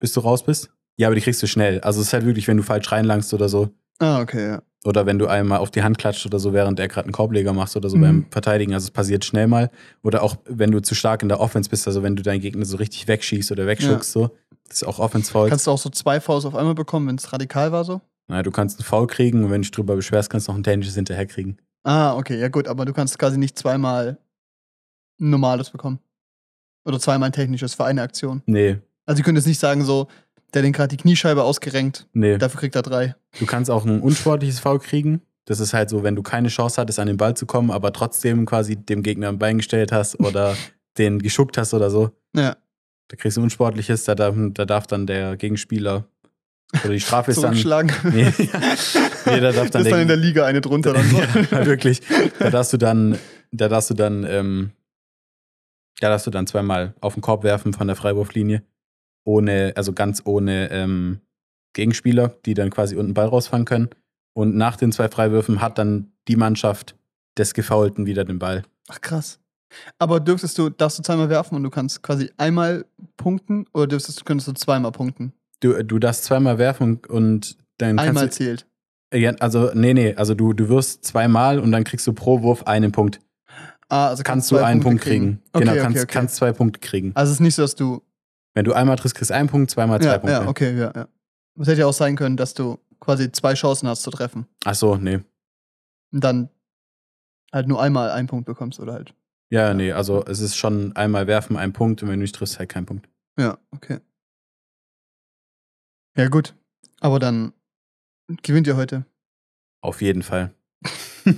Bis 0.00 0.12
du 0.12 0.20
raus 0.20 0.44
bist. 0.44 0.70
Ja, 0.96 1.08
aber 1.08 1.14
die 1.14 1.20
kriegst 1.22 1.42
du 1.42 1.46
schnell. 1.46 1.80
Also 1.80 2.00
es 2.00 2.08
ist 2.08 2.12
halt 2.12 2.26
wirklich, 2.26 2.48
wenn 2.48 2.56
du 2.56 2.62
falsch 2.62 2.90
reinlangst 2.92 3.32
oder 3.32 3.48
so. 3.48 3.70
Ah, 3.98 4.20
okay, 4.20 4.46
ja. 4.48 4.62
Oder 4.84 5.06
wenn 5.06 5.18
du 5.18 5.28
einmal 5.28 5.58
auf 5.58 5.70
die 5.70 5.82
Hand 5.82 5.96
klatscht 5.98 6.26
oder 6.26 6.40
so, 6.40 6.52
während 6.52 6.80
er 6.80 6.88
gerade 6.88 7.06
einen 7.06 7.12
Korbleger 7.12 7.52
macht 7.52 7.74
oder 7.76 7.88
so 7.88 7.96
Mhm. 7.96 8.00
beim 8.02 8.26
Verteidigen. 8.30 8.74
Also 8.74 8.86
es 8.86 8.90
passiert 8.90 9.24
schnell 9.24 9.46
mal. 9.46 9.70
Oder 10.02 10.22
auch 10.24 10.36
wenn 10.46 10.72
du 10.72 10.80
zu 10.80 10.94
stark 10.96 11.22
in 11.22 11.28
der 11.28 11.38
Offense 11.40 11.70
bist, 11.70 11.86
also 11.86 12.02
wenn 12.02 12.16
du 12.16 12.22
deinen 12.22 12.40
Gegner 12.40 12.64
so 12.64 12.76
richtig 12.76 13.06
wegschießt 13.06 13.52
oder 13.52 13.66
wegschuckst, 13.66 14.10
so. 14.12 14.30
Das 14.66 14.82
ist 14.82 14.88
auch 14.88 14.98
Offense-Foul. 14.98 15.48
Kannst 15.50 15.66
du 15.66 15.70
auch 15.70 15.78
so 15.78 15.88
zwei 15.90 16.20
Fouls 16.20 16.44
auf 16.44 16.54
einmal 16.56 16.74
bekommen, 16.74 17.06
wenn 17.08 17.16
es 17.16 17.32
radikal 17.32 17.70
war 17.72 17.84
so? 17.84 18.00
Naja, 18.28 18.42
du 18.42 18.50
kannst 18.50 18.78
einen 18.80 18.84
Foul 18.86 19.06
kriegen 19.06 19.44
und 19.44 19.50
wenn 19.50 19.60
du 19.62 19.66
dich 19.66 19.70
drüber 19.70 19.94
beschwerst, 19.96 20.30
kannst 20.30 20.48
du 20.48 20.52
noch 20.52 20.58
ein 20.58 20.62
technisches 20.64 20.94
hinterher 20.94 21.26
kriegen. 21.26 21.58
Ah, 21.84 22.16
okay, 22.16 22.38
ja 22.40 22.48
gut, 22.48 22.66
aber 22.68 22.84
du 22.84 22.92
kannst 22.92 23.18
quasi 23.18 23.38
nicht 23.38 23.58
zweimal 23.58 24.18
ein 25.22 25.30
normales 25.30 25.70
bekommen. 25.70 25.98
Oder 26.84 26.98
zweimal 26.98 27.28
ein 27.28 27.32
technisches 27.32 27.74
für 27.74 27.84
eine 27.84 28.02
Aktion. 28.02 28.42
Nee, 28.46 28.78
Also 29.06 29.20
ihr 29.20 29.24
könnt 29.24 29.38
jetzt 29.38 29.46
nicht 29.46 29.60
sagen, 29.60 29.84
so, 29.84 30.08
der 30.52 30.62
den 30.62 30.72
gerade 30.72 30.88
die 30.88 30.96
Kniescheibe 30.96 31.42
ausgerenkt, 31.44 32.06
nee. 32.12 32.36
dafür 32.36 32.60
kriegt 32.60 32.74
er 32.74 32.82
drei. 32.82 33.14
Du 33.38 33.46
kannst 33.46 33.70
auch 33.70 33.84
ein 33.86 34.00
unsportliches 34.00 34.58
Foul 34.60 34.80
kriegen. 34.80 35.22
Das 35.44 35.60
ist 35.60 35.72
halt 35.74 35.90
so, 35.90 36.02
wenn 36.02 36.14
du 36.14 36.22
keine 36.22 36.48
Chance 36.48 36.80
hattest, 36.80 36.98
an 36.98 37.06
den 37.06 37.16
Ball 37.16 37.34
zu 37.36 37.46
kommen, 37.46 37.70
aber 37.70 37.92
trotzdem 37.92 38.44
quasi 38.46 38.76
dem 38.76 39.02
Gegner 39.02 39.28
ein 39.28 39.38
Bein 39.38 39.58
gestellt 39.58 39.92
hast 39.92 40.18
oder 40.20 40.56
den 40.98 41.20
geschuckt 41.20 41.56
hast 41.56 41.72
oder 41.72 41.88
so. 41.90 42.10
Ja, 42.34 42.56
Da 43.08 43.16
kriegst 43.16 43.36
du 43.36 43.40
ein 43.40 43.44
unsportliches, 43.44 44.04
da 44.04 44.14
darf, 44.14 44.34
da 44.36 44.64
darf 44.64 44.86
dann 44.86 45.06
der 45.06 45.36
Gegenspieler 45.36 46.04
oder 46.84 46.92
die 46.92 47.00
Strafe 47.00 47.30
ist 47.32 47.42
dann. 47.42 47.54
Nee, 47.54 48.32
nee, 49.26 49.40
da 49.40 49.52
darf 49.52 49.70
dann 49.70 49.82
ist 49.82 49.90
dann 49.90 50.00
in 50.00 50.08
der 50.08 50.16
Liga 50.16 50.44
eine 50.46 50.60
drunter 50.60 50.92
dann 50.92 51.08
so. 51.08 51.18
ja, 51.18 51.66
wirklich. 51.66 52.00
Da 52.38 52.50
darfst 52.50 52.72
du 52.72 52.76
dann, 52.76 53.18
da 53.52 53.68
darfst 53.68 53.90
du 53.90 53.94
dann, 53.94 54.24
ähm, 54.28 54.70
da 56.00 56.08
darfst 56.08 56.26
du 56.26 56.30
dann 56.30 56.46
zweimal 56.46 56.94
auf 57.00 57.14
den 57.14 57.22
Korb 57.22 57.44
werfen 57.44 57.72
von 57.72 57.86
der 57.86 57.96
Freiwurflinie. 57.96 58.62
Ohne, 59.24 59.72
also 59.76 59.92
ganz 59.92 60.22
ohne 60.24 60.70
ähm, 60.70 61.20
Gegenspieler, 61.74 62.36
die 62.44 62.54
dann 62.54 62.70
quasi 62.70 62.96
unten 62.96 63.14
Ball 63.14 63.26
rausfangen 63.26 63.64
können. 63.64 63.90
Und 64.34 64.56
nach 64.56 64.76
den 64.76 64.92
zwei 64.92 65.08
Freiwürfen 65.08 65.60
hat 65.60 65.78
dann 65.78 66.12
die 66.28 66.36
Mannschaft 66.36 66.96
des 67.38 67.54
Gefaulten 67.54 68.06
wieder 68.06 68.24
den 68.24 68.38
Ball. 68.38 68.62
Ach 68.88 69.00
krass. 69.00 69.38
Aber 69.98 70.20
dürftest 70.20 70.58
du, 70.58 70.68
darfst 70.68 70.98
du 70.98 71.02
zweimal 71.02 71.28
werfen 71.28 71.54
und 71.54 71.62
du 71.62 71.70
kannst 71.70 72.02
quasi 72.02 72.30
einmal 72.36 72.84
punkten 73.16 73.66
oder 73.72 73.86
dürftest 73.86 74.20
du, 74.20 74.24
könntest 74.24 74.48
du 74.48 74.52
zweimal 74.52 74.92
punkten? 74.92 75.32
Du, 75.60 75.82
du 75.84 75.98
darfst 75.98 76.24
zweimal 76.24 76.58
werfen 76.58 76.82
und, 76.82 77.06
und 77.08 77.56
dann 77.78 77.96
kannst 77.96 78.08
Einmal 78.08 78.26
du. 78.26 78.32
zählt. 78.32 78.66
Ja, 79.14 79.32
also, 79.40 79.70
nee, 79.74 79.94
nee, 79.94 80.14
also 80.14 80.34
du, 80.34 80.52
du 80.52 80.68
wirst 80.68 81.04
zweimal 81.04 81.58
und 81.58 81.70
dann 81.72 81.84
kriegst 81.84 82.06
du 82.06 82.12
pro 82.12 82.42
Wurf 82.42 82.64
einen 82.64 82.92
Punkt. 82.92 83.20
Ah, 83.92 84.08
also 84.08 84.22
Kannst 84.22 84.50
du 84.50 84.56
einen 84.56 84.80
Punkte 84.80 84.88
Punkt 84.88 85.02
kriegen. 85.02 85.42
Okay, 85.52 85.64
genau, 85.66 85.72
okay, 85.72 85.82
kannst, 85.82 86.02
okay. 86.02 86.12
kannst 86.14 86.36
zwei 86.36 86.52
Punkte 86.52 86.80
kriegen. 86.80 87.12
Also 87.14 87.28
es 87.30 87.36
ist 87.36 87.40
nicht 87.40 87.54
so, 87.54 87.60
dass 87.60 87.74
du. 87.74 88.02
Wenn 88.54 88.64
du 88.64 88.72
einmal 88.72 88.96
triffst, 88.96 89.14
kriegst 89.14 89.30
du 89.30 89.34
einen 89.34 89.50
Punkt, 89.50 89.70
zweimal 89.70 90.00
zwei 90.00 90.12
Ja, 90.12 90.18
Punkte. 90.18 90.32
ja, 90.32 90.48
okay, 90.48 90.78
ja, 90.78 90.92
ja. 90.94 91.08
Es 91.60 91.68
hätte 91.68 91.80
ja 91.80 91.86
auch 91.86 91.92
sein 91.92 92.16
können, 92.16 92.38
dass 92.38 92.54
du 92.54 92.78
quasi 93.00 93.30
zwei 93.32 93.52
Chancen 93.52 93.86
hast 93.88 94.02
zu 94.02 94.10
treffen. 94.10 94.46
Ach 94.64 94.74
so, 94.74 94.96
nee. 94.96 95.20
Und 96.10 96.24
dann 96.24 96.48
halt 97.52 97.68
nur 97.68 97.82
einmal 97.82 98.10
einen 98.12 98.28
Punkt 98.28 98.46
bekommst 98.46 98.80
oder 98.80 98.94
halt. 98.94 99.14
Ja, 99.50 99.74
nee, 99.74 99.92
also 99.92 100.24
es 100.24 100.40
ist 100.40 100.56
schon 100.56 100.96
einmal 100.96 101.26
werfen, 101.26 101.58
ein 101.58 101.74
Punkt 101.74 102.02
und 102.02 102.08
wenn 102.08 102.18
du 102.18 102.22
nicht 102.22 102.34
triffst, 102.34 102.58
halt 102.58 102.70
kein 102.70 102.86
Punkt. 102.86 103.10
Ja, 103.38 103.58
okay. 103.72 103.98
Ja, 106.16 106.28
gut. 106.28 106.54
Aber 107.00 107.18
dann 107.18 107.52
gewinnt 108.42 108.66
ihr 108.66 108.76
heute. 108.76 109.04
Auf 109.82 110.00
jeden 110.00 110.22
Fall. 110.22 110.54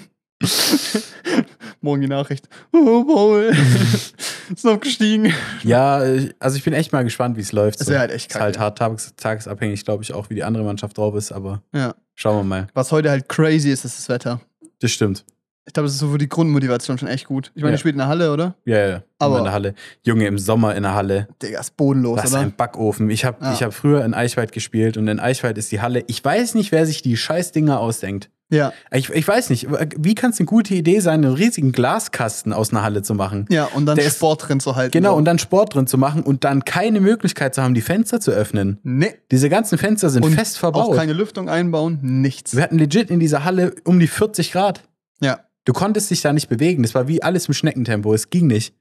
Morgen 1.84 2.00
die 2.00 2.08
Nachricht. 2.08 2.48
Oh, 2.72 3.04
Paul. 3.04 3.52
ist 4.54 4.66
abgestiegen. 4.66 5.32
Ja, 5.62 6.02
äh, 6.02 6.30
also 6.40 6.56
ich 6.56 6.64
bin 6.64 6.72
echt 6.72 6.92
mal 6.92 7.04
gespannt, 7.04 7.36
wie 7.36 7.42
es 7.42 7.52
läuft. 7.52 7.78
Das 7.80 7.86
So. 7.86 7.92
wäre 7.92 8.00
halt 8.00 8.10
echt 8.10 8.30
ist 8.30 8.40
halt 8.40 8.54
kacke. 8.56 8.64
hart 8.64 8.78
tages 8.78 9.14
tagesabhängig, 9.16 9.84
glaube 9.84 10.02
ich, 10.02 10.12
auch 10.14 10.30
wie 10.30 10.34
die 10.34 10.44
andere 10.44 10.64
Mannschaft 10.64 10.96
drauf 10.98 11.14
ist, 11.14 11.30
aber 11.30 11.62
Ja. 11.74 11.94
schauen 12.14 12.38
wir 12.38 12.44
mal. 12.44 12.66
Was 12.74 12.90
heute 12.90 13.10
halt 13.10 13.28
crazy 13.28 13.70
ist, 13.70 13.84
ist 13.84 13.98
das 13.98 14.08
Wetter. 14.08 14.40
Das 14.80 14.90
stimmt. 14.90 15.24
Ich 15.66 15.72
glaube, 15.72 15.86
das 15.86 15.94
ist 15.94 16.00
so 16.00 16.10
für 16.10 16.18
die 16.18 16.28
Grundmotivation 16.28 16.98
schon 16.98 17.08
echt 17.08 17.26
gut. 17.26 17.50
Ich 17.54 17.62
meine, 17.62 17.72
Ja. 17.72 17.74
ihr 17.76 17.78
spielt 17.78 17.94
in 17.94 17.98
der 17.98 18.08
Halle, 18.08 18.32
oder? 18.32 18.54
Ja, 18.66 18.76
ja, 18.78 18.88
ja. 18.88 19.02
Aber- 19.18 19.38
in 19.38 19.44
der 19.44 19.52
Halle. 19.54 19.74
Junge, 20.02 20.26
im 20.26 20.38
Sommer 20.38 20.74
in 20.74 20.82
der 20.82 20.94
Halle. 20.94 21.28
Digga, 21.42 21.60
ist 21.60 21.76
bodenlos, 21.76 22.16
Das 22.16 22.26
ist 22.26 22.32
oder? 22.32 22.42
ein 22.42 22.54
Backofen. 22.54 23.08
Ich 23.08 23.24
habe 23.24 23.38
Ja. 23.42 23.52
ich 23.54 23.62
hab 23.62 23.72
früher 23.72 24.04
in 24.04 24.12
Eichwald 24.12 24.52
gespielt 24.52 24.96
und 24.98 25.08
in 25.08 25.20
Eichwald 25.20 25.56
ist 25.56 25.72
die 25.72 25.80
Halle. 25.80 26.04
Ich 26.06 26.22
weiß 26.22 26.54
nicht, 26.54 26.70
wer 26.72 26.84
sich 26.84 27.00
die 27.00 27.16
Scheißdinger 27.16 27.80
ausdenkt. 27.80 28.28
Ja, 28.54 28.72
Ich, 28.92 29.10
ich 29.10 29.26
weiß 29.26 29.50
nicht. 29.50 29.66
Wie 29.98 30.14
kann 30.14 30.30
es 30.30 30.38
eine 30.38 30.46
gute 30.46 30.74
Idee 30.74 31.00
sein, 31.00 31.24
einen 31.24 31.34
riesigen 31.34 31.72
Glaskasten 31.72 32.52
aus 32.52 32.70
einer 32.72 32.82
Halle 32.82 33.02
zu 33.02 33.14
machen? 33.14 33.46
ja, 33.50 33.64
und 33.66 33.86
dann 33.86 33.96
Der 33.96 34.06
ist- 34.06 34.16
Sport 34.16 34.48
drin 34.48 34.60
zu 34.60 34.76
halten. 34.76 34.92
Genau, 34.92 35.10
so. 35.12 35.16
und 35.16 35.24
dann 35.24 35.38
Sport 35.38 35.74
drin 35.74 35.86
zu 35.86 35.98
machen 35.98 36.22
und 36.22 36.44
dann 36.44 36.64
keine 36.64 37.00
Möglichkeit 37.00 37.54
zu 37.54 37.62
haben, 37.62 37.74
die 37.74 37.80
Fenster 37.82 38.20
zu 38.20 38.30
öffnen. 38.30 38.78
Nee. 38.82 39.14
Diese 39.30 39.48
ganzen 39.48 39.76
Fenster 39.78 40.08
sind 40.10 40.24
Und 40.24 40.32
fest 40.34 40.56
Auch 40.56 40.60
verbaut. 40.60 40.96
keine 40.96 41.12
Lüftung 41.12 41.48
einbauen, 41.48 41.98
nichts. 42.02 42.54
Wir 42.56 42.62
hatten 42.62 42.78
legit 42.78 43.10
in 43.10 43.20
dieser 43.20 43.44
Halle 43.44 43.74
um 43.84 43.98
die 44.00 44.06
40 44.08 44.52
Grad. 44.52 44.82
Ja. 45.20 45.40
Du 45.64 45.72
konntest 45.72 46.10
dich 46.10 46.20
da 46.20 46.32
nicht 46.32 46.48
bewegen. 46.48 46.82
Das 46.82 46.94
war 46.94 47.08
wie 47.08 47.22
alles 47.22 47.48
im 47.48 47.54
Schneckentempo. 47.54 48.12
Es 48.14 48.30
ging 48.30 48.46
nicht. 48.46 48.74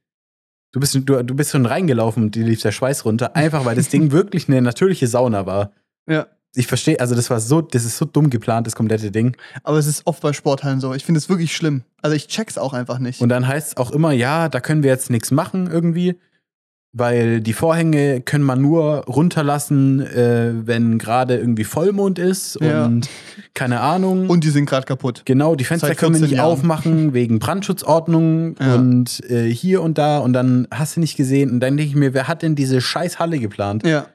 Du 0.74 0.80
bist, 0.80 0.96
du, 0.96 1.02
du 1.02 1.36
bist 1.36 1.52
schon 1.52 1.66
reingelaufen 1.66 2.24
und 2.24 2.36
dir 2.36 2.44
lief 2.46 2.62
der 2.62 2.72
Schweiß 2.72 3.06
runter, 3.06 3.36
einfach 3.36 3.64
weil 3.64 3.76
das 3.76 3.90
Ding 3.90 4.12
wirklich 4.12 4.48
eine 4.50 4.62
natürliche 4.62 5.08
Sauna 5.08 5.46
war. 5.46 5.72
Ja. 6.10 6.26
Ich 6.56 6.68
verstehe, 6.68 7.00
also 7.00 7.16
das 7.16 7.30
war 7.32 7.40
so, 7.40 7.62
das 7.62 7.84
ist 7.84 7.98
so 7.98 8.06
dumm 8.06 8.30
geplant, 8.30 8.68
das 8.68 8.76
komplette 8.76 9.10
Ding. 9.10 9.36
Aber 9.64 9.78
es 9.80 9.88
ist 9.88 10.06
oft 10.06 10.22
bei 10.22 10.34
Sporthallen 10.34 10.80
so. 10.80 10.94
Ich 10.94 11.04
finde 11.04 11.18
es 11.18 11.28
wirklich 11.30 11.56
schlimm. 11.56 11.82
Also 12.04 12.16
ich 12.16 12.28
check's 12.28 12.58
auch 12.60 12.74
einfach 12.74 13.00
nicht. 13.00 13.22
Und 13.22 13.30
dann 13.30 13.48
heißt 13.48 13.70
es 13.70 13.78
auch 13.78 13.90
immer, 13.92 14.12
ja, 14.12 14.50
da 14.50 14.60
können 14.60 14.84
wir 14.84 14.92
jetzt 14.92 15.10
nichts 15.10 15.32
machen 15.32 15.68
irgendwie, 15.72 16.16
weil 16.96 17.42
die 17.42 17.54
Vorhänge 17.54 18.22
können 18.22 18.44
man 18.44 18.62
nur 18.62 19.04
runterlassen, 19.06 20.00
äh, 20.02 20.52
wenn 20.68 21.00
gerade 21.00 21.38
irgendwie 21.38 21.64
Vollmond 21.64 22.20
ist 22.20 22.60
Ja. 22.62 22.86
und 22.86 23.10
keine 23.56 23.80
Ahnung. 23.80 24.30
Und 24.30 24.44
die 24.44 24.50
sind 24.52 24.68
gerade 24.68 24.86
kaputt. 24.86 25.24
Genau, 25.26 25.56
die 25.56 25.64
Fenster 25.64 25.96
können 25.96 26.14
wir 26.14 26.20
14 26.20 26.30
nicht 26.30 26.38
Jahren. 26.38 26.52
aufmachen 26.52 27.14
wegen 27.16 27.40
Brandschutzordnung 27.40 28.56
Ja. 28.60 28.76
und 28.76 29.28
äh, 29.28 29.50
hier 29.50 29.82
und 29.82 29.98
da 29.98 30.20
und 30.20 30.34
dann 30.34 30.68
hast 30.70 30.96
du 30.98 31.00
nicht 31.00 31.18
gesehen 31.18 31.50
und 31.50 31.60
dann 31.62 31.78
denke 31.78 31.90
ich 31.90 31.96
mir, 31.96 32.14
wer 32.14 32.28
hat 32.28 32.44
denn 32.44 32.54
diese 32.56 32.80
scheiß 32.80 33.18
Halle 33.18 33.40
geplant? 33.40 33.84
Ja, 33.88 34.06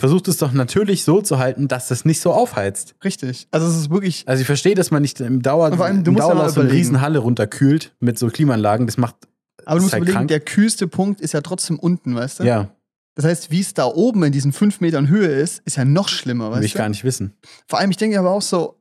Versucht 0.00 0.28
es 0.28 0.38
doch 0.38 0.52
natürlich 0.52 1.04
so 1.04 1.20
zu 1.20 1.38
halten, 1.38 1.68
dass 1.68 1.88
das 1.88 2.04
nicht 2.04 2.20
so 2.20 2.32
aufheizt. 2.32 2.94
richtig. 3.04 3.46
Also 3.50 3.66
es 3.68 3.76
ist 3.76 3.90
wirklich. 3.90 4.26
Also 4.26 4.40
ich 4.40 4.46
verstehe, 4.46 4.74
dass 4.74 4.90
man 4.90 5.02
nicht 5.02 5.20
im 5.20 5.42
Dauer, 5.42 5.70
Vor 5.76 5.84
allem, 5.84 6.02
du 6.04 6.10
im 6.10 6.14
musst 6.16 6.26
ja 6.28 6.34
so 6.34 6.40
eine 6.40 6.50
überlegen. 6.52 6.74
riesen 6.74 7.00
Halle 7.02 7.18
runterkühlt 7.18 7.94
mit 8.00 8.18
so 8.18 8.28
Klimaanlagen. 8.28 8.86
Das 8.86 8.96
macht 8.96 9.14
Aber 9.66 9.76
du 9.76 9.82
musst 9.82 9.92
halt 9.92 10.00
überlegen, 10.02 10.16
krank. 10.16 10.28
der 10.28 10.40
kühlste 10.40 10.88
Punkt 10.88 11.20
ist 11.20 11.32
ja 11.34 11.42
trotzdem 11.42 11.78
unten, 11.78 12.14
weißt 12.14 12.40
du? 12.40 12.44
ja, 12.44 12.70
Das 13.14 13.26
heißt, 13.26 13.50
wie 13.50 13.60
es 13.60 13.74
da 13.74 13.84
oben 13.84 14.22
in 14.24 14.32
diesen 14.32 14.52
fünf 14.52 14.80
Metern 14.80 15.08
Höhe 15.08 15.28
ist, 15.28 15.60
ist 15.66 15.76
ja 15.76 15.84
noch 15.84 16.08
schlimmer, 16.08 16.46
will 16.48 16.56
weißt 16.56 16.64
ich 16.64 16.72
du? 16.72 16.78
gar 16.78 16.88
nicht 16.88 17.04
wissen. 17.04 17.34
Vor 17.68 17.78
allem, 17.78 17.90
ich 17.90 17.98
denke 17.98 18.18
aber 18.18 18.30
auch 18.30 18.42
so, 18.42 18.80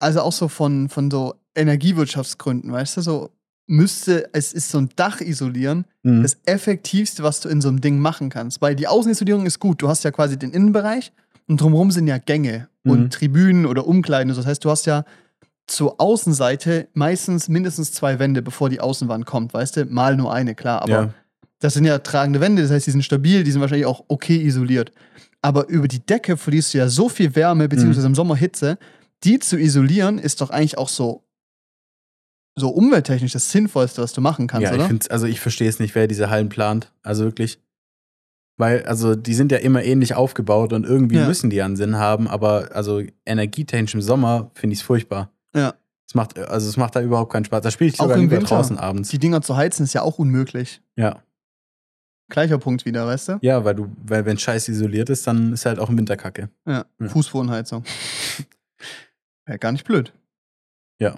also 0.00 0.20
auch 0.22 0.32
so 0.32 0.48
von, 0.48 0.88
von 0.88 1.10
so 1.12 1.34
Energiewirtschaftsgründen, 1.54 2.72
weißt 2.72 2.96
du, 2.96 3.00
so 3.02 3.30
müsste, 3.72 4.28
es 4.32 4.52
ist 4.52 4.70
so 4.70 4.78
ein 4.78 4.90
Dach 4.96 5.20
isolieren, 5.20 5.86
Mhm. 6.02 6.22
das 6.22 6.36
effektivste, 6.44 7.22
was 7.22 7.40
du 7.40 7.48
in 7.48 7.60
so 7.60 7.68
einem 7.68 7.80
Ding 7.80 7.98
machen 7.98 8.28
kannst. 8.28 8.60
Weil 8.60 8.74
die 8.76 8.86
Außenisolierung 8.86 9.46
ist 9.46 9.58
gut, 9.60 9.80
du 9.80 9.88
hast 9.88 10.04
ja 10.04 10.10
quasi 10.10 10.38
den 10.38 10.50
Innenbereich 10.50 11.12
und 11.48 11.60
drumherum 11.60 11.90
sind 11.90 12.06
ja 12.06 12.18
Gänge 12.18 12.68
Mhm. 12.84 12.90
und 12.90 13.12
Tribünen 13.14 13.64
oder 13.66 13.86
Umkleiden. 13.86 14.34
Das 14.34 14.44
heißt, 14.46 14.64
du 14.64 14.70
hast 14.70 14.86
ja 14.86 15.04
zur 15.66 16.00
Außenseite 16.00 16.88
meistens 16.92 17.48
mindestens 17.48 17.92
zwei 17.92 18.18
Wände, 18.18 18.42
bevor 18.42 18.68
die 18.68 18.80
Außenwand 18.80 19.24
kommt, 19.24 19.54
weißt 19.54 19.76
du? 19.76 19.84
Mal 19.86 20.16
nur 20.16 20.32
eine, 20.34 20.54
klar, 20.54 20.82
aber 20.82 20.90
ja. 20.92 21.14
das 21.60 21.74
sind 21.74 21.84
ja 21.84 21.98
tragende 21.98 22.40
Wände, 22.40 22.62
das 22.62 22.70
heißt, 22.70 22.86
die 22.86 22.90
sind 22.90 23.04
stabil, 23.04 23.42
die 23.44 23.52
sind 23.52 23.60
wahrscheinlich 23.62 23.86
auch 23.86 24.04
okay 24.08 24.36
isoliert. 24.44 24.92
Aber 25.40 25.68
über 25.68 25.88
die 25.88 26.04
Decke 26.04 26.36
verlierst 26.36 26.74
du 26.74 26.78
ja 26.78 26.88
so 26.88 27.08
viel 27.08 27.34
Wärme, 27.34 27.68
beziehungsweise 27.68 28.06
im 28.06 28.14
Sommer 28.14 28.36
Hitze. 28.36 28.76
Die 29.24 29.38
zu 29.38 29.56
isolieren, 29.58 30.18
ist 30.18 30.40
doch 30.40 30.50
eigentlich 30.50 30.76
auch 30.78 30.88
so, 30.88 31.22
so 32.54 32.68
umwelttechnisch 32.70 33.32
das 33.32 33.50
Sinnvollste, 33.50 34.02
was 34.02 34.12
du 34.12 34.20
machen 34.20 34.46
kannst, 34.46 34.64
ja, 34.64 34.70
ich 34.72 34.78
oder? 34.78 34.86
find's, 34.88 35.08
also 35.08 35.26
ich 35.26 35.40
verstehe 35.40 35.68
es 35.68 35.78
nicht, 35.80 35.94
wer 35.94 36.06
diese 36.06 36.28
Hallen 36.30 36.48
plant. 36.48 36.92
Also 37.02 37.24
wirklich. 37.24 37.58
Weil, 38.58 38.84
also 38.84 39.14
die 39.14 39.34
sind 39.34 39.50
ja 39.50 39.58
immer 39.58 39.82
ähnlich 39.82 40.14
aufgebaut 40.14 40.72
und 40.74 40.84
irgendwie 40.84 41.16
Ja. 41.16 41.26
müssen 41.26 41.48
die 41.50 41.56
ja 41.56 41.64
einen 41.64 41.76
Sinn 41.76 41.96
haben, 41.96 42.28
aber 42.28 42.68
also 42.74 43.02
energietechnisch 43.24 43.94
im 43.94 44.02
Sommer 44.02 44.50
finde 44.54 44.74
ich 44.74 44.80
es 44.80 44.84
furchtbar. 44.84 45.30
Ja. 45.56 45.74
Es 46.06 46.14
macht, 46.14 46.38
also 46.38 46.68
es 46.68 46.76
macht 46.76 46.94
da 46.94 47.00
überhaupt 47.00 47.32
keinen 47.32 47.46
Spaß. 47.46 47.62
Da 47.62 47.70
spiele 47.70 47.88
ich 47.88 47.98
Auch 47.98 48.04
sogar 48.04 48.18
lieber 48.18 48.36
Winter. 48.36 48.54
draußen 48.56 48.76
abends. 48.78 49.08
Die 49.08 49.18
Dinger 49.18 49.40
zu 49.40 49.56
heizen 49.56 49.84
ist 49.84 49.94
ja 49.94 50.02
auch 50.02 50.18
unmöglich. 50.18 50.82
Ja. 50.96 51.22
Gleicher 52.28 52.58
Punkt 52.58 52.84
wieder, 52.84 53.06
weißt 53.06 53.28
du? 53.30 53.38
Ja, 53.40 53.64
weil 53.64 53.74
du, 53.74 53.88
weil 54.04 54.24
wenn 54.26 54.38
Scheiß 54.38 54.68
isoliert 54.68 55.08
ist, 55.10 55.26
dann 55.26 55.54
ist 55.54 55.64
halt 55.64 55.78
auch 55.78 55.88
im 55.88 55.96
Winter 55.98 56.16
Kacke. 56.16 56.50
Ja. 56.66 56.84
Ja. 57.00 57.08
Fußbodenheizung. 57.08 57.84
Wäre 59.46 59.58
gar 59.58 59.72
nicht 59.72 59.84
blöd. 59.86 60.12
Ja. 61.00 61.16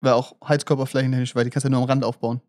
Wäre 0.00 0.14
auch 0.14 0.36
Heizkörperflächentechnisch, 0.46 1.34
weil 1.34 1.44
die 1.44 1.50
kannst 1.50 1.64
du 1.64 1.68
ja 1.68 1.70
nur 1.70 1.80
am 1.82 1.88
Rand 1.88 2.04
aufbauen. 2.04 2.40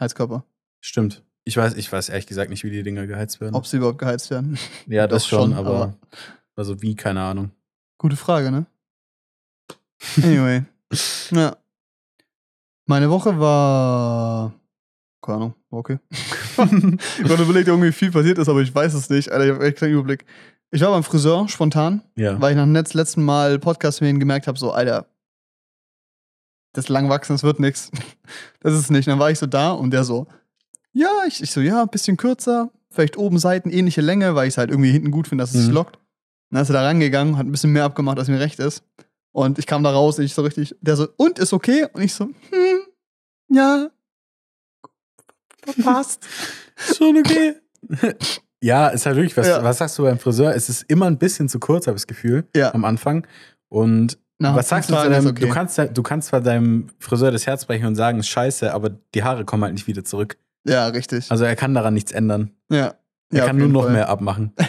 Heizkörper. 0.00 0.44
Stimmt. 0.80 1.22
Ich 1.44 1.56
weiß, 1.56 1.74
ich 1.74 1.90
weiß 1.90 2.08
ehrlich 2.08 2.26
gesagt 2.26 2.50
nicht, 2.50 2.64
wie 2.64 2.70
die 2.70 2.82
Dinger 2.82 3.06
geheizt 3.06 3.40
werden. 3.40 3.54
Ob 3.54 3.66
sie 3.66 3.76
überhaupt 3.78 3.98
geheizt 3.98 4.30
werden. 4.30 4.58
ja, 4.86 5.06
das 5.08 5.22
doch 5.24 5.28
schon, 5.30 5.40
schon, 5.50 5.52
aber, 5.54 5.70
aber- 5.74 5.94
also 6.56 6.80
wie, 6.82 6.94
keine 6.94 7.22
Ahnung. 7.22 7.50
Gute 7.98 8.16
Frage, 8.16 8.50
ne? 8.50 8.66
Anyway. 10.22 10.62
ja. 11.30 11.56
Meine 12.86 13.10
Woche 13.10 13.38
war. 13.40 14.52
Keine 15.22 15.36
Ahnung, 15.36 15.54
war 15.70 15.78
okay. 15.78 15.98
ich 16.10 16.58
habe 16.58 17.42
überlegt, 17.42 17.68
irgendwie 17.68 17.92
viel 17.92 18.10
passiert 18.10 18.36
ist, 18.38 18.48
aber 18.48 18.60
ich 18.60 18.74
weiß 18.74 18.92
es 18.92 19.08
nicht. 19.08 19.30
Alter, 19.32 19.46
ich 19.46 19.52
habe 19.54 19.64
echt 19.66 19.78
keinen 19.78 19.94
Überblick. 19.94 20.26
Ich 20.70 20.82
war 20.82 20.90
beim 20.90 21.02
Friseur 21.04 21.48
spontan, 21.48 22.02
Ja. 22.16 22.38
weil 22.40 22.50
ich 22.50 22.56
nach 22.56 22.64
dem 22.64 22.74
letz- 22.76 22.94
letzten 22.94 23.22
Mal 23.22 23.58
Podcast 23.58 24.02
mit 24.02 24.18
gemerkt 24.20 24.46
habe, 24.46 24.58
so, 24.58 24.72
Alter, 24.72 25.06
das 26.74 26.88
Langwachsen, 26.90 27.34
das 27.34 27.42
wird 27.42 27.58
nix. 27.60 27.90
Das 28.60 28.72
ist 28.74 28.90
nicht. 28.90 29.06
Dann 29.08 29.18
war 29.18 29.30
ich 29.30 29.38
so 29.38 29.46
da 29.46 29.72
und 29.72 29.90
der 29.90 30.04
so, 30.04 30.26
ja, 30.92 31.10
ich, 31.26 31.42
ich 31.42 31.50
so, 31.50 31.60
ja, 31.60 31.82
ein 31.82 31.88
bisschen 31.88 32.16
kürzer, 32.16 32.70
vielleicht 32.90 33.18
oben 33.18 33.38
Seiten 33.38 33.68
ähnliche 33.70 34.00
Länge, 34.00 34.34
weil 34.34 34.48
ich 34.48 34.54
es 34.54 34.58
halt 34.58 34.70
irgendwie 34.70 34.90
hinten 34.90 35.10
gut 35.10 35.28
finde, 35.28 35.42
dass 35.42 35.50
es 35.54 35.60
sich 35.60 35.68
Mhm. 35.68 35.74
lockt. 35.74 35.98
Dann 36.50 36.62
ist 36.62 36.70
er 36.70 36.74
da 36.74 36.82
rangegangen, 36.82 37.36
hat 37.36 37.44
ein 37.46 37.50
bisschen 37.52 37.72
mehr 37.72 37.84
abgemacht, 37.84 38.18
als 38.18 38.28
mir 38.28 38.40
recht 38.40 38.58
ist. 38.60 38.82
Und 39.32 39.58
ich 39.58 39.66
kam 39.66 39.82
da 39.82 39.90
raus 39.90 40.18
und 40.18 40.24
ich 40.24 40.32
so 40.34 40.40
richtig, 40.42 40.74
der 40.80 40.96
so, 40.96 41.08
und 41.18 41.38
ist 41.38 41.52
okay? 41.52 41.86
Und 41.92 42.02
ich 42.02 42.14
so, 42.14 42.24
hm, 42.24 42.80
ja, 43.50 43.88
passt. 45.82 46.24
Schon 46.96 47.18
okay. 47.18 47.56
ja, 48.62 48.88
ist 48.88 49.04
halt 49.06 49.16
wirklich, 49.16 49.36
was, 49.36 49.46
Ja. 49.46 49.62
was 49.62 49.78
sagst 49.78 49.98
du 49.98 50.04
beim 50.04 50.18
Friseur? 50.18 50.54
Es 50.54 50.68
ist 50.68 50.82
immer 50.88 51.06
ein 51.06 51.18
bisschen 51.18 51.48
zu 51.48 51.58
kurz, 51.58 51.86
habe 51.86 51.96
ich 51.96 52.02
das 52.02 52.06
Gefühl, 52.06 52.46
Ja. 52.56 52.72
am 52.74 52.84
Anfang. 52.84 53.26
Und 53.68 54.18
Nach 54.38 54.56
was 54.56 54.68
sagst 54.68 54.90
du 54.90 54.94
zu 54.94 55.08
deinem, 55.08 55.26
okay. 55.28 55.46
du, 55.46 55.48
kannst, 55.52 55.78
du 55.78 56.02
kannst 56.02 56.28
zwar 56.28 56.40
deinem 56.40 56.88
Friseur 56.98 57.30
das 57.30 57.46
Herz 57.46 57.64
brechen 57.66 57.86
und 57.86 57.94
sagen, 57.94 58.22
scheiße, 58.22 58.74
aber 58.74 58.90
die 59.14 59.22
Haare 59.22 59.44
kommen 59.44 59.62
halt 59.62 59.74
nicht 59.74 59.86
wieder 59.86 60.04
zurück. 60.04 60.36
Ja, 60.66 60.86
richtig. 60.88 61.30
Also 61.30 61.44
er 61.44 61.54
kann 61.56 61.74
daran 61.74 61.94
nichts 61.94 62.12
ändern. 62.12 62.50
ja. 62.70 62.94
Er 63.30 63.38
ja, 63.38 63.46
kann 63.46 63.56
nur 63.56 63.68
noch 63.68 63.84
Fall. 63.84 63.92
mehr 63.92 64.08
abmachen. 64.08 64.52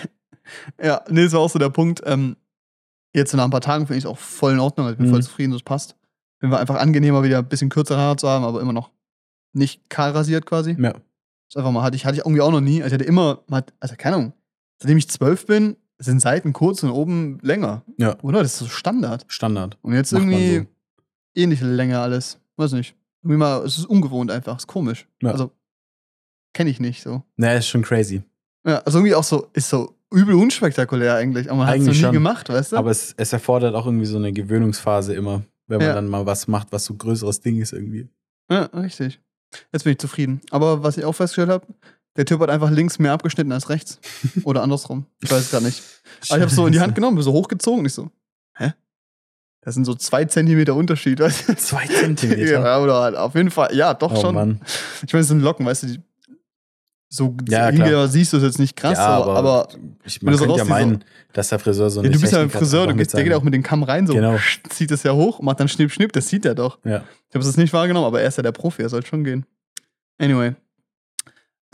Ja, 0.81 1.03
nee, 1.09 1.23
das 1.23 1.33
war 1.33 1.39
auch 1.41 1.49
so 1.49 1.57
der 1.59 1.69
Punkt. 1.69 2.01
Ähm, 2.05 2.35
jetzt 3.13 3.33
nach 3.33 3.43
ein 3.43 3.49
paar 3.49 3.61
Tagen 3.61 3.87
finde 3.87 3.97
ich 3.97 4.03
es 4.05 4.09
auch 4.09 4.17
voll 4.17 4.53
in 4.53 4.59
Ordnung. 4.59 4.89
Ich 4.89 4.97
bin 4.97 5.07
Mhm. 5.07 5.11
voll 5.11 5.23
zufrieden, 5.23 5.53
es 5.53 5.63
passt. 5.63 5.95
Finden 6.39 6.53
wir 6.53 6.59
einfach 6.59 6.75
angenehmer, 6.75 7.23
wieder 7.23 7.39
ein 7.39 7.47
bisschen 7.47 7.69
kürzere 7.69 7.97
Haare 7.97 8.15
zu 8.15 8.29
haben, 8.29 8.45
aber 8.45 8.61
immer 8.61 8.73
noch 8.73 8.91
nicht 9.53 9.89
kahl 9.89 10.11
rasiert 10.11 10.45
quasi. 10.45 10.77
Ja. 10.79 10.93
Das 11.49 11.55
einfach 11.57 11.71
mal 11.71 11.81
hatte 11.83 11.95
ich, 11.95 12.05
hatte 12.05 12.15
ich 12.17 12.21
irgendwie 12.25 12.41
auch 12.41 12.51
noch 12.51 12.61
nie. 12.61 12.83
Also 12.83 12.95
ich 12.95 12.99
hatte 13.01 13.09
immer, 13.09 13.43
also 13.79 13.95
keine 13.97 14.15
Ahnung, 14.17 14.33
seitdem 14.79 14.97
ich 14.97 15.09
zwölf 15.09 15.45
bin, 15.47 15.75
sind 15.97 16.21
Seiten 16.21 16.53
kurz 16.53 16.83
und 16.83 16.91
oben 16.91 17.39
länger. 17.41 17.83
Ja. 17.97 18.17
Oder? 18.21 18.41
Das 18.43 18.53
ist 18.53 18.59
so 18.59 18.67
Standard. 18.67 19.25
Standard. 19.27 19.77
Und 19.81 19.93
jetzt 19.93 20.11
Macht 20.11 20.23
irgendwie 20.23 20.67
ähnliche 21.35 21.65
Länge 21.65 21.99
alles. 21.99 22.39
Weiß 22.57 22.73
nicht. 22.73 22.95
Irgendwie 23.23 23.37
mal, 23.37 23.63
es 23.65 23.77
ist 23.77 23.85
ungewohnt 23.85 24.31
einfach, 24.31 24.57
ist 24.57 24.67
komisch. 24.67 25.07
Ja. 25.21 25.31
Also, 25.31 25.51
kenne 26.53 26.69
ich 26.69 26.79
nicht 26.79 27.01
so. 27.01 27.23
Naja, 27.37 27.57
ist 27.59 27.67
schon 27.67 27.81
crazy. 27.81 28.23
Ja, 28.65 28.79
also 28.79 28.99
irgendwie 28.99 29.15
auch 29.15 29.23
so, 29.23 29.47
ist 29.53 29.69
so 29.69 29.95
übel 30.11 30.35
unspektakulär 30.35 31.15
eigentlich, 31.15 31.49
aber 31.49 31.59
man 31.59 31.67
hat 31.67 31.77
es 31.77 31.85
noch 31.85 31.93
nie 31.93 31.99
schon. 31.99 32.13
gemacht, 32.13 32.49
weißt 32.49 32.71
du? 32.73 32.77
Aber 32.77 32.91
es, 32.91 33.13
es 33.17 33.33
erfordert 33.33 33.75
auch 33.75 33.85
irgendwie 33.85 34.05
so 34.05 34.17
eine 34.17 34.31
Gewöhnungsphase 34.31 35.13
immer, 35.13 35.43
wenn 35.67 35.79
man 35.79 35.87
Ja. 35.87 35.93
dann 35.95 36.07
mal 36.07 36.25
was 36.25 36.47
macht, 36.47 36.71
was 36.71 36.85
so 36.85 36.93
ein 36.93 36.97
größeres 36.97 37.41
Ding 37.41 37.59
ist 37.61 37.73
irgendwie. 37.73 38.07
Ja, 38.49 38.63
richtig. 38.65 39.19
Jetzt 39.71 39.83
bin 39.83 39.93
ich 39.93 39.99
zufrieden. 39.99 40.41
Aber 40.51 40.83
was 40.83 40.97
ich 40.97 41.03
auch 41.05 41.13
festgestellt 41.13 41.49
habe, 41.49 41.65
der 42.17 42.25
Typ 42.25 42.39
hat 42.39 42.49
einfach 42.49 42.69
links 42.69 42.99
mehr 42.99 43.11
abgeschnitten 43.11 43.51
als 43.51 43.69
rechts. 43.69 43.99
Oder 44.43 44.63
andersrum. 44.63 45.05
Ich 45.21 45.31
weiß 45.31 45.41
es 45.41 45.51
gar 45.51 45.61
nicht. 45.61 45.81
Aber 46.29 46.37
ich 46.37 46.41
habe 46.43 46.53
so 46.53 46.65
in 46.65 46.73
die 46.73 46.79
Hand 46.79 46.95
genommen, 46.95 47.21
so 47.21 47.33
hochgezogen 47.33 47.85
ich 47.85 47.93
so, 47.93 48.09
hä? 48.57 48.73
Das 49.61 49.73
sind 49.73 49.85
so 49.85 49.95
zwei 49.95 50.25
Zentimeter 50.25 50.75
Unterschied, 50.75 51.19
weißt 51.19 51.49
du? 51.49 51.57
Zwei 51.57 51.85
Zentimeter. 51.87 52.63
Ja, 52.63 52.79
oder 52.79 53.01
halt 53.01 53.15
auf 53.15 53.35
jeden 53.35 53.51
Fall, 53.51 53.75
ja, 53.75 53.93
doch 53.93 54.13
oh 54.13 54.21
schon. 54.21 54.35
Mann. 54.35 54.61
Ich 55.05 55.11
meine, 55.11 55.21
es 55.21 55.27
sind 55.27 55.41
Locken, 55.41 55.65
weißt 55.65 55.83
du, 55.83 55.87
die, 55.87 55.99
so 57.09 57.35
Ja, 57.47 57.71
klar. 57.71 58.07
siehst 58.07 58.33
du 58.33 58.37
es 58.37 58.43
jetzt 58.43 58.59
nicht 58.59 58.75
krass, 58.75 58.97
ja, 58.97 59.07
aber, 59.07 59.35
aber 59.35 59.67
ich, 60.03 60.21
man 60.21 60.33
du 60.33 60.37
so 60.37 60.45
könnte 60.45 60.59
ja 60.59 60.65
meinen, 60.65 61.03
dass 61.33 61.49
der 61.49 61.59
Friseur 61.59 61.89
so 61.89 62.01
ja, 62.01 62.05
eine 62.05 62.15
du 62.15 62.21
bist 62.21 62.33
ja 62.33 62.41
ein 62.41 62.49
Friseur, 62.49 62.87
du 62.87 62.95
gehst, 62.95 63.13
der 63.13 63.23
geht 63.23 63.33
auch 63.33 63.43
mit 63.43 63.53
dem 63.53 63.63
Kamm 63.63 63.83
rein, 63.83 64.07
so 64.07 64.13
Genau. 64.13 64.37
zieht 64.69 64.91
es 64.91 65.03
ja 65.03 65.13
hoch, 65.13 65.41
macht 65.41 65.59
dann 65.59 65.67
Schnipp, 65.67 65.91
Schnipp, 65.91 66.13
das 66.13 66.27
sieht 66.27 66.45
er 66.45 66.55
doch. 66.55 66.79
Ja. 66.83 67.03
Ich 67.29 67.35
habe 67.35 67.45
es 67.45 67.57
nicht 67.57 67.73
wahrgenommen, 67.73 68.05
aber 68.05 68.21
er 68.21 68.27
ist 68.27 68.37
ja 68.37 68.43
der 68.43 68.51
Profi, 68.51 68.81
er 68.81 68.89
soll 68.89 69.05
schon 69.05 69.23
gehen. 69.23 69.45
Anyway. 70.17 70.55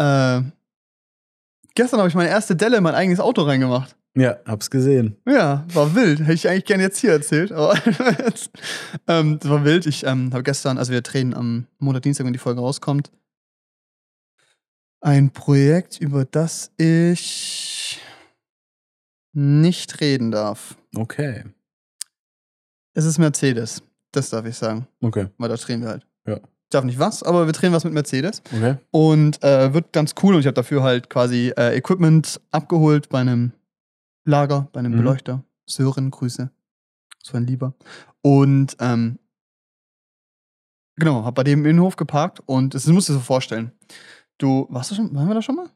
Äh, 0.01 0.41
gestern 1.75 1.99
habe 1.99 2.09
ich 2.09 2.15
meine 2.15 2.29
erste 2.29 2.55
Delle 2.55 2.77
in 2.77 2.83
mein 2.83 2.95
eigenes 2.95 3.19
Auto 3.19 3.43
reingemacht. 3.43 3.95
ja, 4.15 4.37
hab's 4.45 4.69
gesehen. 4.69 5.15
Ja, 5.27 5.65
war 5.73 5.93
wild. 5.95 6.21
Hätte 6.21 6.33
ich 6.33 6.49
eigentlich 6.49 6.65
gerne 6.65 6.83
jetzt 6.83 6.99
hier 6.99 7.11
erzählt. 7.11 7.51
Aber 7.51 7.75
ähm, 9.07 9.39
das 9.39 9.49
war 9.49 9.63
wild. 9.63 9.85
Ich 9.85 10.05
ähm, 10.05 10.31
habe 10.33 10.43
gestern, 10.43 10.77
also 10.77 10.91
wir 10.91 11.01
drehen 11.01 11.33
am 11.33 11.67
Montag, 11.79 12.03
Dienstag, 12.03 12.25
wenn 12.25 12.33
die 12.33 12.39
Folge 12.39 12.61
rauskommt, 12.61 13.11
ein 15.01 15.31
Projekt, 15.31 15.99
über 15.99 16.25
das 16.25 16.71
ich 16.77 17.99
nicht 19.33 20.01
reden 20.01 20.31
darf. 20.31 20.75
Okay. 20.95 21.45
Es 22.93 23.05
ist 23.05 23.17
Mercedes. 23.17 23.81
Das 24.11 24.29
darf 24.29 24.45
ich 24.45 24.57
sagen. 24.57 24.87
Okay. 25.01 25.27
Weil 25.37 25.49
da 25.49 25.55
drehen 25.55 25.81
wir 25.81 25.89
halt. 25.89 26.05
Ja. 26.27 26.39
Ich 26.71 26.73
darf 26.73 26.85
nicht 26.85 26.99
was, 26.99 27.21
aber 27.21 27.47
wir 27.47 27.51
drehen 27.51 27.73
was 27.73 27.83
mit 27.83 27.91
Mercedes. 27.91 28.41
Okay. 28.45 28.77
Und 28.91 29.43
äh, 29.43 29.73
wird 29.73 29.91
ganz 29.91 30.15
cool. 30.23 30.35
Und 30.35 30.39
ich 30.39 30.45
habe 30.47 30.53
dafür 30.53 30.83
halt 30.83 31.09
quasi 31.09 31.51
äh, 31.57 31.75
Equipment 31.77 32.39
abgeholt 32.51 33.09
bei 33.09 33.19
einem 33.19 33.51
Lager, 34.23 34.69
bei 34.71 34.79
einem 34.79 34.93
Mhm. 34.93 34.97
Beleuchter. 34.99 35.43
Sören, 35.65 36.11
Grüße. 36.11 36.49
So 37.21 37.35
ein 37.35 37.45
Lieber. 37.45 37.73
Und 38.21 38.77
ähm, 38.79 39.19
genau, 40.95 41.25
habe 41.25 41.33
bei 41.33 41.43
dem 41.43 41.59
im 41.59 41.65
Innenhof 41.71 41.97
geparkt 41.97 42.41
und 42.45 42.73
das 42.73 42.87
musst 42.87 43.09
du 43.09 43.13
dir 43.13 43.19
so 43.19 43.25
vorstellen. 43.25 43.73
Du, 44.37 44.65
warst 44.69 44.91
du 44.91 44.95
schon, 44.95 45.13
waren 45.13 45.27
wir 45.27 45.33
da 45.35 45.41
schon 45.41 45.55
mal? 45.57 45.67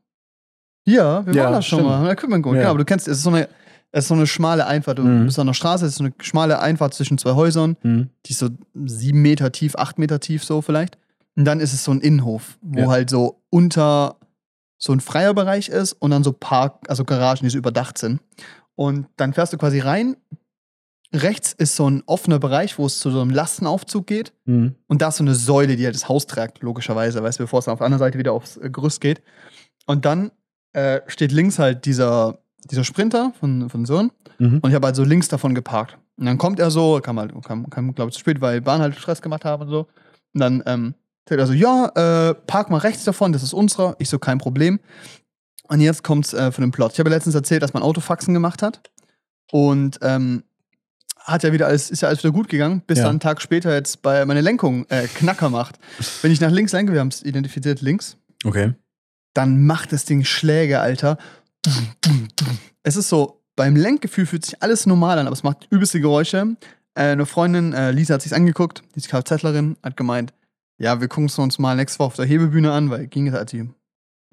Ja, 0.85 1.25
wir 1.25 1.33
Ja, 1.33 1.43
waren 1.43 1.53
da 1.55 1.61
schon 1.61 1.79
stimmt. 1.79 1.89
mal, 1.91 2.09
Equipment 2.09 2.41
geholt. 2.41 2.55
Ja. 2.55 2.61
Genau, 2.63 2.69
aber 2.71 2.79
du 2.79 2.85
kennst, 2.85 3.09
es 3.09 3.17
ist 3.17 3.23
so 3.23 3.31
eine, 3.31 3.49
es 3.97 4.03
ist 4.05 4.07
so 4.09 4.13
eine 4.13 4.27
schmale 4.27 4.67
Einfahrt. 4.67 4.99
Du 4.99 5.03
Mhm. 5.03 5.25
bist 5.25 5.39
an 5.39 5.47
der 5.47 5.53
Straße, 5.53 5.85
es 5.85 5.93
ist 5.93 5.97
so 5.99 6.03
eine 6.03 6.13
schmale 6.19 6.59
Einfahrt 6.59 6.93
zwischen 6.93 7.17
zwei 7.17 7.31
Häusern 7.33 7.77
Hm. 7.81 8.09
die 8.25 8.31
ist 8.31 8.39
so 8.39 8.49
sieben 8.85 9.21
Meter 9.21 9.51
tief, 9.53 9.75
acht 9.77 9.97
Meter 9.97 10.19
tief, 10.19 10.43
so 10.43 10.61
vielleicht. 10.61 10.97
Und 11.37 11.45
dann 11.45 11.59
ist 11.61 11.71
es 11.73 11.83
so 11.85 11.91
ein 11.91 12.01
Innenhof, 12.01 12.57
wo 12.61 12.81
Ja. 12.81 12.87
halt 12.89 13.09
so 13.09 13.41
unter 13.49 14.17
so 14.77 14.91
ein 14.91 14.99
freier 14.99 15.33
Bereich 15.33 15.69
ist 15.69 15.93
und 15.93 16.11
dann 16.11 16.23
so 16.25 16.33
Park, 16.33 16.79
also 16.89 17.05
Garagen, 17.05 17.45
die 17.45 17.49
so 17.49 17.57
überdacht 17.57 17.97
sind. 17.97 18.19
Und 18.75 19.07
dann 19.15 19.33
fährst 19.33 19.53
du 19.53 19.57
quasi 19.57 19.79
rein. 19.79 20.17
Rechts 21.13 21.53
ist 21.53 21.77
so 21.77 21.89
ein 21.89 22.03
offener 22.07 22.39
Bereich, 22.39 22.77
wo 22.77 22.85
es 22.85 22.99
zu 22.99 23.09
so 23.11 23.21
einem 23.21 23.29
Lastenaufzug 23.29 24.05
geht. 24.05 24.33
Hm. 24.45 24.75
Und 24.87 25.01
da 25.01 25.07
ist 25.07 25.17
so 25.17 25.23
eine 25.23 25.35
Säule, 25.35 25.77
die 25.77 25.85
halt 25.85 25.95
das 25.95 26.09
Haus 26.09 26.27
trägt, 26.27 26.61
logischerweise, 26.61 27.23
weißt 27.23 27.39
du, 27.39 27.43
bevor 27.43 27.59
es 27.59 27.65
dann 27.65 27.73
auf 27.73 27.79
der 27.79 27.85
anderen 27.85 27.99
Seite 27.99 28.17
wieder 28.19 28.33
aufs 28.33 28.57
äh, 28.57 28.69
Gerüst 28.69 28.99
geht. 28.99 29.21
Und 29.85 30.03
dann 30.03 30.31
äh, 30.73 30.99
steht 31.07 31.31
links 31.31 31.57
halt 31.57 31.85
dieser, 31.85 32.39
dieser 32.69 32.83
Sprinter 32.83 33.33
von, 33.39 33.69
von 33.69 33.85
Sören. 33.85 34.11
Mhm. 34.39 34.59
Und 34.59 34.69
ich 34.69 34.75
habe 34.75 34.85
halt 34.87 34.95
so 34.95 35.03
links 35.03 35.27
davon 35.27 35.55
geparkt. 35.55 35.97
Und 36.17 36.25
dann 36.25 36.37
kommt 36.37 36.59
er 36.59 36.71
so, 36.71 36.99
kam 37.01 37.19
halt, 37.19 37.33
kam, 37.43 37.69
kam 37.69 37.93
glaube 37.93 38.09
ich, 38.09 38.13
zu 38.15 38.19
spät, 38.21 38.41
weil 38.41 38.61
Bahn 38.61 38.81
halt 38.81 38.95
Stress 38.95 39.21
gemacht 39.21 39.45
haben 39.45 39.63
und 39.63 39.69
so. 39.69 39.87
Und 40.33 40.39
dann 40.41 40.63
ähm, 40.65 40.93
sagt 41.27 41.39
er 41.39 41.47
so, 41.47 41.53
ja, 41.53 41.87
äh, 42.29 42.33
park 42.33 42.69
mal 42.69 42.77
rechts 42.77 43.03
davon, 43.03 43.33
das 43.33 43.43
ist 43.43 43.53
unserer. 43.53 43.95
Ich 43.99 44.09
so, 44.09 44.19
kein 44.19 44.37
Problem. 44.37 44.79
Und 45.67 45.81
jetzt 45.81 46.03
kommt's 46.03 46.33
äh, 46.33 46.51
von 46.51 46.61
dem 46.61 46.71
Plot. 46.71 46.93
Ich 46.93 46.99
habe 46.99 47.09
ja 47.09 47.15
letztens 47.15 47.35
erzählt, 47.35 47.63
dass 47.63 47.73
mein 47.73 47.83
Auto 47.83 47.99
Faxen 48.01 48.33
gemacht 48.33 48.61
hat. 48.61 48.81
Und 49.51 49.99
ähm, 50.01 50.43
hat 51.19 51.43
ja 51.43 51.51
wieder 51.53 51.67
alles, 51.67 51.89
ist 51.89 52.01
ja 52.01 52.07
alles 52.07 52.23
wieder 52.23 52.33
gut 52.33 52.49
gegangen, 52.49 52.81
bis 52.85 52.99
Ja. 52.99 53.05
dann 53.05 53.11
einen 53.13 53.19
Tag 53.19 53.41
später 53.41 53.73
jetzt 53.73 54.01
bei 54.03 54.25
meine 54.25 54.41
Lenkung 54.41 54.85
äh, 54.89 55.07
Knacker 55.07 55.49
macht. 55.49 55.79
Wenn 56.21 56.31
ich 56.31 56.39
nach 56.39 56.51
links 56.51 56.71
lenke, 56.71 56.93
wir 56.93 56.99
haben 56.99 57.07
es 57.07 57.23
identifiziert 57.23 57.81
links, 57.81 58.17
Okay. 58.43 58.73
dann 59.33 59.65
macht 59.65 59.91
das 59.91 60.05
Ding 60.05 60.23
Schläge, 60.23 60.79
Alter. 60.81 61.17
Es 62.83 62.95
ist 62.95 63.09
so, 63.09 63.41
beim 63.55 63.75
Lenkgefühl 63.75 64.25
fühlt 64.25 64.45
sich 64.45 64.61
alles 64.61 64.85
normal 64.85 65.17
an, 65.19 65.27
aber 65.27 65.33
es 65.33 65.43
macht 65.43 65.67
übelste 65.69 65.99
Geräusche. 66.01 66.55
Äh, 66.93 67.01
eine 67.11 67.25
Freundin, 67.25 67.73
äh, 67.73 67.91
Lisa, 67.91 68.13
hat 68.15 68.21
sich's 68.21 68.33
angeguckt, 68.33 68.83
die 68.93 68.99
ist 68.99 69.09
Kfzlerin, 69.09 69.77
hat 69.83 69.97
gemeint, 69.97 70.33
ja, 70.77 70.99
wir 71.01 71.07
gucken 71.07 71.25
es 71.25 71.37
uns 71.39 71.57
mal 71.59 71.75
nächste 71.75 71.99
Woche 71.99 72.07
auf 72.07 72.15
der 72.15 72.25
Hebebühne 72.25 72.71
an, 72.71 72.89
weil 72.89 73.07
ging 73.07 73.27
es 73.27 73.33
halt, 73.33 73.51
die, 73.51 73.69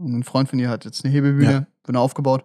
ein 0.01 0.23
Freund 0.25 0.49
von 0.49 0.59
ihr 0.59 0.68
hat 0.68 0.85
jetzt 0.85 1.05
eine 1.05 1.12
Hebebühne, 1.12 1.53
Ja. 1.53 1.66
wird 1.85 1.97
aufgebaut. 1.97 2.45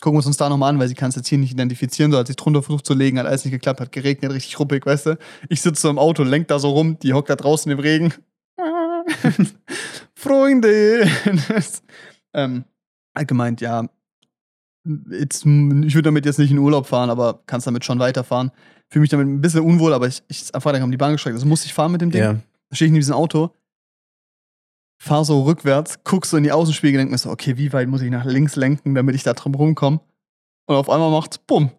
Gucken 0.00 0.16
wir 0.16 0.20
es 0.20 0.26
uns 0.26 0.36
da 0.36 0.48
nochmal 0.48 0.70
an, 0.70 0.78
weil 0.78 0.86
sie 0.88 0.94
kann 0.94 1.08
es 1.10 1.16
jetzt 1.16 1.26
hier 1.28 1.38
nicht 1.38 1.52
identifizieren, 1.52 2.12
so 2.12 2.18
hat 2.18 2.28
sich 2.28 2.36
drunter 2.36 2.62
versucht 2.62 2.86
zu 2.86 2.94
legen, 2.94 3.18
hat 3.18 3.26
alles 3.26 3.44
nicht 3.44 3.52
geklappt, 3.52 3.80
hat 3.80 3.90
geregnet, 3.90 4.32
richtig 4.32 4.58
ruppig, 4.60 4.86
weißt 4.86 5.06
du. 5.06 5.18
Ich 5.48 5.60
sitze 5.60 5.82
so 5.82 5.90
im 5.90 5.98
Auto, 5.98 6.22
lenk 6.22 6.46
da 6.48 6.58
so 6.60 6.70
rum, 6.70 6.98
die 7.00 7.12
hockt 7.14 7.30
da 7.30 7.36
draußen 7.36 7.70
im 7.70 7.78
Regen. 7.80 8.12
Freunde! 10.14 11.08
ähm, 12.34 12.64
hat 13.16 13.28
gemeint, 13.28 13.60
ja, 13.60 13.88
jetzt, 15.10 15.44
ich 15.44 15.94
würde 15.94 16.02
damit 16.02 16.24
jetzt 16.26 16.38
nicht 16.38 16.50
in 16.50 16.58
Urlaub 16.58 16.86
fahren, 16.86 17.10
aber 17.10 17.40
kannst 17.46 17.66
damit 17.66 17.84
schon 17.84 17.98
weiterfahren. 17.98 18.50
Fühle 18.88 19.02
mich 19.02 19.10
damit 19.10 19.26
ein 19.26 19.40
bisschen 19.40 19.60
unwohl, 19.60 19.92
aber 19.92 20.06
ich, 20.06 20.22
ich 20.28 20.54
am 20.54 20.60
Freitag 20.60 20.80
haben 20.82 20.90
die 20.90 20.96
Bahn 20.96 21.12
gestreckt, 21.12 21.34
also 21.34 21.46
musste 21.46 21.66
ich 21.66 21.74
fahren 21.74 21.92
mit 21.92 22.00
dem 22.00 22.10
Ding. 22.10 22.22
Ja. 22.22 22.32
Da 22.32 22.76
stehe 22.76 22.86
ich 22.86 22.90
in 22.90 22.94
diesem 22.96 23.14
Auto, 23.14 23.50
fahr 25.02 25.24
so 25.24 25.42
rückwärts, 25.42 25.98
guck 26.04 26.24
so 26.26 26.36
in 26.36 26.44
die 26.44 26.52
Außenspiegel, 26.52 26.98
denk 26.98 27.10
mir 27.10 27.18
so, 27.18 27.30
okay, 27.30 27.56
wie 27.56 27.72
weit 27.72 27.88
muss 27.88 28.00
ich 28.02 28.10
nach 28.10 28.24
links 28.24 28.56
lenken, 28.56 28.94
damit 28.94 29.14
ich 29.14 29.22
da 29.22 29.34
drum 29.34 29.54
rumkomme? 29.54 30.00
Und 30.66 30.76
auf 30.76 30.88
einmal 30.90 31.10
macht's 31.10 31.38
bumm. 31.38 31.70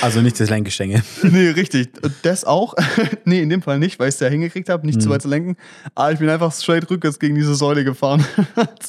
Also 0.00 0.22
nicht 0.22 0.40
das 0.40 0.48
Lenkgestänge. 0.48 1.02
nee, 1.22 1.48
richtig. 1.50 1.90
Das 2.22 2.44
auch. 2.44 2.74
nee, 3.24 3.42
in 3.42 3.50
dem 3.50 3.60
Fall 3.62 3.78
nicht, 3.78 3.98
weil 3.98 4.08
ich 4.08 4.14
es 4.14 4.20
ja 4.20 4.28
hingekriegt 4.28 4.68
habe, 4.70 4.86
nicht 4.86 5.00
zu 5.02 5.08
Mhm. 5.08 5.12
weit 5.12 5.22
zu 5.22 5.28
lenken. 5.28 5.56
Aber 5.94 6.10
ich 6.12 6.18
bin 6.18 6.28
einfach 6.30 6.52
straight 6.52 6.88
rückwärts 6.90 7.18
gegen 7.18 7.34
diese 7.34 7.54
Säule 7.54 7.84
gefahren. 7.84 8.24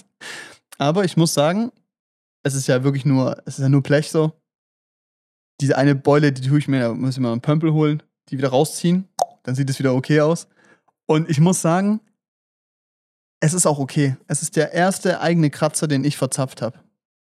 Aber 0.77 1.03
ich 1.03 1.17
muss 1.17 1.33
sagen, 1.33 1.71
es 2.47 2.55
ist 2.55 2.67
ja 2.67 2.83
wirklich 2.83 3.05
nur, 3.05 3.37
es 3.45 3.57
ist 3.59 3.63
ja 3.63 3.69
nur 3.69 3.83
Blech 3.83 4.09
so. 4.09 4.33
Diese 5.61 5.77
eine 5.77 5.95
Beule, 5.95 6.31
die 6.31 6.47
tue 6.47 6.59
ich 6.59 6.67
mir, 6.67 6.79
da 6.81 6.93
muss 6.93 7.15
ich 7.15 7.19
mal 7.19 7.31
einen 7.31 7.41
Pömpel 7.41 7.73
holen, 7.73 8.03
die 8.29 8.37
wieder 8.37 8.49
rausziehen. 8.49 9.07
Dann 9.43 9.55
sieht 9.55 9.69
es 9.69 9.79
wieder 9.79 9.93
okay 9.95 10.21
aus. 10.21 10.47
Und 11.05 11.29
ich 11.29 11.39
muss 11.39 11.61
sagen, 11.61 11.99
es 13.39 13.53
ist 13.53 13.65
auch 13.65 13.79
okay. 13.79 14.17
Es 14.27 14.41
ist 14.41 14.55
der 14.55 14.73
erste 14.73 15.21
eigene 15.21 15.49
Kratzer, 15.49 15.87
den 15.87 16.03
ich 16.03 16.17
verzapft 16.17 16.61
habe. 16.61 16.79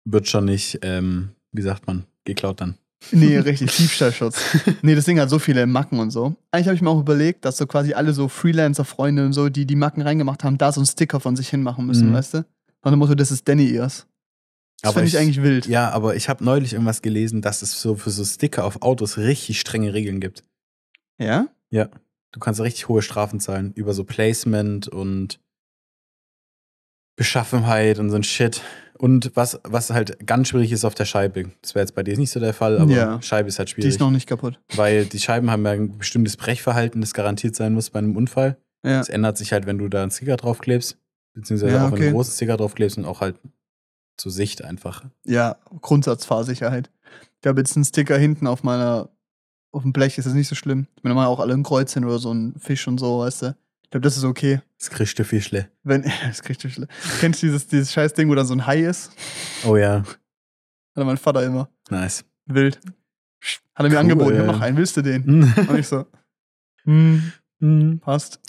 wird 0.06 0.28
schon 0.28 0.46
nicht, 0.46 0.80
ähm, 0.84 1.30
wie 1.52 1.62
sagt 1.62 1.88
man, 1.88 2.06
geklaut 2.26 2.62
dann. 2.62 2.78
Nee, 3.12 3.38
richtig, 3.38 3.76
Diebstahlschutz. 3.78 4.38
Nee, 4.82 4.96
das 4.96 5.04
Ding 5.06 5.20
hat 5.20 5.30
so 5.30 5.38
viele 5.40 5.66
Macken 5.68 6.00
und 6.00 6.12
so. 6.12 6.36
Eigentlich 6.52 6.68
habe 6.68 6.76
ich 6.76 6.82
mir 6.82 6.90
auch 6.90 7.00
überlegt, 7.02 7.44
dass 7.44 7.58
so 7.58 7.68
quasi 7.68 7.94
alle 7.94 8.14
so 8.14 8.30
Freelancer-Freunde 8.30 9.26
und 9.26 9.34
so, 9.34 9.50
die 9.50 9.66
die 9.66 9.76
Macken 9.76 10.02
reingemacht 10.02 10.44
haben, 10.46 10.58
da 10.58 10.72
so 10.72 10.80
einen 10.80 10.86
Sticker 10.86 11.20
von 11.20 11.36
sich 11.36 11.50
hin 11.50 11.64
machen 11.64 11.86
müssen, 11.86 12.10
Mhm. 12.12 12.14
weißt 12.14 12.34
du? 12.36 12.46
Nach 12.84 12.92
dem 12.92 13.00
Motto, 13.00 13.16
das 13.16 13.32
ist 13.32 13.46
Danny 13.48 13.70
Ears. 13.74 14.08
Das 14.84 14.94
finde 14.94 15.08
ich, 15.08 15.14
ich- 15.14 15.20
eigentlich 15.20 15.42
wild. 15.42 15.66
Ja, 15.66 15.90
aber 15.92 16.16
ich 16.16 16.30
habe 16.30 16.44
neulich 16.44 16.74
irgendwas 16.74 17.02
gelesen, 17.02 17.42
dass 17.42 17.62
es 17.62 17.82
so 17.82 17.96
für 17.96 18.10
so 18.12 18.24
Sticker 18.24 18.66
auf 18.66 18.82
Autos 18.82 19.18
richtig 19.18 19.60
strenge 19.60 19.94
Regeln 19.94 20.20
gibt. 20.20 20.44
Ja? 21.20 21.48
Ja. 21.72 21.90
Du 22.32 22.40
kannst 22.40 22.60
richtig 22.62 22.88
hohe 22.90 23.02
Strafen 23.02 23.40
zahlen 23.40 23.72
über 23.74 23.94
so 23.94 24.04
Placement 24.04 24.88
und 24.88 25.40
Beschaffenheit 27.16 28.00
und 28.00 28.10
so 28.10 28.16
ein 28.16 28.24
Shit. 28.24 28.62
Und 28.98 29.32
was, 29.36 29.60
was 29.64 29.90
halt 29.92 30.26
ganz 30.26 30.48
schwierig 30.50 30.72
ist 30.72 30.86
auf 30.86 30.96
der 30.96 31.06
Scheibe. 31.06 31.52
Das 31.62 31.76
wäre 31.76 31.84
jetzt 31.84 31.94
bei 31.96 32.04
dir 32.04 32.18
nicht 32.18 32.32
so 32.32 32.40
der 32.40 32.54
Fall, 32.54 32.80
aber 32.80 32.92
Ja. 32.92 33.22
Scheibe 33.22 33.50
ist 33.50 33.60
halt 33.60 33.70
Die 33.70 33.74
schwierig. 33.74 33.90
ist 33.90 34.00
noch 34.00 34.12
nicht 34.12 34.28
kaputt. 34.28 34.60
weil 34.76 35.06
die 35.06 35.20
Scheiben 35.20 35.52
haben 35.52 35.66
ja 35.66 35.72
ein 35.72 35.98
bestimmtes 35.98 36.38
Brechverhalten, 36.38 37.02
das 37.02 37.14
garantiert 37.14 37.56
sein 37.56 37.74
muss 37.74 37.90
bei 37.90 38.00
einem 38.00 38.16
Unfall. 38.18 38.58
Ja. 38.86 38.98
Das 39.00 39.10
ändert 39.10 39.38
sich 39.38 39.52
halt, 39.54 39.66
wenn 39.66 39.78
du 39.78 39.88
da 39.88 40.02
einen 40.04 40.12
Sticker 40.12 40.38
draufklebst, 40.38 40.98
beziehungsweise 41.36 41.74
Ja, 41.76 41.80
auch 41.80 41.84
wenn 41.86 41.90
du 41.92 41.96
okay. 41.98 42.04
einen 42.08 42.14
großen 42.16 42.34
Sticker 42.34 42.58
draufklebst 42.58 42.98
und 42.98 43.06
auch 43.06 43.22
halt 43.22 43.40
zur 44.18 44.32
Sicht 44.32 44.64
einfach. 44.64 45.04
Ja, 45.26 45.58
Grundsatzfahrsicherheit. 45.82 46.90
Ich 47.42 47.48
habe 47.48 47.60
jetzt 47.62 47.76
einen 47.76 47.86
Sticker 47.86 48.18
hinten 48.18 48.48
auf 48.48 48.64
meiner, 48.64 49.10
auf 49.72 49.82
dem 49.84 49.94
Blech, 49.94 50.18
ist 50.18 50.26
das 50.26 50.34
nicht 50.34 50.48
so 50.48 50.56
schlimm. 50.56 50.88
Wenn 51.02 51.10
da 51.10 51.16
mal 51.16 51.26
auch 51.28 51.40
alle 51.40 51.54
ein 51.54 51.64
Kreuz 51.64 51.94
hin 51.94 52.06
oder 52.06 52.20
so 52.20 52.34
ein 52.34 52.56
Fisch 52.60 52.88
und 52.88 53.00
so, 53.00 53.20
weißt 53.20 53.42
du. 53.44 53.56
Ich 53.84 53.90
glaube, 53.90 54.04
das 54.06 54.18
ist 54.18 54.24
okay. 54.24 54.62
Das 54.80 54.90
kriegst 54.90 55.20
du 55.20 55.24
Fischle. 55.26 55.70
Wenn, 55.84 56.04
das 56.28 56.42
kriegt 56.42 56.64
du 56.64 56.70
schlimm. 56.70 56.88
Kennst 57.20 57.42
du 57.44 57.48
dieses, 57.48 57.68
dieses 57.68 57.92
scheiß 57.92 58.14
Ding, 58.14 58.30
wo 58.30 58.36
dann 58.36 58.46
so 58.48 58.54
ein 58.56 58.66
Hai 58.66 58.82
ist? 58.86 59.12
Oh 59.66 59.76
ja, 59.78 60.04
Hatte 60.96 61.06
mein 61.06 61.18
Vater 61.18 61.44
immer. 61.46 61.70
nice. 61.90 62.24
Wild. 62.46 62.80
Hat 63.76 63.86
er 63.86 63.90
mir 63.90 63.90
Cool. 63.92 63.98
angeboten, 63.98 64.36
ja, 64.36 64.44
mach 64.46 64.62
einen, 64.62 64.78
willst 64.78 64.96
du 64.98 65.02
den? 65.02 65.44
Und 65.68 65.78
ich 65.80 65.88
so, 65.88 66.06
hm, 66.86 67.32
das 67.60 68.00
passt. 68.02 68.40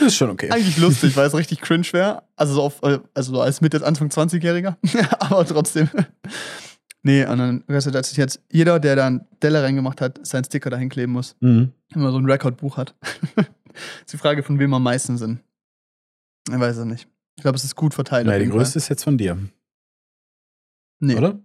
Ist 0.00 0.16
schon 0.16 0.30
okay. 0.30 0.50
Eigentlich 0.50 0.78
lustig, 0.78 1.16
weil 1.16 1.26
es 1.26 1.34
richtig 1.34 1.60
cringe 1.60 1.86
wäre. 1.92 2.22
Also 2.36 2.54
so 2.54 2.62
auf, 2.62 2.82
äh, 2.82 2.98
also 3.14 3.34
so 3.34 3.40
als 3.40 3.60
Mitte, 3.60 3.84
Anfang 3.84 4.08
20-Jähriger. 4.08 4.76
Aber 5.18 5.46
trotzdem. 5.46 5.88
Nee, 7.02 7.24
und 7.26 7.38
dann, 7.38 7.64
weißt 7.66 7.86
du, 7.86 7.90
dass 7.90 8.10
ich 8.12 8.16
jetzt 8.16 8.40
jeder, 8.50 8.80
der 8.80 8.96
da 8.96 9.06
einen 9.06 9.26
Delle 9.42 9.62
reingemacht 9.62 10.00
hat, 10.00 10.26
seinen 10.26 10.44
Sticker 10.44 10.70
dahin 10.70 10.88
kleben 10.88 11.12
muss. 11.12 11.36
Mhm. 11.40 11.72
Wenn 11.92 12.02
man 12.02 12.12
so 12.12 12.18
ein 12.18 12.24
Rekordbuch 12.24 12.76
hat. 12.76 12.94
ist 13.36 14.12
die 14.12 14.16
Frage, 14.16 14.42
von 14.42 14.58
wem 14.58 14.72
am 14.74 14.82
meisten 14.82 15.18
sind. 15.18 15.40
Ich 16.48 16.58
weiß 16.58 16.78
es 16.78 16.84
nicht. 16.84 17.08
Ich 17.36 17.42
glaube, 17.42 17.56
es 17.56 17.64
ist 17.64 17.74
gut 17.74 17.94
verteilt. 17.94 18.28
Auf 18.28 18.38
die 18.38 18.48
größte 18.48 18.78
ist 18.78 18.88
jetzt 18.88 19.04
von 19.04 19.18
dir. 19.18 19.36
Nee, 21.00 21.16
oder? 21.16 21.38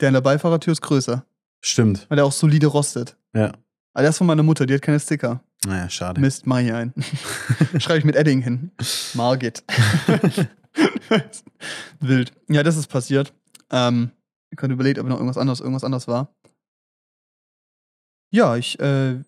der 0.00 0.08
in 0.08 0.14
der 0.14 0.20
Beifahrertür 0.20 0.72
ist 0.72 0.82
größer, 0.82 1.24
Stimmt. 1.60 2.06
weil 2.08 2.16
der 2.16 2.24
auch 2.24 2.32
solide 2.32 2.66
rostet. 2.66 3.16
Ja. 3.34 3.52
Aber 3.94 4.02
der 4.02 4.10
ist 4.10 4.18
von 4.18 4.26
meiner 4.26 4.42
Mutter, 4.42 4.66
die 4.66 4.74
hat 4.74 4.82
keine 4.82 5.00
Sticker. 5.00 5.42
Naja, 5.66 5.88
schade. 5.88 6.20
Mist, 6.20 6.46
mach 6.46 6.58
ich 6.60 6.72
ein. 6.72 6.92
Schreibe 7.78 7.98
ich 8.00 8.04
mit 8.04 8.16
Edding 8.16 8.42
hin. 8.42 8.72
Margit. 9.14 9.62
Wild. 12.00 12.32
Ja, 12.48 12.62
das 12.62 12.76
ist 12.76 12.88
passiert. 12.88 13.32
Ähm, 13.70 14.10
ich 14.50 14.56
könnte 14.56 14.74
überlegt, 14.74 14.98
ob 14.98 15.06
noch 15.06 15.16
irgendwas 15.16 15.38
anderes, 15.38 15.60
irgendwas 15.60 15.84
anderes 15.84 16.08
war. 16.08 16.34
Ja, 18.30 18.56
ich 18.56 18.80
äh, 18.80 19.20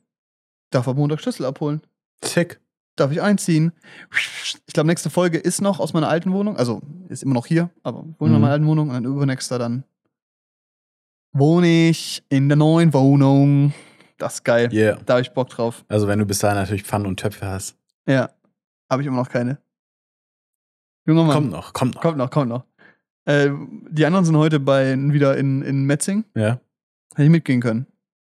darf 0.70 0.88
am 0.88 0.96
Montag 0.96 1.20
Schlüssel 1.20 1.44
abholen. 1.46 1.82
Sick. 2.24 2.60
Darf 2.96 3.10
ich 3.10 3.20
einziehen? 3.20 3.72
Ich 4.66 4.72
glaube, 4.72 4.86
nächste 4.86 5.10
Folge 5.10 5.38
ist 5.38 5.60
noch 5.60 5.80
aus 5.80 5.92
meiner 5.92 6.08
alten 6.08 6.32
Wohnung. 6.32 6.56
Also 6.56 6.80
ist 7.08 7.22
immer 7.22 7.34
noch 7.34 7.46
hier, 7.46 7.70
aber 7.82 8.04
ich 8.08 8.20
wohne 8.20 8.30
noch 8.32 8.36
in 8.36 8.36
Mhm. 8.36 8.40
meiner 8.40 8.52
alten 8.52 8.66
Wohnung. 8.66 8.88
Und 8.88 8.94
dann 8.94 9.04
übernächster 9.04 9.58
dann 9.58 9.84
wohne 11.32 11.88
ich 11.90 12.22
in 12.28 12.48
der 12.48 12.56
neuen 12.56 12.94
Wohnung. 12.94 13.74
Das 14.18 14.34
ist 14.34 14.44
geil. 14.44 14.72
Yeah. 14.72 15.00
Da 15.04 15.14
habe 15.14 15.22
ich 15.22 15.32
Bock 15.32 15.48
drauf. 15.48 15.84
Also 15.88 16.06
wenn 16.06 16.18
du 16.18 16.26
bis 16.26 16.38
dahin 16.38 16.56
natürlich 16.56 16.84
Pfannen 16.84 17.06
und 17.06 17.18
Töpfe 17.18 17.46
hast. 17.46 17.76
Ja. 18.06 18.30
Habe 18.90 19.02
ich 19.02 19.08
immer 19.08 19.16
noch 19.16 19.30
keine. 19.30 19.58
Junger 21.06 21.24
Mann. 21.24 21.34
Kommt 21.34 21.50
noch, 21.50 21.72
kommt 21.72 21.94
noch. 21.94 22.02
Kommt 22.02 22.18
noch, 22.18 22.30
kommt 22.30 22.48
noch. 22.48 22.64
Äh, 23.26 23.50
die 23.88 24.06
anderen 24.06 24.24
sind 24.24 24.36
heute 24.36 24.60
bei, 24.60 24.96
wieder 24.96 25.36
in, 25.36 25.62
in 25.62 25.84
Metzing. 25.84 26.24
Ja. 26.34 26.60
Hätte 27.12 27.24
ich 27.24 27.30
mitgehen 27.30 27.60
können. 27.60 27.86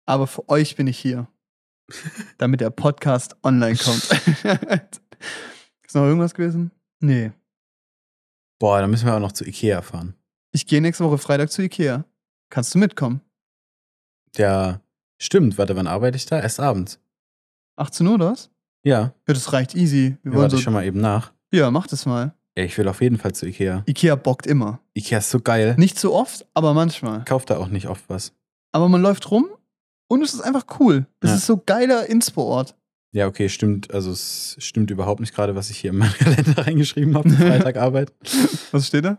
Aber 0.05 0.27
für 0.27 0.47
euch 0.49 0.75
bin 0.75 0.87
ich 0.87 0.97
hier. 0.97 1.27
damit 2.37 2.61
der 2.61 2.69
Podcast 2.69 3.35
online 3.43 3.77
kommt. 3.77 4.03
ist 5.85 5.95
noch 5.95 6.03
irgendwas 6.03 6.33
gewesen? 6.33 6.71
Nee. 6.99 7.31
Boah, 8.59 8.79
dann 8.81 8.89
müssen 8.89 9.05
wir 9.05 9.15
auch 9.15 9.19
noch 9.19 9.33
zu 9.33 9.45
Ikea 9.45 9.81
fahren. 9.81 10.15
Ich 10.51 10.65
gehe 10.65 10.81
nächste 10.81 11.03
Woche 11.03 11.17
Freitag 11.17 11.51
zu 11.51 11.61
Ikea. 11.61 12.05
Kannst 12.49 12.73
du 12.73 12.79
mitkommen? 12.79 13.21
Ja, 14.35 14.81
stimmt. 15.25 15.57
Warte, 15.57 15.75
wann 15.75 15.87
arbeite 15.87 16.17
ich 16.17 16.25
da? 16.25 16.39
Erst 16.39 16.59
abends. 16.59 16.99
18 17.77 18.07
Uhr 18.07 18.13
oder 18.15 18.31
was? 18.31 18.49
Ja, 18.83 18.99
Ja, 19.01 19.13
das 19.25 19.51
reicht 19.53 19.75
easy. 19.75 20.17
Wir 20.23 20.31
ja 20.31 20.37
wollen 20.37 20.41
warte 20.43 20.51
so, 20.51 20.57
ich 20.57 20.63
schon 20.63 20.73
mal 20.73 20.85
eben 20.85 21.01
nach. 21.01 21.33
ja, 21.51 21.69
mach 21.71 21.87
das 21.87 22.05
mal. 22.05 22.33
Ey, 22.57 22.65
ich 22.67 22.77
will 22.77 22.87
auf 22.87 23.01
jeden 23.01 23.17
Fall 23.17 23.33
zu 23.33 23.45
Ikea. 23.47 23.83
Ikea 23.85 24.15
bockt 24.15 24.47
immer. 24.47 24.79
Ikea 24.93 25.17
ist 25.17 25.29
so 25.29 25.41
geil. 25.41 25.75
Nicht 25.77 25.99
so 25.99 26.13
oft, 26.15 26.45
aber 26.53 26.73
manchmal. 26.73 27.25
Kauft 27.25 27.49
da 27.49 27.57
auch 27.57 27.67
nicht 27.67 27.87
oft 27.89 28.05
was. 28.07 28.31
Aber 28.71 28.87
man 28.87 29.01
läuft 29.01 29.29
rum 29.31 29.47
und 30.07 30.21
es 30.21 30.33
ist 30.33 30.41
einfach 30.41 30.65
cool. 30.79 31.05
Es 31.19 31.31
Ja. 31.31 31.35
ist 31.35 31.45
so 31.47 31.57
geiler 31.57 32.07
Inspo-Ort. 32.09 32.75
Ja, 33.11 33.27
okay, 33.27 33.49
stimmt. 33.49 33.93
Also 33.93 34.11
es 34.11 34.55
stimmt 34.59 34.89
überhaupt 34.91 35.19
nicht 35.19 35.33
gerade, 35.35 35.55
was 35.55 35.69
ich 35.69 35.77
hier 35.79 35.91
in 35.91 35.97
meinen 35.97 36.13
Kalender 36.17 36.65
reingeschrieben 36.65 37.15
habe, 37.15 37.29
Freitagarbeit. 37.29 38.13
Was 38.71 38.87
steht 38.87 39.05
da? 39.05 39.17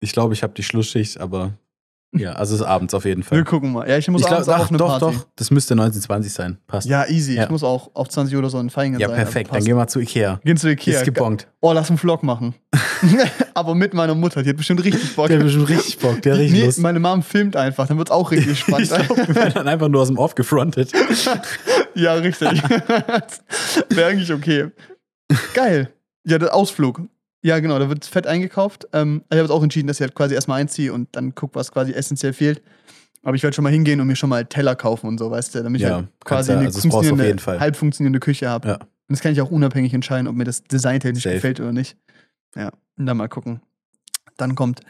Ich 0.00 0.12
glaube, 0.12 0.34
ich 0.34 0.42
habe 0.42 0.52
die 0.54 0.62
Schlussschicht, 0.62 1.18
aber 1.20 1.52
ja, 2.14 2.32
also 2.32 2.54
es 2.54 2.60
ist 2.60 2.66
abends 2.66 2.94
auf 2.94 3.04
jeden 3.04 3.22
Wir 3.22 3.26
Fall. 3.26 3.44
gucken 3.44 3.72
mal. 3.72 3.88
Ja, 3.88 3.98
ich 3.98 4.08
muss 4.08 4.22
Ich 4.22 4.28
abends 4.28 4.46
glaube, 4.46 4.62
auch 4.62 4.68
doch, 4.68 4.98
Party. 5.00 5.16
doch. 5.18 5.26
Das 5.36 5.50
müsste 5.50 5.74
1920 5.74 6.32
sein. 6.32 6.58
Passt. 6.66 6.86
Ja, 6.88 7.06
easy. 7.08 7.34
Ja. 7.34 7.44
Ich 7.44 7.50
muss 7.50 7.62
auch 7.64 7.90
auf 7.94 8.08
20 8.08 8.34
Uhr 8.34 8.38
oder 8.40 8.50
so 8.50 8.58
in 8.60 8.70
Feigen 8.70 8.98
Ja, 8.98 9.08
sein. 9.08 9.16
perfekt. 9.16 9.50
Also 9.50 9.58
Dann 9.58 9.66
gehen 9.66 9.76
wir 9.76 9.86
zu 9.86 10.00
Ikea. 10.00 10.40
Gehen 10.44 10.56
zu 10.56 10.68
Ikea. 10.68 10.98
Ist 11.00 11.04
gebongt. 11.04 11.48
Oh, 11.60 11.72
lass 11.72 11.88
einen 11.90 11.98
Vlog 11.98 12.22
machen. 12.22 12.54
Aber 13.54 13.74
mit 13.74 13.94
meiner 13.94 14.14
Mutter. 14.14 14.42
Die 14.42 14.50
hat 14.50 14.56
bestimmt 14.56 14.84
richtig 14.84 15.14
Bock. 15.16 15.28
Der 15.28 15.38
hat 15.38 15.44
bestimmt 15.44 15.68
richtig 15.68 15.98
Bock. 15.98 16.20
Der 16.22 16.32
hat 16.34 16.40
richtig 16.40 16.58
nee, 16.60 16.66
Lust. 16.66 16.78
meine 16.80 17.00
Mom 17.00 17.22
filmt 17.22 17.56
einfach. 17.56 17.86
Dann 17.88 17.98
wird's 17.98 18.10
auch 18.10 18.30
richtig 18.30 18.58
spannend. 18.60 18.90
Ich 18.90 18.90
wir 19.28 19.34
werden 19.34 19.54
dann 19.54 19.68
einfach 19.68 19.88
nur 19.88 20.02
aus 20.02 20.08
dem 20.08 20.18
Off 20.18 20.34
gefrontet. 20.34 20.92
ja, 21.94 22.14
richtig. 22.14 22.62
Wäre 23.90 24.08
eigentlich 24.10 24.32
okay. 24.32 24.70
Geil. 25.54 25.90
Ja, 26.26 26.38
der 26.38 26.54
Ausflug. 26.54 27.02
Ja, 27.44 27.60
genau, 27.60 27.78
da 27.78 27.90
wird 27.90 28.06
fett 28.06 28.26
eingekauft. 28.26 28.88
Ähm, 28.94 29.22
ich 29.26 29.32
habe 29.32 29.42
jetzt 29.42 29.50
auch 29.50 29.62
entschieden, 29.62 29.86
dass 29.86 29.98
ich 29.98 30.00
halt 30.00 30.14
quasi 30.14 30.34
erstmal 30.34 30.62
einziehe 30.62 30.94
und 30.94 31.14
dann 31.14 31.34
guck, 31.34 31.54
was 31.54 31.70
quasi 31.70 31.92
essentiell 31.92 32.32
fehlt. 32.32 32.62
Aber 33.22 33.36
ich 33.36 33.42
werde 33.42 33.54
schon 33.54 33.64
mal 33.64 33.72
hingehen 33.72 34.00
und 34.00 34.06
mir 34.06 34.16
schon 34.16 34.30
mal 34.30 34.46
Teller 34.46 34.74
kaufen 34.74 35.08
und 35.08 35.18
so, 35.18 35.30
weißt 35.30 35.54
du, 35.54 35.62
damit 35.62 35.82
ich 35.82 35.86
Ja, 35.86 35.96
halt 35.96 36.06
kannst 36.06 36.24
quasi 36.24 36.52
ja, 36.52 36.58
eine 36.58 36.66
also 36.68 36.80
funktionierende, 36.80 37.60
halb 37.60 37.76
funktionierende 37.76 38.20
Küche 38.20 38.48
habe. 38.48 38.68
Ja. 38.68 38.74
Und 38.76 39.10
das 39.10 39.20
kann 39.20 39.32
ich 39.32 39.42
auch 39.42 39.50
unabhängig 39.50 39.92
entscheiden, 39.92 40.26
ob 40.26 40.34
mir 40.34 40.44
das 40.44 40.64
designtechnisch 40.64 41.24
Safe. 41.24 41.34
gefällt 41.34 41.60
oder 41.60 41.72
nicht. 41.72 41.98
Ja, 42.56 42.72
und 42.96 43.04
dann 43.04 43.16
mal 43.18 43.28
gucken. 43.28 43.60
Dann 44.38 44.54
kommt 44.54 44.80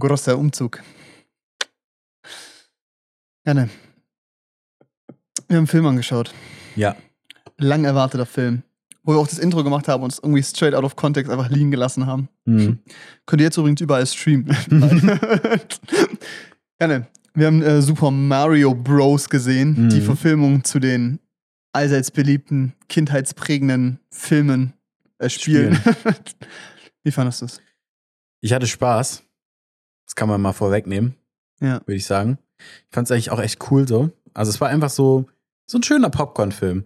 großer 0.00 0.38
Umzug. 0.38 0.82
Ja, 3.46 3.52
ne. 3.52 3.68
Wir 5.46 5.56
haben 5.56 5.58
einen 5.58 5.66
Film 5.66 5.86
angeschaut. 5.86 6.32
Ja. 6.74 6.96
Lang 7.58 7.84
erwarteter 7.84 8.26
Film. 8.26 8.62
Wo 9.08 9.14
wir 9.14 9.20
auch 9.20 9.26
das 9.26 9.38
Intro 9.38 9.64
gemacht 9.64 9.88
haben 9.88 10.02
und 10.02 10.12
es 10.12 10.18
irgendwie 10.18 10.42
straight 10.42 10.74
out 10.74 10.84
of 10.84 10.94
context 10.94 11.32
einfach 11.32 11.48
liegen 11.48 11.70
gelassen 11.70 12.04
haben. 12.04 12.28
Mhm. 12.44 12.80
Könnt 13.24 13.40
ihr 13.40 13.46
jetzt 13.46 13.56
übrigens 13.56 13.80
überall 13.80 14.06
streamen. 14.06 14.54
Nein. 14.68 15.18
ja, 16.78 16.86
ne. 16.86 17.06
Wir 17.32 17.46
haben 17.46 17.62
äh, 17.62 17.80
Super 17.80 18.10
Mario 18.10 18.74
Bros. 18.74 19.30
gesehen. 19.30 19.84
Mhm. 19.86 19.88
Die 19.88 20.02
Verfilmung 20.02 20.62
zu 20.62 20.78
den 20.78 21.20
allseits 21.72 22.10
beliebten, 22.10 22.74
kindheitsprägenden 22.90 23.98
Filmen, 24.10 24.74
äh, 25.16 25.30
Spielen. 25.30 25.78
Wie 27.02 27.10
fandest 27.10 27.40
du 27.40 27.46
es? 27.46 27.62
Ich 28.42 28.52
hatte 28.52 28.66
Spaß. 28.66 29.22
Das 30.06 30.14
kann 30.16 30.28
man 30.28 30.42
mal 30.42 30.52
vorwegnehmen, 30.52 31.14
Ja. 31.62 31.80
würde 31.86 31.94
ich 31.94 32.04
sagen. 32.04 32.36
Ich 32.58 32.94
fand 32.94 33.06
es 33.06 33.12
eigentlich 33.12 33.30
auch 33.30 33.40
echt 33.40 33.70
cool 33.70 33.88
so. 33.88 34.10
Also 34.34 34.50
es 34.50 34.60
war 34.60 34.68
einfach 34.68 34.90
so, 34.90 35.24
so 35.66 35.78
ein 35.78 35.82
schöner 35.82 36.10
Popcorn-Film. 36.10 36.84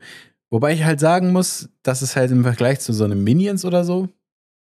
Wobei 0.52 0.74
ich 0.74 0.84
halt 0.84 1.00
sagen 1.00 1.32
muss, 1.32 1.70
dass 1.82 2.02
es 2.02 2.14
halt 2.14 2.30
im 2.30 2.42
Vergleich 2.44 2.80
zu 2.80 2.92
so 2.92 3.04
einem 3.04 3.24
Minions 3.24 3.64
oder 3.64 3.84
so 3.84 4.08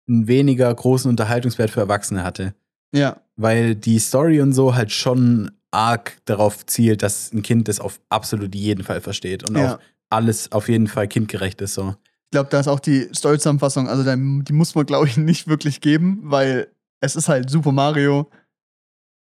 einen 0.08 0.28
weniger 0.28 0.74
großen 0.74 1.10
Unterhaltungswert 1.10 1.70
für 1.70 1.82
Erwachsene 1.82 2.24
hatte. 2.24 2.56
Ja. 2.94 3.18
Weil 3.36 3.76
die 3.76 4.00
Story 4.00 4.40
und 4.40 4.54
so 4.54 4.74
halt 4.74 4.92
schon 4.92 5.52
arg 5.72 6.18
darauf 6.26 6.66
zielt, 6.66 7.04
dass 7.04 7.34
ein 7.34 7.42
Kind 7.42 7.68
das 7.68 7.82
auf 7.82 8.00
absolut 8.08 8.56
jeden 8.56 8.84
Fall 8.86 9.02
versteht 9.02 9.50
und 9.50 9.58
Ja. 9.58 9.76
auch 9.76 9.80
alles 10.10 10.52
auf 10.54 10.70
jeden 10.70 10.88
Fall 10.88 11.08
kindgerecht 11.10 11.60
ist 11.62 11.74
so. 11.74 11.90
Ich 12.28 12.32
glaube, 12.32 12.50
da 12.50 12.60
ist 12.62 12.68
auch 12.70 12.80
die 12.80 13.10
Story-Zusammenfassung, 13.14 13.90
also 13.90 14.04
die 14.04 14.54
muss 14.54 14.76
man, 14.76 14.86
glaube 14.86 15.08
ich, 15.08 15.18
nicht 15.18 15.48
wirklich 15.48 15.82
geben, 15.82 16.20
weil 16.24 16.68
es 17.02 17.18
ist 17.18 17.28
halt 17.28 17.50
Super 17.50 17.74
Mario. 17.74 18.30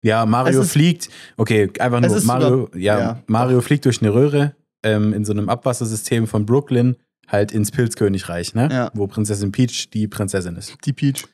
Ja, 0.05 0.25
Mario 0.27 0.61
ist- 0.61 0.71
fliegt, 0.73 1.09
okay, 1.37 1.69
einfach 1.81 2.01
nur 2.01 2.23
Mario, 2.23 2.71
ja, 2.77 2.99
ja, 3.01 3.23
Mario 3.27 3.61
fliegt 3.61 3.85
durch 3.87 4.01
eine 4.01 4.15
Röhre 4.15 4.55
ähm, 4.87 5.13
in 5.13 5.25
so 5.25 5.33
einem 5.33 5.49
Abwassersystem 5.49 6.27
von 6.27 6.47
Brooklyn 6.47 6.97
halt 7.29 7.51
ins 7.53 7.71
Pilzkönigreich, 7.73 8.55
ne? 8.55 8.69
Ja. 8.71 8.91
Wo 8.95 9.07
Prinzessin 9.09 9.51
Peach 9.53 9.91
die 9.91 10.07
Prinzessin 10.07 10.57
ist. 10.57 10.77
Die 10.85 10.93
Peach. 10.93 11.25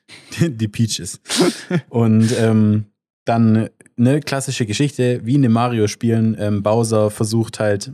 Die, 0.40 0.50
die 0.50 0.68
Peach 0.68 0.98
ist. 0.98 1.20
Und 1.90 2.32
ähm, 2.38 2.86
Dann 3.26 3.68
eine 3.98 4.20
klassische 4.20 4.64
Geschichte, 4.66 5.20
wie 5.24 5.34
in 5.34 5.42
den 5.42 5.52
Mario-Spielen. 5.52 6.34
Ähm, 6.38 6.62
Bowser 6.62 7.10
versucht 7.10 7.60
halt, 7.60 7.92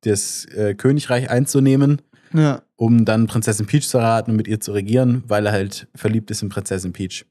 das 0.00 0.46
äh, 0.46 0.74
Königreich 0.74 1.30
einzunehmen, 1.30 2.02
Ja. 2.32 2.62
um 2.76 3.04
dann 3.04 3.26
Prinzessin 3.26 3.66
Peach 3.66 3.88
zu 3.88 3.98
erraten 3.98 4.32
und 4.32 4.36
mit 4.36 4.48
ihr 4.48 4.58
zu 4.60 4.72
regieren, 4.72 5.22
weil 5.28 5.46
er 5.46 5.52
halt 5.52 5.86
verliebt 5.94 6.30
ist 6.30 6.42
in 6.42 6.48
Prinzessin 6.48 6.92
Peach. 6.92 7.24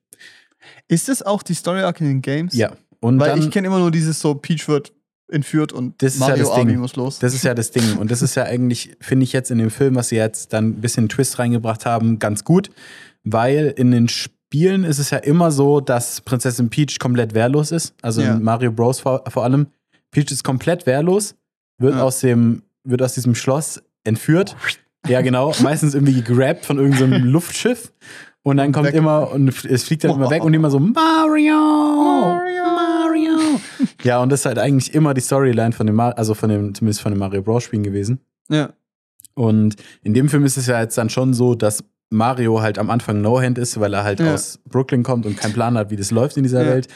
Ist 0.88 1.10
das 1.10 1.22
auch 1.22 1.44
die 1.44 1.54
Story 1.56 1.82
Arc 1.82 2.00
in 2.02 2.08
den 2.08 2.22
Games? 2.22 2.54
Ja. 2.56 2.72
Und 3.00 3.20
Weil 3.20 3.30
dann, 3.32 3.40
ich 3.42 3.52
kenne 3.52 3.68
immer 3.68 3.80
nur 3.80 3.92
dieses 3.92 4.20
so, 4.20 4.34
Peach 4.36 4.68
wird 4.68 4.94
entführt 5.32 5.72
und 5.74 6.02
Das 6.02 6.14
ist 6.16 6.22
ja 6.22 6.28
Mario 6.28 6.46
das 6.46 6.54
Ding. 6.56 6.68
Army 6.68 6.78
muss 6.78 6.96
los. 6.96 7.20
Das 7.20 7.34
ist 7.34 7.44
ja 7.44 7.54
das 7.54 7.72
Ding. 7.72 7.98
Und 7.98 8.12
das 8.12 8.22
ist 8.22 8.36
ja 8.36 8.44
eigentlich, 8.44 8.96
finde 9.00 9.24
ich 9.24 9.34
jetzt 9.34 9.52
in 9.52 9.58
dem 9.58 9.70
Film, 9.72 9.96
was 9.96 10.10
sie 10.10 10.16
jetzt 10.18 10.54
dann 10.54 10.70
ein 10.70 10.82
bisschen 10.82 11.10
Twist 11.10 11.40
reingebracht 11.40 11.86
haben, 11.86 12.20
ganz 12.20 12.44
gut. 12.44 12.70
Weil 13.24 13.74
in 13.78 13.92
den 13.92 14.10
Spielen 14.10 14.84
ist 14.84 15.00
es 15.00 15.10
ja 15.10 15.18
immer 15.18 15.52
so, 15.52 15.80
dass 15.80 16.22
Prinzessin 16.22 16.70
Peach 16.70 17.00
komplett 17.00 17.34
wehrlos 17.34 17.72
ist. 17.72 17.96
Also 18.02 18.22
Ja. 18.22 18.34
in 18.36 18.44
Mario 18.44 18.72
Bros. 18.72 19.00
vor, 19.00 19.24
vor 19.30 19.44
allem. 19.44 19.68
Peach 20.12 20.30
ist 20.32 20.44
komplett 20.44 20.86
wehrlos, 20.86 21.36
wird, 21.80 21.96
Ja. 21.96 22.04
aus, 22.04 22.20
dem, 22.20 22.62
wird 22.84 23.02
aus 23.02 23.14
diesem 23.16 23.34
Schloss 23.34 23.82
entführt. 24.04 24.56
Ja, 25.08 25.22
genau. 25.22 25.54
Meistens 25.62 25.96
irgendwie 25.96 26.22
gegrabt 26.22 26.66
von 26.66 26.78
irgendeinem 26.78 27.24
Luftschiff. 27.32 27.92
Und 28.44 28.58
dann 28.58 28.74
kommt 28.74 28.88
Weg. 28.88 28.96
immer, 28.96 29.32
und 29.32 29.48
es 29.66 29.86
fliegt 29.86 30.04
dann 30.04 30.12
immer 30.12 30.30
weg 30.30 30.44
und 30.44 30.54
immer 30.54 30.70
so, 30.70 30.78
Mario! 30.80 31.56
Mario! 31.56 32.64
Mario! 32.76 33.03
Ja, 34.04 34.22
und 34.22 34.30
das 34.30 34.41
ist 34.41 34.45
halt 34.45 34.60
eigentlich 34.60 34.93
immer 34.93 35.14
die 35.14 35.22
Storyline 35.22 35.72
von 35.72 35.88
dem, 35.88 35.95
Mar 35.95 36.18
also 36.18 36.34
von 36.34 36.49
dem, 36.49 36.74
zumindest 36.76 37.01
von 37.01 37.12
den 37.12 37.20
Mario 37.20 37.41
Bros. 37.41 37.64
Spielen 37.64 37.84
gewesen. 37.84 38.20
ja. 38.49 38.74
Und 39.36 39.78
in 40.04 40.14
dem 40.14 40.30
Film 40.30 40.45
ist 40.45 40.58
es 40.58 40.68
ja 40.68 40.80
jetzt 40.80 40.95
dann 40.95 41.10
schon 41.10 41.34
so, 41.34 41.56
dass 41.56 41.84
Mario 42.12 42.62
halt 42.62 42.78
am 42.78 42.91
Anfang 42.91 43.20
No-Hand 43.22 43.58
ist, 43.58 43.80
weil 43.80 43.91
er 43.95 44.04
halt 44.04 44.20
Ja. 44.20 44.36
aus 44.36 44.60
Brooklyn 44.70 45.01
kommt 45.01 45.26
und 45.26 45.38
keinen 45.38 45.54
Plan 45.54 45.76
hat, 45.76 45.89
wie 45.89 45.95
das 45.95 46.12
läuft 46.12 46.38
in 46.38 46.43
dieser 46.43 46.62
Ja. 46.64 46.70
Welt. 46.70 46.88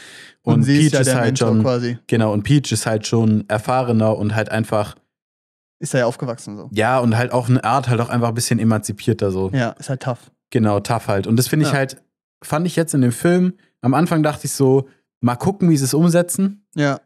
Und, 0.42 0.54
Und, 0.60 0.66
Peach 0.66 0.84
ist 0.86 0.92
ja 0.92 1.00
ist 1.00 1.14
halt 1.16 1.24
Mentor 1.24 1.48
schon, 1.48 1.62
quasi. 1.62 1.98
genau, 2.06 2.32
und 2.32 2.44
Peach 2.44 2.70
ist 2.70 2.86
halt 2.86 3.08
schon 3.08 3.42
erfahrener 3.48 4.16
und 4.16 4.36
halt 4.36 4.50
einfach, 4.52 4.94
Ist 5.80 5.94
er 5.94 6.00
ja 6.00 6.06
aufgewachsen 6.06 6.56
so. 6.56 6.68
ja, 6.72 7.00
und 7.00 7.16
halt 7.16 7.32
auch 7.32 7.48
eine 7.48 7.64
Art 7.64 7.88
halt 7.88 8.00
auch 8.00 8.08
einfach 8.08 8.28
ein 8.28 8.34
bisschen 8.34 8.60
emanzipierter 8.60 9.32
so. 9.32 9.50
Ja, 9.52 9.70
ist 9.70 9.88
halt 9.88 10.02
tough. 10.04 10.30
Genau, 10.50 10.78
tough 10.78 11.08
halt. 11.08 11.26
Und 11.26 11.36
das 11.36 11.48
finde 11.48 11.66
ich 11.66 11.72
halt, 11.72 12.00
fand 12.44 12.68
ich 12.68 12.76
jetzt 12.76 12.94
in 12.94 13.00
dem 13.00 13.10
Film, 13.12 13.54
am 13.80 13.94
Anfang 13.94 14.22
dachte 14.22 14.46
ich 14.46 14.52
so, 14.52 14.86
mal 15.20 15.36
gucken, 15.36 15.68
wie 15.70 15.76
sie 15.76 15.84
es 15.84 15.94
umsetzen. 15.94 16.66
Ja. 16.74 17.00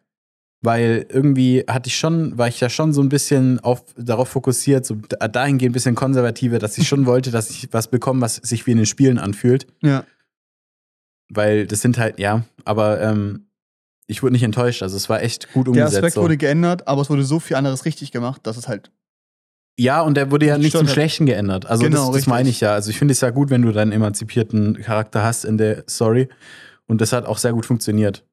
weil 0.65 1.07
irgendwie 1.09 1.65
hatte 1.69 1.89
ich 1.89 1.97
schon, 1.99 2.39
war 2.39 2.47
ich 2.47 2.61
ja 2.61 2.69
schon 2.71 2.93
so 2.93 3.03
ein 3.03 3.09
bisschen 3.09 3.59
auf, 3.61 3.83
darauf 3.97 4.29
fokussiert, 4.29 4.87
so 4.87 4.95
da- 4.95 5.27
dahingehend 5.27 5.73
ein 5.73 5.75
bisschen 5.75 5.95
konservativer, 5.97 6.59
dass 6.61 6.79
ich 6.79 6.87
schon 6.87 7.05
wollte, 7.07 7.31
dass 7.33 7.51
ich 7.51 7.69
was 7.73 7.89
bekomme, 7.89 8.21
was 8.21 8.37
sich 8.37 8.65
wie 8.67 8.71
in 8.71 8.77
den 8.77 8.87
Spielen 8.87 9.19
anfühlt. 9.19 9.67
Ja. 9.83 10.05
Weil 11.31 11.67
das 11.67 11.81
sind 11.81 11.99
halt, 11.99 12.19
ja, 12.21 12.45
aber 12.65 13.01
ähm, 13.01 13.47
ich 14.07 14.23
wurde 14.23 14.35
nicht 14.35 14.43
enttäuscht. 14.43 14.83
Also 14.83 14.97
es 14.97 15.09
war 15.09 15.23
echt 15.23 15.53
gut 15.53 15.67
Der 15.67 15.71
umgesetzt. 15.73 15.97
Aspekt 15.97 16.15
So. 16.15 16.23
wurde 16.23 16.37
geändert, 16.37 16.87
aber 16.87 17.01
es 17.03 17.11
wurde 17.11 17.25
so 17.25 17.41
viel 17.41 17.57
anderes 17.57 17.85
richtig 17.85 18.13
gemacht, 18.13 18.47
dass 18.47 18.57
es 18.57 18.69
halt. 18.69 18.91
Ja, 19.79 20.03
und 20.03 20.15
der 20.17 20.31
wurde 20.31 20.47
ja 20.47 20.59
nicht 20.59 20.77
zum. 20.77 20.87
Schlechten 20.87 21.25
geändert. 21.25 21.65
Also 21.67 21.83
Genau, 21.85 22.09
das, 22.13 22.17
das 22.23 22.27
meine 22.27 22.51
ich 22.51 22.61
ja. 22.61 22.75
Also 22.75 22.91
ich 22.91 22.99
finde 22.99 23.13
es 23.13 23.21
ja 23.23 23.31
gut, 23.31 23.49
wenn 23.49 23.63
du 23.63 23.73
deinen 23.73 23.91
emanzipierten 23.93 24.75
Charakter 24.83 25.23
hast 25.25 25.45
in 25.47 25.57
der 25.57 25.85
Story. 25.89 26.29
Und 26.89 27.01
das 27.01 27.13
hat 27.13 27.27
auch 27.27 27.39
sehr 27.39 27.53
gut 27.53 27.67
funktioniert. 27.67 28.25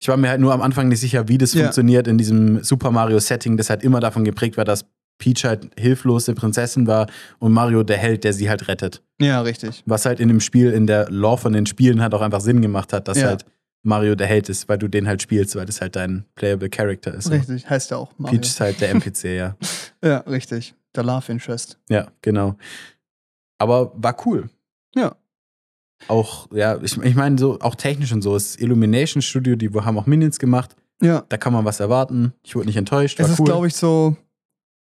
Ich 0.00 0.08
war 0.08 0.16
mir 0.16 0.28
halt 0.28 0.40
nur 0.40 0.52
am 0.52 0.60
Anfang 0.62 0.88
nicht 0.88 1.00
sicher, 1.00 1.28
wie 1.28 1.38
das 1.38 1.54
Ja. 1.54 1.62
funktioniert 1.62 2.06
in 2.06 2.18
diesem 2.18 2.62
Super 2.62 2.90
Mario-Setting, 2.90 3.56
das 3.56 3.70
halt 3.70 3.82
immer 3.82 4.00
davon 4.00 4.24
geprägt 4.24 4.56
war, 4.56 4.64
dass 4.64 4.84
Peach 5.18 5.44
halt 5.44 5.70
hilflose 5.78 6.34
Prinzessin 6.34 6.86
war 6.86 7.08
und 7.38 7.52
Mario 7.52 7.82
der 7.82 7.96
Held, 7.96 8.22
der 8.24 8.34
sie 8.34 8.50
halt 8.50 8.68
rettet. 8.68 9.02
Ja, 9.18 9.40
richtig. 9.40 9.82
Was 9.86 10.04
halt 10.04 10.20
in 10.20 10.28
dem 10.28 10.40
Spiel, 10.40 10.70
in 10.72 10.86
der 10.86 11.10
Lore 11.10 11.38
von 11.38 11.52
den 11.54 11.64
Spielen 11.64 12.02
halt 12.02 12.12
auch 12.12 12.20
einfach 12.20 12.42
Sinn 12.42 12.60
gemacht 12.60 12.92
hat, 12.92 13.08
dass 13.08 13.18
Ja. 13.18 13.28
halt 13.28 13.46
Mario 13.82 14.14
der 14.16 14.26
Held 14.26 14.48
ist, 14.50 14.68
weil 14.68 14.76
du 14.76 14.88
den 14.88 15.06
halt 15.06 15.22
spielst, 15.22 15.56
weil 15.56 15.64
das 15.64 15.80
halt 15.80 15.96
dein 15.96 16.26
playable 16.34 16.68
Character 16.68 17.14
ist. 17.14 17.30
Richtig. 17.30 17.68
Heißt 17.70 17.90
ja 17.92 17.96
auch 17.96 18.12
Mario. 18.18 18.38
Peach 18.38 18.48
ist 18.50 18.60
halt 18.60 18.80
der 18.82 18.90
NPC, 18.90 19.24
ja. 19.36 19.56
Ja, 20.04 20.18
richtig. 20.18 20.74
Der 20.94 21.04
Love 21.04 21.32
Interest. 21.32 21.78
Ja, 21.88 22.08
genau. 22.20 22.56
Aber 23.58 23.92
war 23.96 24.16
cool. 24.26 24.50
Ja. 24.94 25.16
Auch, 26.08 26.46
ja, 26.52 26.80
ich, 26.82 26.96
ich 26.98 27.14
meine, 27.14 27.38
so, 27.38 27.58
auch 27.60 27.74
technisch 27.74 28.12
und 28.12 28.22
so. 28.22 28.34
Das 28.34 28.56
Illumination 28.56 29.22
Studio, 29.22 29.56
die 29.56 29.70
haben 29.70 29.98
auch 29.98 30.06
Minions 30.06 30.38
gemacht. 30.38 30.76
Ja. 31.00 31.24
Da 31.28 31.36
kann 31.36 31.52
man 31.52 31.64
was 31.64 31.80
erwarten. 31.80 32.32
Ich 32.42 32.54
wurde 32.54 32.66
nicht 32.66 32.76
enttäuscht. 32.76 33.18
Es 33.20 33.30
ist, 33.30 33.40
cool. 33.40 33.46
glaube 33.46 33.66
ich, 33.66 33.74
so, 33.74 34.16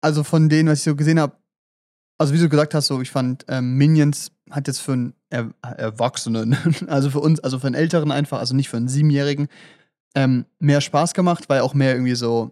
also 0.02 0.24
von 0.24 0.50
denen, 0.50 0.70
was 0.70 0.80
ich 0.80 0.84
so 0.84 0.96
gesehen 0.96 1.20
habe, 1.20 1.36
also 2.18 2.34
wie 2.34 2.40
du 2.40 2.50
gesagt 2.50 2.74
hast, 2.74 2.88
so, 2.88 3.02
ich 3.02 3.12
fand, 3.12 3.46
ähm, 3.48 3.78
Minions 3.78 4.32
hat 4.50 4.68
jetzt 4.68 4.80
für 4.80 4.94
einen 4.94 5.14
er 5.30 5.52
Erwachsenen, 5.62 6.56
also 6.88 7.10
für 7.10 7.20
uns, 7.20 7.40
also 7.40 7.60
für 7.60 7.68
einen 7.68 7.76
Älteren 7.76 8.12
einfach, 8.12 8.40
also 8.40 8.56
nicht 8.56 8.70
für 8.70 8.78
einen 8.78 8.88
Siebenjährigen, 8.88 9.48
ähm, 10.16 10.46
mehr 10.60 10.82
Spaß 10.82 11.14
gemacht, 11.14 11.46
weil 11.50 11.62
auch 11.62 11.74
mehr 11.74 11.94
irgendwie 11.94 12.16
so 12.16 12.52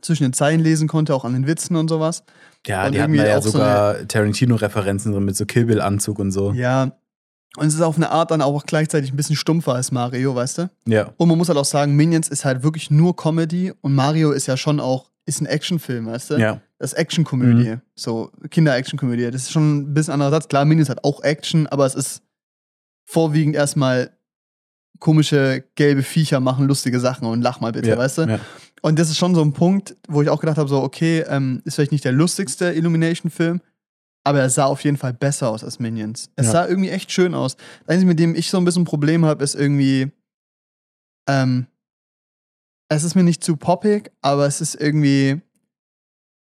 zwischen 0.00 0.24
den 0.24 0.32
Zeilen 0.32 0.60
lesen 0.60 0.88
konnte, 0.88 1.14
auch 1.14 1.24
an 1.24 1.34
den 1.34 1.46
Witzen 1.46 1.76
und 1.76 1.88
sowas. 1.88 2.24
ja, 2.66 2.86
und 2.86 2.94
die 2.94 3.00
hatten 3.00 3.16
da 3.16 3.26
ja 3.26 3.38
auch 3.38 3.42
so 3.42 3.50
sogar 3.50 4.08
Tarantino-Referenzen 4.08 5.12
drin 5.12 5.24
mit 5.24 5.36
so 5.36 5.46
Kill 5.46 5.66
Bill-Anzug 5.66 6.18
und 6.18 6.32
so. 6.32 6.52
Ja. 6.52 6.92
Und 7.56 7.66
es 7.66 7.74
ist 7.74 7.82
auf 7.82 7.96
eine 7.96 8.10
Art 8.10 8.30
dann 8.30 8.40
auch 8.40 8.64
gleichzeitig 8.64 9.12
ein 9.12 9.16
bisschen 9.16 9.36
stumpfer 9.36 9.74
als 9.74 9.92
Mario, 9.92 10.34
weißt 10.34 10.58
du? 10.58 10.70
Ja. 10.86 11.12
Und 11.18 11.28
man 11.28 11.36
muss 11.36 11.48
halt 11.48 11.58
auch 11.58 11.66
sagen, 11.66 11.94
Minions 11.94 12.28
ist 12.28 12.44
halt 12.44 12.62
wirklich 12.62 12.90
nur 12.90 13.14
Comedy 13.14 13.72
und 13.82 13.94
Mario 13.94 14.32
ist 14.32 14.46
ja 14.46 14.56
schon 14.56 14.80
auch, 14.80 15.10
ist 15.26 15.40
ein 15.40 15.46
Actionfilm, 15.46 16.06
weißt 16.06 16.30
du? 16.30 16.36
Ja. 16.36 16.60
Das 16.78 16.92
ist 16.92 16.98
Actionkomödie. 16.98 17.70
Mhm. 17.70 17.80
So 17.94 18.32
Kinder-Action-Komödie. 18.50 19.30
Das 19.30 19.42
ist 19.42 19.52
schon 19.52 19.78
ein 19.78 19.94
bisschen 19.94 20.14
anderer 20.14 20.30
Satz. 20.30 20.48
Klar, 20.48 20.64
Minions 20.64 20.88
hat 20.88 21.04
auch 21.04 21.22
Action, 21.22 21.66
aber 21.66 21.86
es 21.86 21.94
ist 21.94 22.22
vorwiegend 23.04 23.54
erstmal 23.54 24.10
komische 24.98 25.64
gelbe 25.74 26.02
Viecher 26.02 26.40
machen 26.40 26.66
lustige 26.66 27.00
Sachen 27.00 27.26
und 27.26 27.42
lach 27.42 27.60
mal 27.60 27.72
bitte, 27.72 27.90
ja. 27.90 27.98
weißt 27.98 28.18
du? 28.18 28.22
Ja. 28.22 28.40
Und 28.82 28.98
das 28.98 29.10
ist 29.10 29.18
schon 29.18 29.34
so 29.34 29.42
ein 29.42 29.52
Punkt, 29.52 29.96
wo 30.08 30.22
ich 30.22 30.28
auch 30.28 30.40
gedacht 30.40 30.58
habe, 30.58 30.68
so, 30.68 30.80
okay, 30.80 31.24
ähm, 31.28 31.60
ist 31.64 31.74
vielleicht 31.74 31.92
nicht 31.92 32.04
der 32.04 32.12
lustigste 32.12 32.72
Illumination-Film, 32.72 33.60
aber 34.24 34.40
er 34.40 34.50
sah 34.50 34.64
auf 34.66 34.84
jeden 34.84 34.96
Fall 34.96 35.12
besser 35.12 35.48
aus 35.48 35.64
als 35.64 35.78
Minions. 35.78 36.30
Es 36.36 36.46
Ja. 36.46 36.52
sah 36.52 36.68
irgendwie 36.68 36.90
echt 36.90 37.10
schön 37.12 37.34
aus. 37.34 37.56
Das 37.56 37.94
Einzige, 37.94 38.08
mit 38.08 38.18
dem 38.18 38.34
ich 38.34 38.50
so 38.50 38.58
ein 38.58 38.64
bisschen 38.64 38.82
ein 38.82 38.86
Problem 38.86 39.24
habe, 39.24 39.42
ist 39.42 39.54
irgendwie, 39.54 40.10
ähm, 41.28 41.66
es 42.88 43.04
ist 43.04 43.14
mir 43.14 43.24
nicht 43.24 43.42
zu 43.42 43.56
poppig, 43.56 44.12
aber 44.20 44.46
es 44.46 44.60
ist 44.60 44.74
irgendwie, 44.74 45.40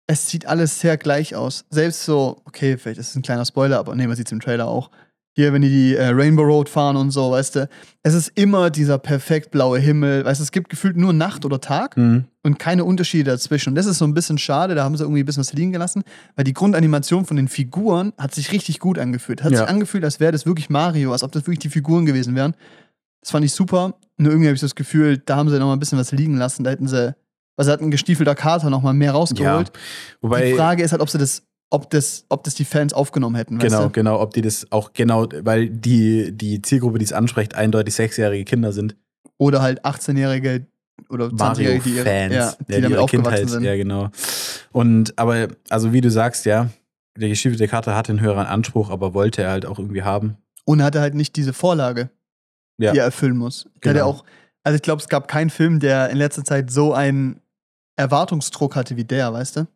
es 0.06 0.28
sieht 0.28 0.46
alles 0.46 0.80
sehr 0.80 0.96
gleich 0.96 1.34
aus. 1.36 1.64
Selbst 1.70 2.04
so, 2.04 2.40
okay, 2.44 2.76
vielleicht 2.78 2.98
ist 2.98 3.10
es 3.10 3.16
ein 3.16 3.22
kleiner 3.22 3.44
Spoiler, 3.44 3.78
aber 3.78 3.94
nee, 3.94 4.06
man 4.06 4.16
sieht 4.16 4.26
es 4.26 4.32
im 4.32 4.40
Trailer 4.40 4.66
auch. 4.66 4.90
Hier, 5.36 5.52
wenn 5.52 5.62
die 5.62 5.68
die 5.68 5.94
äh, 5.94 6.08
Rainbow 6.08 6.42
Road 6.42 6.68
fahren 6.68 6.96
und 6.96 7.12
so, 7.12 7.30
weißt 7.30 7.54
du, 7.56 7.68
es 8.02 8.14
ist 8.14 8.32
immer 8.34 8.68
dieser 8.70 8.98
perfekt 8.98 9.52
blaue 9.52 9.78
Himmel. 9.78 10.24
Weißt 10.24 10.40
du, 10.40 10.42
es 10.42 10.50
gibt 10.50 10.68
gefühlt 10.70 10.96
nur 10.96 11.12
Nacht 11.12 11.44
oder 11.44 11.60
Tag 11.60 11.96
Mhm. 11.96 12.24
und 12.42 12.58
keine 12.58 12.84
Unterschiede 12.84 13.30
dazwischen. 13.30 13.70
Und 13.70 13.74
das 13.76 13.86
ist 13.86 13.98
so 13.98 14.04
ein 14.04 14.12
bisschen 14.12 14.38
schade, 14.38 14.74
da 14.74 14.82
haben 14.82 14.96
sie 14.96 15.04
irgendwie 15.04 15.20
ein 15.22 15.26
bisschen 15.26 15.42
was 15.42 15.52
liegen 15.52 15.70
gelassen, 15.72 16.02
weil 16.34 16.44
die 16.44 16.52
Grundanimation 16.52 17.26
von 17.26 17.36
den 17.36 17.46
Figuren 17.46 18.12
hat 18.18 18.34
sich 18.34 18.50
richtig 18.50 18.80
gut 18.80 18.98
angefühlt. 18.98 19.44
Hat 19.44 19.52
Ja. 19.52 19.58
sich 19.58 19.68
angefühlt, 19.68 20.02
als 20.04 20.18
wäre 20.18 20.32
das 20.32 20.46
wirklich 20.46 20.68
Mario, 20.68 21.12
als 21.12 21.22
ob 21.22 21.30
das 21.30 21.44
wirklich 21.44 21.60
die 21.60 21.70
Figuren 21.70 22.06
gewesen 22.06 22.34
wären. 22.34 22.54
Das 23.22 23.30
fand 23.30 23.44
ich 23.44 23.52
super. 23.52 23.94
Nur 24.16 24.32
irgendwie 24.32 24.48
habe 24.48 24.54
ich 24.56 24.60
das 24.60 24.74
Gefühl, 24.74 25.18
da 25.18 25.36
haben 25.36 25.48
sie 25.48 25.58
noch 25.60 25.66
mal 25.66 25.74
ein 25.74 25.78
bisschen 25.78 25.98
was 25.98 26.10
liegen 26.10 26.36
lassen. 26.38 26.64
Da 26.64 26.70
hätten 26.70 26.88
sie, 26.88 27.14
was 27.56 27.68
hat 27.68 27.80
ein 27.82 27.90
gestiefelter 27.92 28.34
Kater 28.34 28.68
noch 28.68 28.82
mal 28.82 28.94
mehr 28.94 29.12
rausgeholt. 29.12 29.70
Wobei, 30.22 30.50
die 30.50 30.56
Frage 30.56 30.82
ist 30.82 30.90
halt, 30.92 31.02
ob 31.02 31.08
sie 31.10 31.18
das, 31.18 31.42
ob 31.70 31.88
das, 31.90 32.24
ob 32.28 32.42
das 32.44 32.54
die 32.54 32.64
Fans 32.64 32.92
aufgenommen 32.92 33.36
hätten. 33.36 33.58
genau, 33.58 33.76
Weißt 33.78 33.84
du? 33.86 33.90
genau, 33.90 34.20
ob 34.20 34.34
die 34.34 34.42
das 34.42 34.66
auch 34.70 34.92
genau, 34.92 35.26
weil 35.42 35.68
die, 35.70 36.32
die 36.36 36.60
Zielgruppe, 36.62 36.98
die 36.98 37.04
es 37.04 37.12
anspricht, 37.12 37.54
eindeutig 37.54 37.94
sechsjährige 37.94 38.44
Kinder 38.44 38.72
sind. 38.72 38.96
Oder 39.38 39.62
halt 39.62 39.84
18-Jährige 39.84 40.66
oder 41.08 41.26
20-Jährige, 41.26 41.82
die, 41.82 41.90
Mario-Fans, 41.90 42.34
ja, 42.34 42.52
die 42.68 42.72
ja, 42.72 42.80
damit 42.80 42.90
ihre 42.90 43.00
aufgewachsen 43.02 43.30
Kindheit, 43.36 43.48
sind. 43.48 43.62
ja, 43.64 43.76
genau. 43.76 44.10
Und, 44.72 45.18
aber, 45.18 45.48
also 45.70 45.92
wie 45.92 46.00
du 46.00 46.10
sagst, 46.10 46.44
ja, 46.44 46.68
der 47.16 47.28
gestiefelte 47.28 47.66
Kater 47.68 47.96
hatte 47.96 48.12
einen 48.12 48.20
höheren 48.20 48.46
Anspruch, 48.46 48.90
aber 48.90 49.14
wollte 49.14 49.42
er 49.42 49.50
halt 49.50 49.64
auch 49.66 49.78
irgendwie 49.78 50.02
haben. 50.02 50.36
Und 50.64 50.80
er 50.80 50.86
hatte 50.86 51.00
halt 51.00 51.14
nicht 51.14 51.36
diese 51.36 51.52
Vorlage, 51.52 52.10
Ja. 52.78 52.92
die 52.92 52.98
er 52.98 53.04
erfüllen 53.04 53.36
muss. 53.36 53.64
Der 53.84 53.94
Genau. 53.94 53.94
hatte 53.94 54.04
auch, 54.20 54.24
also 54.62 54.76
ich 54.76 54.82
glaube, 54.82 55.00
es 55.02 55.08
gab 55.08 55.26
keinen 55.28 55.50
Film, 55.50 55.80
der 55.80 56.10
in 56.10 56.16
letzter 56.18 56.44
Zeit 56.44 56.70
so 56.70 56.92
einen 56.92 57.40
Erwartungsdruck 57.96 58.76
hatte 58.76 58.96
wie 58.96 59.04
der, 59.04 59.32
weißt 59.32 59.56
du? 59.56 59.66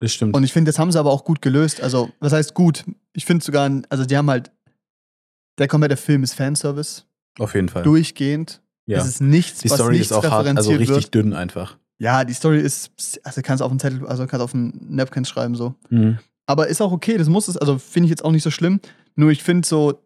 Das 0.00 0.12
stimmt. 0.12 0.34
Und 0.36 0.44
ich 0.44 0.52
finde, 0.52 0.70
das 0.70 0.78
haben 0.78 0.92
sie 0.92 0.98
aber 0.98 1.10
auch 1.10 1.24
gut 1.24 1.40
gelöst. 1.40 1.80
Also, 1.80 2.10
was 2.20 2.32
heißt 2.32 2.54
gut? 2.54 2.84
Ich 3.14 3.24
finde 3.24 3.44
sogar, 3.44 3.70
also 3.88 4.04
die 4.04 4.16
haben 4.16 4.28
halt, 4.28 4.50
der 5.58 5.68
komplette 5.68 5.96
Film 5.96 6.22
ist 6.22 6.34
Fanservice, 6.34 7.04
auf 7.38 7.54
jeden 7.54 7.68
Fall. 7.68 7.82
durchgehend. 7.82 8.60
ja. 8.86 8.98
Es 8.98 9.06
ist 9.06 9.20
nichts, 9.22 9.60
Die 9.60 9.70
was 9.70 9.76
Story 9.78 9.92
nichts 9.96 10.10
ist 10.10 10.16
auch 10.16 10.24
hart, 10.30 10.46
also 10.56 10.70
richtig 10.72 10.88
wird. 10.88 11.14
dünn 11.14 11.32
einfach. 11.32 11.78
Ja, 11.98 12.24
die 12.24 12.34
Story 12.34 12.60
ist, 12.60 12.90
also 13.24 13.40
kannst 13.42 13.62
auf 13.62 13.70
den 13.70 13.80
Zettel, 13.80 14.06
also 14.06 14.26
kannst 14.26 14.44
auf 14.44 14.54
einen 14.54 14.86
Napkin 14.94 15.24
schreiben 15.24 15.54
so. 15.54 15.74
Mhm. 15.88 16.18
Aber 16.44 16.68
ist 16.68 16.82
auch 16.82 16.92
okay, 16.92 17.16
das 17.16 17.28
muss 17.30 17.48
es, 17.48 17.56
also 17.56 17.78
finde 17.78 18.06
ich 18.06 18.10
jetzt 18.10 18.24
auch 18.24 18.32
nicht 18.32 18.42
so 18.42 18.50
schlimm. 18.50 18.80
Nur 19.14 19.30
ich 19.30 19.42
finde 19.42 19.66
so, 19.66 20.02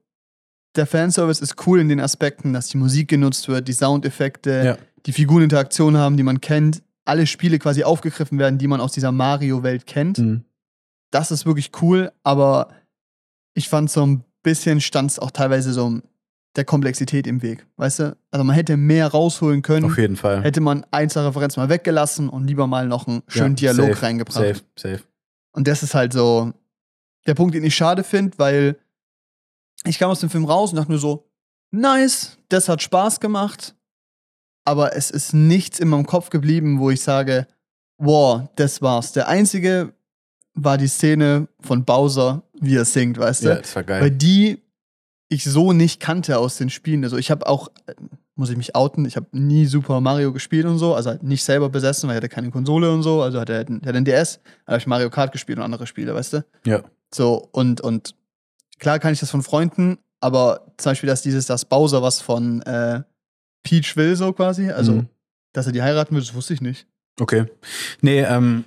der 0.77 0.87
Fanservice 0.87 1.41
ist 1.43 1.67
cool 1.67 1.81
in 1.81 1.89
den 1.89 1.99
Aspekten, 1.99 2.53
dass 2.53 2.69
die 2.69 2.77
Musik 2.77 3.09
genutzt 3.09 3.49
wird, 3.49 3.67
die 3.67 3.73
Soundeffekte, 3.73 4.63
Ja. 4.65 4.79
die 5.05 5.13
Figureninteraktion 5.13 5.97
haben, 5.97 6.17
die 6.17 6.23
man 6.23 6.41
kennt, 6.41 6.81
alle 7.05 7.27
Spiele 7.27 7.59
quasi 7.59 7.85
aufgegriffen 7.85 8.39
werden, 8.39 8.59
die 8.59 8.69
man 8.69 8.81
aus 8.81 8.93
dieser 8.93 9.13
Mario-Welt 9.13 9.87
kennt. 9.87 10.19
Mhm. 10.19 10.45
Das 11.11 11.31
ist 11.31 11.47
wirklich 11.47 11.71
cool, 11.83 12.13
aber 12.23 12.69
ich 13.55 13.69
fand 13.69 13.91
so 13.91 14.07
ein 14.07 14.25
bisschen 14.43 14.81
stand 14.81 15.11
es 15.11 15.19
auch 15.19 15.31
teilweise 15.31 15.73
so 15.73 16.01
der 16.57 16.65
Komplexität 16.65 17.27
im 17.27 17.43
Weg, 17.43 17.67
weißt 17.77 17.99
du? 18.01 18.17
Also 18.31 18.45
man 18.45 18.55
hätte 18.57 18.77
mehr 18.77 19.09
rausholen 19.09 19.63
können. 19.63 19.87
Auf 19.87 19.99
jeden 19.99 20.17
Fall. 20.17 20.43
Hätte 20.43 20.61
man 20.61 20.85
Einzelreferenz 20.91 21.57
mal 21.57 21.69
weggelassen 21.69 22.29
und 22.29 22.47
lieber 22.47 22.67
mal 22.67 22.87
noch 22.87 23.07
einen 23.07 23.23
schönen 23.29 23.57
Ja, 23.57 23.73
Dialog 23.73 23.95
safe, 23.95 24.03
reingebracht. 24.03 24.45
Safe, 24.45 24.61
safe. 24.77 25.03
Und 25.53 25.69
das 25.69 25.83
ist 25.83 25.95
halt 25.95 26.13
so 26.13 26.53
der 27.27 27.35
Punkt, 27.35 27.55
den 27.55 27.65
ich 27.65 27.75
schade 27.75 28.03
finde, 28.03 28.39
weil 28.39 28.77
ich 29.85 29.99
kam 29.99 30.11
aus 30.11 30.21
dem 30.21 30.31
Film 30.31 30.45
raus 30.45 30.71
und 30.71 30.77
dachte 30.77 30.91
mir 30.91 30.99
so, 30.99 31.31
nice, 31.71 32.39
das 32.49 32.69
hat 32.69 32.83
Spaß 32.83 33.21
gemacht, 33.21 33.75
aber 34.71 34.95
es 34.95 35.11
ist 35.11 35.35
nichts 35.35 35.81
in 35.81 35.89
meinem 35.89 36.07
Kopf 36.07 36.31
geblieben, 36.31 36.79
wo 36.79 36.91
ich 36.91 37.01
sage, 37.01 37.49
wow, 37.99 38.49
das 38.55 38.81
war's. 38.81 39.11
Der 39.11 39.27
einzige 39.27 39.93
war 40.55 40.79
die 40.79 40.87
Szene 40.87 41.49
von 41.61 41.85
Bowser, 41.85 42.45
wie 42.61 42.77
er 42.77 42.85
singt, 42.85 43.19
weißt 43.19 43.43
du? 43.43 43.49
Ja, 43.49 43.55
das 43.57 43.75
war 43.75 43.83
geil. 43.83 44.01
Weil 44.01 44.11
die 44.13 44.63
ich 45.29 45.43
so 45.43 45.73
nicht 45.73 45.99
kannte 45.99 46.39
aus 46.39 46.57
den 46.57 46.71
Spielen. 46.71 47.03
Also 47.03 47.17
ich 47.17 47.33
habe 47.33 47.49
auch, 47.49 47.69
äh, 47.87 47.95
muss 48.37 48.49
ich 48.49 48.57
mich 48.57 48.77
outen, 48.77 49.05
ich 49.07 49.17
habe 49.17 49.27
nie 49.33 49.67
Super 49.67 50.01
Mario 50.01 50.33
gespielt 50.33 50.67
und 50.67 50.79
so, 50.79 50.95
also 50.95 51.11
halt 51.11 51.25
nicht 51.25 51.43
selber 51.43 51.69
besessen, 51.69 52.09
weil 52.09 52.15
ich 52.15 52.23
hatte 52.23 52.29
keine 52.29 52.51
Konsole 52.53 52.93
und 52.93 53.03
so, 53.03 53.23
also 53.23 53.41
hatte 53.41 53.53
er 53.55 53.67
einen 53.67 54.05
DS, 54.05 54.39
da 54.67 54.73
habe 54.73 54.79
ich 54.79 54.87
Mario 54.87 55.11
Kart 55.11 55.33
gespielt 55.33 55.59
und 55.59 55.65
andere 55.65 55.89
Spiele, 55.89 56.15
weißt 56.15 56.35
du? 56.35 56.45
Ja. 56.65 56.83
So, 57.13 57.49
und, 57.51 57.81
und 57.81 58.15
klar 58.79 59.01
kann 59.01 59.13
ich 59.13 59.19
das 59.19 59.31
von 59.31 59.43
Freunden, 59.43 59.99
aber 60.21 60.73
zum 60.77 60.91
Beispiel, 60.93 61.09
dass 61.09 61.23
dieses, 61.23 61.47
dass 61.47 61.65
Bowser 61.65 62.03
was 62.03 62.21
von 62.21 62.63
äh, 62.63 63.03
Peach 63.63 63.97
will, 63.97 64.17
so 64.17 64.33
quasi, 64.33 64.71
also, 64.71 64.93
Mhm. 64.93 65.09
dass 65.53 65.67
er 65.67 65.73
die 65.73 65.83
heiraten 65.83 66.15
will, 66.15 66.23
das 66.23 66.35
wusste 66.35 66.55
ich 66.55 66.61
nicht. 66.61 66.87
Okay. 67.21 67.47
Nee, 68.01 68.21
ähm, 68.23 68.65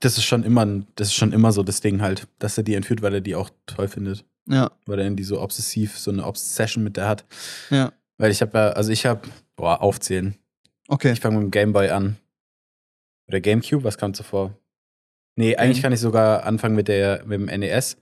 das 0.00 0.16
ist 0.18 0.24
schon 0.24 0.44
immer, 0.44 0.66
das 0.96 1.08
ist 1.08 1.14
schon 1.14 1.32
immer 1.32 1.52
so 1.52 1.62
das 1.62 1.80
Ding 1.80 2.00
halt, 2.02 2.28
dass 2.38 2.56
er 2.58 2.64
die 2.64 2.74
entführt, 2.74 3.02
weil 3.02 3.14
er 3.14 3.20
die 3.20 3.34
auch 3.34 3.50
toll 3.66 3.88
findet. 3.88 4.24
Ja, 4.50 4.70
Weil 4.86 4.98
er 5.00 5.04
irgendwie 5.06 5.24
so 5.24 5.40
obsessiv, 5.40 5.98
so 5.98 6.10
eine 6.10 6.24
Obsession 6.24 6.82
mit 6.84 6.96
der 6.96 7.06
hat. 7.08 7.24
ja, 7.70 7.92
Weil 8.16 8.30
ich 8.30 8.40
habe 8.40 8.56
ja, 8.56 8.68
also 8.70 8.90
ich 8.92 9.04
habe, 9.06 9.28
boah, 9.56 9.82
aufzählen. 9.82 10.34
okay. 10.88 11.12
Ich 11.12 11.20
fange 11.20 11.36
mit 11.36 11.44
dem 11.44 11.50
Gameboy 11.50 11.90
an. 11.90 12.16
Oder 13.28 13.40
Gamecube, 13.40 13.84
was 13.84 13.98
kam 13.98 14.14
zuvor? 14.14 14.54
Nee, 15.36 15.56
eigentlich 15.56 15.76
Game- 15.78 15.82
kann 15.82 15.92
ich 15.92 16.00
sogar 16.00 16.44
anfangen 16.44 16.74
mit 16.74 16.88
der 16.88 17.24
mit 17.26 17.40
dem 17.40 17.48
NES. 17.60 17.96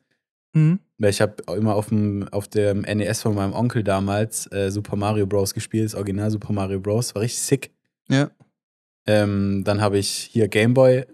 Mhm. 0.56 0.80
Weil 0.98 1.10
ich 1.10 1.20
habe 1.20 1.34
immer 1.54 1.74
auf 1.74 1.90
dem, 1.90 2.26
auf 2.30 2.48
dem 2.48 2.80
NES 2.80 3.20
von 3.20 3.34
meinem 3.34 3.52
Onkel 3.52 3.84
damals 3.84 4.50
äh, 4.50 4.70
Super 4.70 4.96
Mario 4.96 5.26
Bros. 5.26 5.52
gespielt, 5.52 5.84
das 5.84 5.94
Original 5.94 6.30
Super 6.30 6.54
Mario 6.54 6.80
Bros. 6.80 7.14
War 7.14 7.22
richtig 7.22 7.42
sick. 7.42 7.70
Ja. 8.08 8.30
Ähm, 9.06 9.62
dann 9.64 9.82
habe 9.82 9.98
ich 9.98 10.08
hier 10.08 10.48
Gameboy 10.48 11.04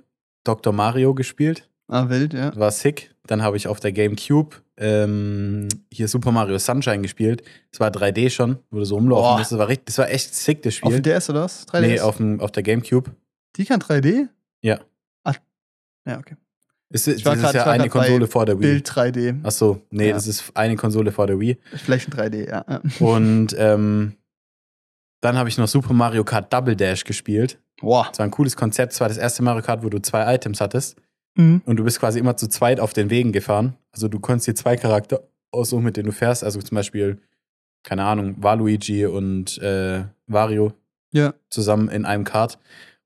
Dr. 0.45 0.73
Mario 0.73 1.13
gespielt. 1.15 1.69
Ah, 1.89 2.09
wild, 2.09 2.33
ja. 2.33 2.55
war 2.57 2.71
sick. 2.71 3.15
Dann 3.27 3.43
habe 3.43 3.57
ich 3.57 3.67
auf 3.67 3.81
der 3.81 3.93
GameCube 3.93 4.57
ähm, 4.77 5.69
hier 5.93 6.07
Super 6.07 6.31
Mario 6.31 6.59
Sunshine 6.59 7.03
gespielt. 7.03 7.43
Das 7.73 7.81
war 7.81 7.91
3D 7.91 8.31
schon, 8.31 8.59
wo 8.71 8.79
du 8.79 8.85
so 8.85 9.01
musst. 9.01 9.51
Das 9.53 9.59
war, 9.59 9.69
richtig, 9.69 9.87
das 9.87 9.99
war 9.99 10.09
echt 10.09 10.35
sick, 10.35 10.63
das 10.63 10.75
Auf 10.83 10.93
Spiel. 10.93 11.03
dem 11.03 11.03
DS 11.03 11.31
oder 11.31 11.43
was? 11.43 11.67
3DS? 11.67 11.81
nee, 11.81 12.01
auf, 12.01 12.17
dem, 12.19 12.41
auf 12.41 12.53
der 12.53 12.63
GameCube. 12.63 13.11
Die 13.57 13.65
kann 13.65 13.81
3D? 13.81 14.29
Ja. 14.63 14.81
Ah, 15.25 15.35
ja, 16.07 16.19
okay. 16.19 16.37
Ist, 16.93 17.07
das 17.07 17.25
war 17.25 17.35
ist 17.35 17.41
grad- 17.43 17.55
ja 17.55 17.63
ich 17.63 17.67
eine 17.81 17.89
Konsole 17.89 18.27
vor 18.27 18.47
der 18.47 18.57
Wii. 18.61 18.67
Bild 18.67 18.89
3D. 18.89 19.37
Achso, 19.45 19.81
nee, 19.91 20.09
Ja. 20.09 20.15
das 20.15 20.27
ist 20.27 20.53
eine 20.55 20.77
Konsole 20.77 21.11
vor 21.13 21.27
der 21.27 21.41
Wii. 21.41 21.59
Flächen 21.77 22.13
3D, 22.13 22.49
ja. 22.49 22.81
Und 23.01 23.55
ähm, 23.59 24.17
dann 25.21 25.37
habe 25.37 25.49
ich 25.49 25.57
noch 25.59 25.69
Super 25.69 25.93
Mario 25.95 26.25
Kart 26.25 26.53
Double 26.53 26.77
Dash 26.77 27.05
gespielt. 27.05 27.59
Boah. 27.81 28.07
Das 28.11 28.19
war 28.19 28.27
ein 28.27 28.31
cooles 28.31 28.57
Konzept. 28.57 28.93
Das 28.93 29.01
war 29.01 29.09
das 29.09 29.17
erste 29.19 29.43
Mario 29.43 29.63
Kart, 29.63 29.83
wo 29.85 29.89
du 29.89 30.01
zwei 30.01 30.35
Items 30.35 30.61
hattest. 30.61 30.97
Mhm. 31.37 31.63
Und 31.65 31.77
du 31.77 31.85
bist 31.85 31.99
quasi 32.01 32.19
immer 32.19 32.37
zu 32.37 32.49
zweit 32.49 32.79
auf 32.81 32.93
den 32.93 33.09
Wegen 33.11 33.33
gefahren. 33.33 33.75
Also 33.93 34.09
du 34.09 34.19
konntest 34.21 34.49
dir 34.49 34.55
zwei 34.55 34.77
Charakter 34.77 35.23
aussuchen, 35.51 35.85
mit 35.85 35.97
denen 35.97 36.07
du 36.07 36.13
fährst. 36.13 36.45
Also 36.45 36.61
zum 36.61 36.75
Beispiel, 36.75 37.19
keine 37.85 38.05
Ahnung, 38.05 38.35
Waluigi 38.39 39.07
und 39.07 39.59
äh, 39.59 40.05
Wario 40.27 40.73
Ja. 41.13 41.35
zusammen 41.51 41.89
in 41.89 42.05
einem 42.05 42.25
Kart. 42.25 42.59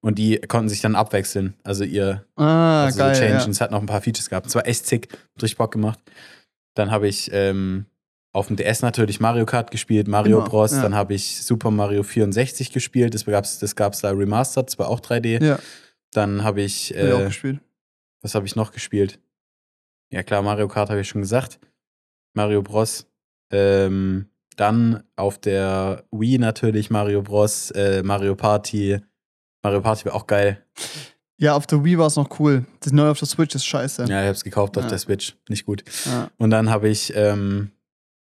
Und 0.06 0.18
die 0.18 0.38
konnten 0.38 0.68
sich 0.68 0.80
dann 0.82 0.94
abwechseln. 0.94 1.54
Also 1.64 1.82
ihr 1.82 2.24
Ah, 2.36 2.84
also 2.84 2.98
geil. 2.98 3.14
so 3.16 3.22
ja. 3.22 3.28
Change. 3.30 3.44
Und 3.46 3.50
es 3.50 3.60
hat 3.60 3.72
noch 3.72 3.80
ein 3.80 3.86
paar 3.86 4.00
Features 4.00 4.28
gehabt. 4.30 4.46
Es 4.46 4.54
war 4.54 4.66
echt 4.66 4.86
sick. 4.86 5.12
Hat 5.12 5.42
richtig 5.42 5.56
Bock 5.58 5.72
gemacht. 5.72 5.98
Dann 6.74 6.90
habe 6.92 7.08
ich 7.08 7.30
ähm, 7.32 7.86
auf 8.32 8.46
dem 8.46 8.56
DS 8.56 8.82
natürlich 8.82 9.18
Mario 9.18 9.46
Kart 9.46 9.70
gespielt, 9.72 10.06
Mario 10.06 10.38
Immer, 10.38 10.46
Bros. 10.48 10.72
ja. 10.72 10.82
Dann 10.82 10.94
habe 10.94 11.14
ich 11.14 11.42
Super 11.42 11.70
Mario 11.72 12.02
64 12.04 12.70
gespielt. 12.70 13.14
Das 13.14 13.24
gab's, 13.24 13.58
das 13.58 13.74
gab's 13.74 14.00
da 14.00 14.10
remastered. 14.10 14.68
Das 14.68 14.78
war 14.78 14.88
auch 14.90 15.00
3D. 15.00 15.42
Ja, 15.44 15.58
Dann 16.12 16.44
habe 16.44 16.62
ich, 16.62 16.90
hab 16.96 17.04
ich 17.04 17.12
auch 17.12 17.20
äh, 17.20 17.24
gespielt. 17.26 17.60
was 18.22 18.34
habe 18.36 18.46
ich 18.46 18.54
noch 18.54 18.70
gespielt? 18.72 19.18
Ja 20.12 20.22
klar, 20.22 20.40
Mario 20.42 20.68
Kart 20.68 20.88
habe 20.90 21.00
ich 21.00 21.08
schon 21.08 21.22
gesagt. 21.22 21.58
Mario 22.34 22.62
Bros. 22.62 23.06
Ähm, 23.50 24.26
dann 24.56 25.02
auf 25.16 25.38
der 25.38 26.04
Wii 26.12 26.38
natürlich 26.38 26.90
Mario 26.90 27.22
Bros. 27.22 27.72
Äh, 27.72 28.02
Mario 28.04 28.36
Party. 28.36 29.00
Mario 29.66 29.80
Party 29.80 30.04
war 30.04 30.14
auch 30.14 30.28
geil. 30.28 30.62
Ja, 31.38 31.54
auf 31.56 31.66
der 31.66 31.82
Wii 31.84 31.98
war 31.98 32.06
es 32.06 32.14
noch 32.14 32.38
cool. 32.38 32.64
Das 32.80 32.92
neue 32.92 33.10
auf 33.10 33.18
der 33.18 33.26
Switch 33.26 33.52
ist 33.56 33.66
scheiße. 33.66 34.02
Ja, 34.02 34.20
ich 34.20 34.26
habe 34.28 34.30
es 34.30 34.44
gekauft 34.44 34.78
auf 34.78 34.84
Ja. 34.84 34.90
der 34.90 34.98
Switch. 34.98 35.34
Nicht 35.48 35.66
gut. 35.66 35.82
Ja. 36.04 36.30
Und 36.38 36.50
dann 36.50 36.70
habe 36.70 36.88
ich, 36.88 37.12
ähm, 37.16 37.72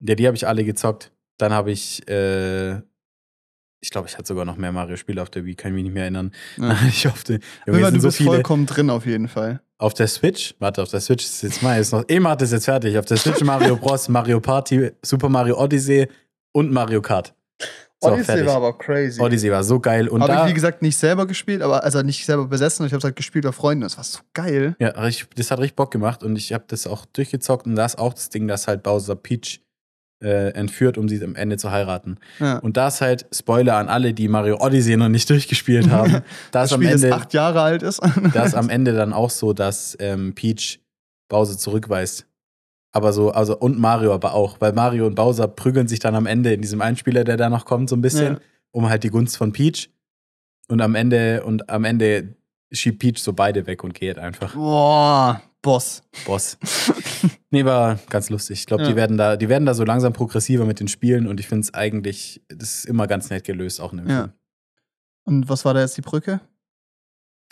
ja, 0.02 0.16
die 0.16 0.28
habe 0.28 0.36
ich 0.36 0.46
alle 0.46 0.66
gezockt. 0.66 1.14
Dann 1.38 1.54
habe 1.54 1.72
ich, 1.72 2.06
äh, 2.10 2.74
ich 3.80 3.90
glaube, 3.92 4.10
ich 4.10 4.18
hatte 4.18 4.28
sogar 4.28 4.44
noch 4.44 4.58
mehr 4.58 4.74
Mario-Spiele 4.74 5.22
auf 5.22 5.30
der 5.30 5.46
Wii, 5.46 5.56
kann 5.56 5.72
ich 5.72 5.76
mich 5.76 5.84
nicht 5.86 5.94
mehr 5.94 6.04
erinnern. 6.04 6.32
Ja. 6.58 6.78
ich 6.90 7.08
Aber 7.08 7.18
Junge, 7.66 7.88
es 7.88 7.94
du 7.94 8.00
so 8.02 8.08
bist 8.10 8.18
viele. 8.18 8.30
vollkommen 8.32 8.66
drin 8.66 8.90
auf 8.90 9.06
jeden 9.06 9.30
Fall. 9.30 9.62
Auf 9.78 9.94
der 9.94 10.08
Switch, 10.08 10.54
warte, 10.60 10.84
auf 10.84 10.90
der 10.90 11.00
Switch 11.00 11.24
ist 11.24 11.42
jetzt 11.44 11.64
mal, 11.64 11.80
ist 11.80 11.94
noch, 11.94 12.04
Emma 12.10 12.32
hat 12.32 12.42
es 12.42 12.52
jetzt 12.52 12.66
fertig. 12.66 12.98
Auf 12.98 13.06
der 13.06 13.16
Switch 13.18 13.42
Mario 13.42 13.78
Bros, 13.78 14.10
Mario 14.10 14.42
Party, 14.42 14.92
Super 15.02 15.30
Mario 15.30 15.58
Odyssey 15.58 16.10
und 16.52 16.72
Mario 16.74 17.02
Kart. 17.02 17.34
So, 18.04 18.18
fertig. 18.18 18.50
aber 18.50 18.78
crazy. 18.78 19.22
Odyssey 19.22 19.52
war 19.52 19.64
so 19.64 19.80
geil. 19.80 20.08
Und 20.08 20.24
Habe 20.24 20.34
ich, 20.34 20.50
wie 20.50 20.54
gesagt, 20.56 20.82
nicht 20.82 20.98
selber 20.98 21.28
gespielt, 21.28 21.62
aber 21.62 21.84
also 21.84 22.02
nicht 22.02 22.26
selber 22.26 22.48
besessen. 22.48 22.86
Ich 22.88 22.94
habe 22.94 22.98
es 22.98 23.04
halt 23.04 23.16
gespielt 23.16 23.46
bei 23.46 23.52
Freunden. 23.52 23.84
Das 23.84 23.96
war 23.98 24.04
so 24.04 24.20
geil. 24.34 24.76
ja, 24.80 24.92
das 24.92 25.52
hat 25.52 25.60
richtig 25.60 25.76
Bock 25.76 25.92
gemacht 25.92 26.24
und 26.24 26.36
ich 26.36 26.52
habe 26.52 26.64
das 26.68 26.88
auch 26.88 27.06
durchgezockt 27.06 27.68
und 27.68 27.76
da 27.76 27.86
ist 27.86 28.00
auch 28.00 28.14
das 28.14 28.30
Ding, 28.30 28.48
dass 28.48 28.68
halt 28.68 28.82
Bowser 28.82 29.16
Peach 29.16 29.62
äh, 30.24 30.54
entführt, 30.54 30.98
um 30.98 31.10
sie 31.10 31.24
am 31.24 31.36
Ende 31.36 31.58
zu 31.58 31.72
heiraten. 31.72 32.18
Ja. 32.40 32.58
Und 32.60 32.78
da 32.78 32.88
ist 32.88 33.02
halt, 33.02 33.26
Spoiler 33.34 33.78
an 33.78 33.90
alle, 33.90 34.14
die 34.14 34.28
Mario 34.28 34.58
Odyssey 34.60 34.96
noch 34.98 35.10
nicht 35.10 35.30
durchgespielt 35.30 35.90
haben, 35.90 36.12
da 36.12 36.22
das 36.52 36.72
ist 36.72 36.74
am 36.74 36.82
Spiel, 36.82 36.94
das 36.94 37.04
Ende, 37.04 37.16
acht 37.16 37.34
Jahre 37.34 37.62
alt 37.62 37.84
ist. 37.84 38.02
da 38.34 38.46
ist 38.46 38.56
am 38.56 38.70
Ende 38.72 38.94
dann 38.94 39.14
auch 39.14 39.30
so, 39.30 39.54
dass 39.54 39.96
ähm, 40.00 40.34
Peach 40.34 40.80
Bowser 41.30 41.58
zurückweist. 41.58 42.26
Aber 42.94 43.14
so, 43.14 43.32
also 43.32 43.58
und 43.58 43.80
Mario 43.80 44.14
aber 44.14 44.34
auch, 44.34 44.60
weil 44.60 44.74
Mario 44.74 45.08
und 45.08 45.16
Bowser 45.16 45.48
prügeln 45.48 45.88
sich 45.88 46.00
dann 46.00 46.14
am 46.16 46.26
Ende 46.26 46.54
in 46.54 46.62
diesem 46.62 46.82
Einspieler, 46.82 47.24
der 47.24 47.38
da 47.38 47.50
noch 47.50 47.66
kommt, 47.66 47.90
so 47.90 47.96
ein 47.96 48.02
bisschen, 48.02 48.34
Ja. 48.34 48.40
um 48.72 48.90
halt 48.90 49.04
die 49.04 49.10
Gunst 49.10 49.38
von 49.38 49.54
Peach. 49.54 49.90
Und 50.68 50.82
am 50.82 50.96
Ende, 50.96 51.44
und 51.44 51.70
am 51.70 51.84
Ende 51.86 52.36
schiebt 52.72 53.00
Peach 53.00 53.20
so 53.20 53.34
beide 53.34 53.66
weg 53.68 53.84
und 53.84 53.94
geht 53.94 54.18
einfach. 54.20 54.54
Boah, 54.56 55.42
Boss. 55.62 56.02
Boss. 56.26 56.58
nee, 57.50 57.64
war 57.66 58.00
ganz 58.10 58.30
lustig. 58.30 58.60
Ich 58.62 58.66
glaube, 58.66 58.84
Ja. 58.84 58.90
die 58.90 58.96
werden 58.96 59.18
da, 59.18 59.38
die 59.38 59.48
werden 59.50 59.66
da 59.66 59.74
so 59.74 59.84
langsam 59.86 60.12
progressiver 60.14 60.66
mit 60.66 60.80
den 60.80 60.88
Spielen 60.88 61.28
und 61.28 61.40
ich 61.40 61.48
finde 61.48 61.62
es 61.62 61.74
eigentlich, 61.74 62.42
das 62.50 62.76
ist 62.80 62.86
immer 62.86 63.08
ganz 63.08 63.30
nett 63.30 63.44
gelöst, 63.46 63.80
auch 63.80 63.92
in 63.94 64.00
dem 64.00 64.10
Ja. 64.10 64.18
Film. 64.24 64.32
Und 65.24 65.50
was 65.50 65.64
war 65.66 65.74
da 65.74 65.82
jetzt 65.82 65.96
die 65.98 66.02
Brücke? 66.02 66.42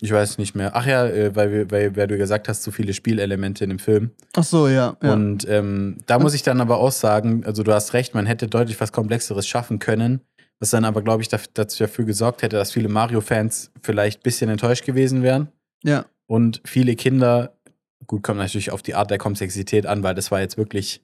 Ich 0.01 0.11
weiß 0.11 0.37
nicht 0.37 0.55
mehr. 0.55 0.75
Ach 0.75 0.85
ja, 0.85 1.05
äh, 1.05 1.35
weil, 1.35 1.51
wir- 1.51 1.71
weil, 1.71 1.95
weil 1.95 2.07
du 2.07 2.17
gesagt 2.17 2.47
hast, 2.47 2.63
so 2.63 2.71
viele 2.71 2.93
Spielelemente 2.93 3.63
in 3.65 3.69
dem 3.69 3.79
Film. 3.79 4.11
Ach 4.33 4.43
so, 4.43 4.67
ja. 4.67 4.95
ja. 5.03 5.13
Und 5.13 5.47
ähm, 5.49 5.97
da 6.05 6.19
muss 6.19 6.33
ich 6.33 6.41
dann 6.43 6.61
aber 6.61 6.77
auch 6.77 6.91
sagen, 6.93 7.43
also 7.45 7.63
du 7.63 7.73
hast 7.73 7.93
recht, 7.93 8.13
man 8.15 8.25
hätte 8.25 8.47
deutlich 8.47 8.79
was 8.79 8.91
Komplexeres 8.93 9.45
schaffen 9.47 9.79
können, 9.79 10.21
was 10.59 10.69
dann 10.69 10.85
aber, 10.85 11.01
glaube 11.01 11.21
ich, 11.21 11.27
dafür 11.29 12.05
gesorgt 12.05 12.41
hätte, 12.43 12.55
dass 12.55 12.71
viele 12.71 12.87
Mario-Fans 12.89 13.71
vielleicht 13.81 14.19
ein 14.19 14.23
bisschen 14.23 14.49
enttäuscht 14.49 14.85
gewesen 14.85 15.21
wären. 15.23 15.49
ja. 15.83 16.05
Und 16.27 16.61
viele 16.63 16.95
Kinder, 16.95 17.57
gut, 18.05 18.21
kommt 18.21 18.37
natürlich 18.37 18.69
auf 18.71 18.83
die 18.83 18.93
Art 18.93 19.09
der 19.09 19.17
Komplexität 19.17 19.87
an, 19.87 20.03
weil 20.03 20.13
das 20.13 20.29
war 20.29 20.39
jetzt 20.39 20.57
wirklich 20.57 21.01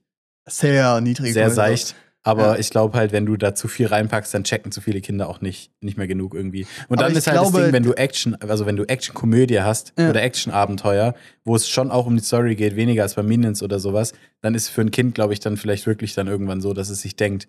Sehr 0.47 1.01
niedrig. 1.01 1.33
sehr 1.33 1.49
seicht. 1.49 1.95
Aber 2.27 2.53
Ja. 2.53 2.55
ich 2.57 2.71
glaube 2.71 2.97
halt, 2.97 3.11
wenn 3.11 3.27
du 3.27 3.37
da 3.37 3.53
zu 3.53 3.67
viel 3.67 3.85
reinpackst, 3.85 4.33
dann 4.33 4.43
checken 4.43 4.71
zu 4.71 4.81
viele 4.81 4.99
Kinder 4.99 5.29
auch 5.29 5.41
nicht, 5.41 5.71
nicht 5.81 5.95
mehr 5.95 6.07
genug 6.07 6.33
irgendwie. 6.33 6.65
Und 6.89 6.97
Aber 6.97 7.07
dann 7.07 7.15
ist 7.15 7.27
halt 7.27 7.37
das 7.37 7.43
glaube- 7.51 7.65
Ding, 7.65 7.73
wenn 7.73 7.83
du 7.83 7.93
Action, 7.93 8.33
also 8.41 8.65
wenn 8.65 8.75
du 8.75 8.83
Action-Komödie 8.83 9.61
hast 9.61 9.93
Ja. 9.97 10.09
oder 10.09 10.23
Action-Abenteuer, 10.23 11.13
wo 11.43 11.55
es 11.55 11.69
schon 11.69 11.91
auch 11.91 12.07
um 12.07 12.17
die 12.17 12.23
Story 12.23 12.55
geht, 12.55 12.75
weniger 12.75 13.03
als 13.03 13.13
bei 13.13 13.21
Minions 13.21 13.61
oder 13.61 13.79
sowas, 13.79 14.13
dann 14.41 14.55
ist 14.55 14.69
für 14.69 14.81
ein 14.81 14.89
Kind, 14.89 15.13
glaube 15.13 15.33
ich, 15.33 15.39
dann 15.39 15.55
vielleicht 15.55 15.85
wirklich 15.85 16.15
dann 16.15 16.27
irgendwann 16.27 16.61
so, 16.61 16.73
dass 16.73 16.89
es 16.89 16.99
sich 17.01 17.15
denkt, 17.15 17.47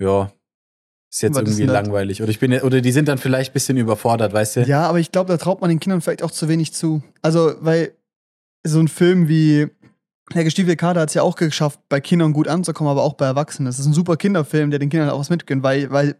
ja, 0.00 0.32
ist 1.10 1.22
jetzt 1.22 1.36
ist 1.36 1.42
irgendwie 1.42 1.66
das? 1.66 1.72
langweilig. 1.72 2.20
Oder 2.20 2.30
ich 2.30 2.40
bin, 2.40 2.52
oder 2.60 2.80
die 2.80 2.92
sind 2.92 3.06
dann 3.06 3.18
vielleicht 3.18 3.52
ein 3.52 3.54
bisschen 3.54 3.76
überfordert, 3.76 4.32
weißt 4.32 4.56
du? 4.56 4.60
Ja, 4.62 4.88
aber 4.88 4.98
ich 4.98 5.12
glaube, 5.12 5.28
da 5.32 5.36
traut 5.38 5.60
man 5.60 5.70
den 5.70 5.78
Kindern 5.80 6.00
vielleicht 6.00 6.24
auch 6.24 6.32
zu 6.32 6.48
wenig 6.48 6.72
zu. 6.74 7.02
Also, 7.22 7.54
weil 7.60 7.92
so 8.64 8.80
ein 8.80 8.88
Film 8.88 9.28
wie 9.28 9.68
Der 10.34 10.44
gestiefelte 10.44 10.76
Kater 10.76 11.00
hat 11.00 11.08
es 11.08 11.14
ja 11.14 11.22
auch 11.22 11.36
geschafft, 11.36 11.80
bei 11.88 12.00
Kindern 12.00 12.32
gut 12.32 12.48
anzukommen, 12.48 12.90
aber 12.90 13.02
auch 13.02 13.14
bei 13.14 13.26
Erwachsenen. 13.26 13.66
Das 13.66 13.78
ist 13.78 13.86
ein 13.86 13.94
super 13.94 14.16
Kinderfilm, 14.16 14.70
der 14.70 14.78
den 14.78 14.90
Kindern 14.90 15.10
auch 15.10 15.20
was 15.20 15.30
mitgönnt, 15.30 15.62
weil, 15.62 15.90
weil 15.90 16.16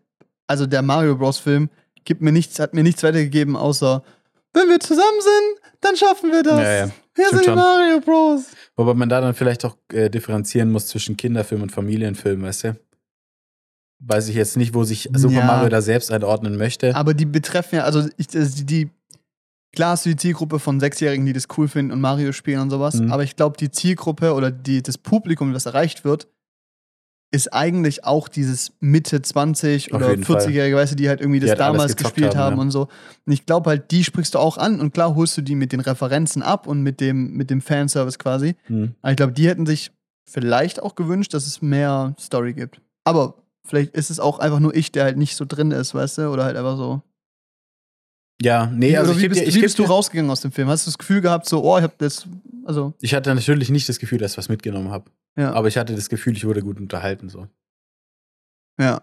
also 0.47 0.67
der 0.67 0.83
Mario 0.83 1.17
Bros. 1.17 1.39
Film 1.39 1.69
gibt 2.05 2.23
mir 2.23 2.33
nichts, 2.33 2.59
hat 2.59 2.73
mir 2.73 2.83
nichts 2.83 3.03
weitergegeben, 3.03 3.55
außer 3.55 4.03
wenn 4.55 4.69
wir 4.69 4.81
zusammen 4.81 5.21
sind, 5.21 5.73
dann 5.83 5.97
schaffen 5.97 6.33
wir 6.33 6.43
das. 6.43 6.61
Ja, 6.61 6.87
ja. 6.87 6.91
Hier 7.17 7.29
sind 7.31 7.47
die. 7.47 7.51
Mario 7.51 8.01
Bros. 8.01 8.45
Wobei 8.77 8.95
man 8.95 9.09
da 9.09 9.21
dann 9.21 9.35
vielleicht 9.35 9.65
auch 9.65 9.77
äh, 9.93 10.09
differenzieren 10.09 10.71
muss 10.71 10.87
zwischen 10.87 11.17
Kinderfilm 11.17 11.63
und 11.63 11.71
Familienfilm, 11.71 12.43
weißt 12.43 12.65
du? 12.65 12.77
weiß 14.01 14.29
ich 14.29 14.37
jetzt 14.37 14.57
nicht, 14.57 14.75
wo 14.75 14.85
sich 14.85 15.09
Super 15.13 15.35
Ja. 15.35 15.45
Mario 15.45 15.69
da 15.69 15.83
selbst 15.83 16.13
einordnen 16.13 16.57
möchte. 16.57 16.95
Aber 16.95 17.15
die 17.15 17.27
betreffen 17.27 17.77
ja, 17.77 17.85
also 17.85 18.09
ich, 18.17 18.29
also 18.35 18.65
die, 18.65 18.91
klar 19.75 19.93
hast 19.93 20.07
du 20.07 20.11
die 20.11 20.17
Zielgruppe 20.17 20.59
von 20.59 20.81
Sechsjährigen, 20.81 21.27
die 21.27 21.33
das 21.33 21.47
cool 21.57 21.69
finden 21.69 21.93
und 21.93 22.01
Mario 22.01 22.33
spielen 22.33 22.61
und 22.61 22.71
sowas, 22.71 22.95
Mhm. 22.95 23.13
aber 23.13 23.23
ich 23.23 23.37
glaube, 23.37 23.57
die 23.59 23.71
Zielgruppe 23.71 24.35
oder 24.35 24.51
die, 24.51 24.83
das 24.83 24.99
Publikum, 24.99 25.53
das 25.53 25.67
erreicht 25.67 26.05
wird, 26.05 26.29
ist 27.31 27.53
eigentlich 27.53 28.05
auch 28.05 28.27
dieses 28.29 28.73
Mitte 28.81 29.21
20 29.21 29.93
Auf 29.93 30.01
oder 30.01 30.11
jeden 30.13 30.25
Fall. 30.25 30.37
40-Jährige, 30.41 30.77
weißt 30.77 30.93
du, 30.93 30.97
die 30.97 31.11
halt 31.11 31.21
irgendwie 31.21 31.41
Die 31.41 31.47
das 31.47 31.51
halt 31.51 31.61
damals 31.61 31.95
gespielt 31.97 32.35
haben, 32.37 32.53
haben, 32.53 32.57
ja. 32.57 32.63
und 32.63 32.71
so. 32.71 32.89
Und 33.27 33.33
ich 33.33 33.45
glaube 33.45 33.69
halt, 33.69 33.91
die 33.91 34.03
sprichst 34.03 34.35
du 34.35 34.39
auch 34.39 34.57
an 34.57 34.81
und 34.81 34.95
klar 34.95 35.15
holst 35.15 35.37
du 35.37 35.43
die 35.43 35.55
mit 35.55 35.73
den 35.73 35.81
Referenzen 35.81 36.43
ab 36.43 36.67
und 36.67 36.83
mit 36.83 37.01
dem, 37.03 37.35
mit 37.35 37.51
dem 37.51 37.61
Fanservice 37.61 38.19
quasi. 38.19 38.57
Hm. 38.69 38.95
Aber 39.03 39.11
ich 39.11 39.17
glaube, 39.19 39.35
die 39.35 39.47
hätten 39.47 39.67
sich 39.67 39.93
vielleicht 40.27 40.83
auch 40.83 40.95
gewünscht, 40.95 41.35
dass 41.35 41.47
es 41.47 41.61
mehr 41.61 42.15
Story 42.19 42.55
gibt. 42.55 42.81
Aber 43.05 43.35
vielleicht 43.67 43.95
ist 43.95 44.09
es 44.09 44.21
auch 44.21 44.39
einfach 44.39 44.61
nur 44.61 44.75
ich, 44.75 44.91
der 44.91 45.05
halt 45.05 45.19
nicht 45.19 45.37
so 45.37 45.45
drin 45.47 45.71
ist, 45.71 45.95
weißt 45.95 46.17
du? 46.19 46.29
Oder 46.31 46.45
halt 46.45 46.57
einfach 46.57 46.79
so. 46.79 47.03
Ja, 48.41 48.67
nee, 48.67 48.97
also 48.97 49.11
oder 49.11 49.17
ich 49.19 49.19
wie 49.19 49.23
geb 49.23 49.31
bist, 49.31 49.41
dir, 49.43 49.49
ich 49.49 49.55
wie 49.57 49.61
bist 49.63 49.79
du 49.79 49.83
dir- 49.83 49.89
rausgegangen 49.89 50.31
aus 50.31 50.41
dem 50.43 50.53
Film? 50.53 50.69
Hast 50.69 50.87
du 50.87 50.91
das 50.91 50.99
Gefühl 50.99 51.21
gehabt, 51.21 51.49
so, 51.49 51.63
oh, 51.65 51.77
ich 51.79 51.83
hab 51.85 51.99
das, 51.99 52.27
also, 52.65 52.95
Ich 53.01 53.15
hatte 53.15 53.35
natürlich 53.35 53.71
nicht 53.71 53.89
das 53.89 53.99
Gefühl, 53.99 54.19
dass 54.19 54.33
ich 54.33 54.39
was 54.39 54.49
mitgenommen 54.49 54.91
habe. 54.91 55.11
ja, 55.37 55.53
Aber 55.53 55.67
ich 55.69 55.77
hatte 55.77 55.95
das 55.95 56.09
Gefühl, 56.09 56.37
ich 56.37 56.45
wurde 56.45 56.63
gut 56.63 56.79
unterhalten 56.81 57.29
so. 57.29 57.49
ja, 58.81 59.03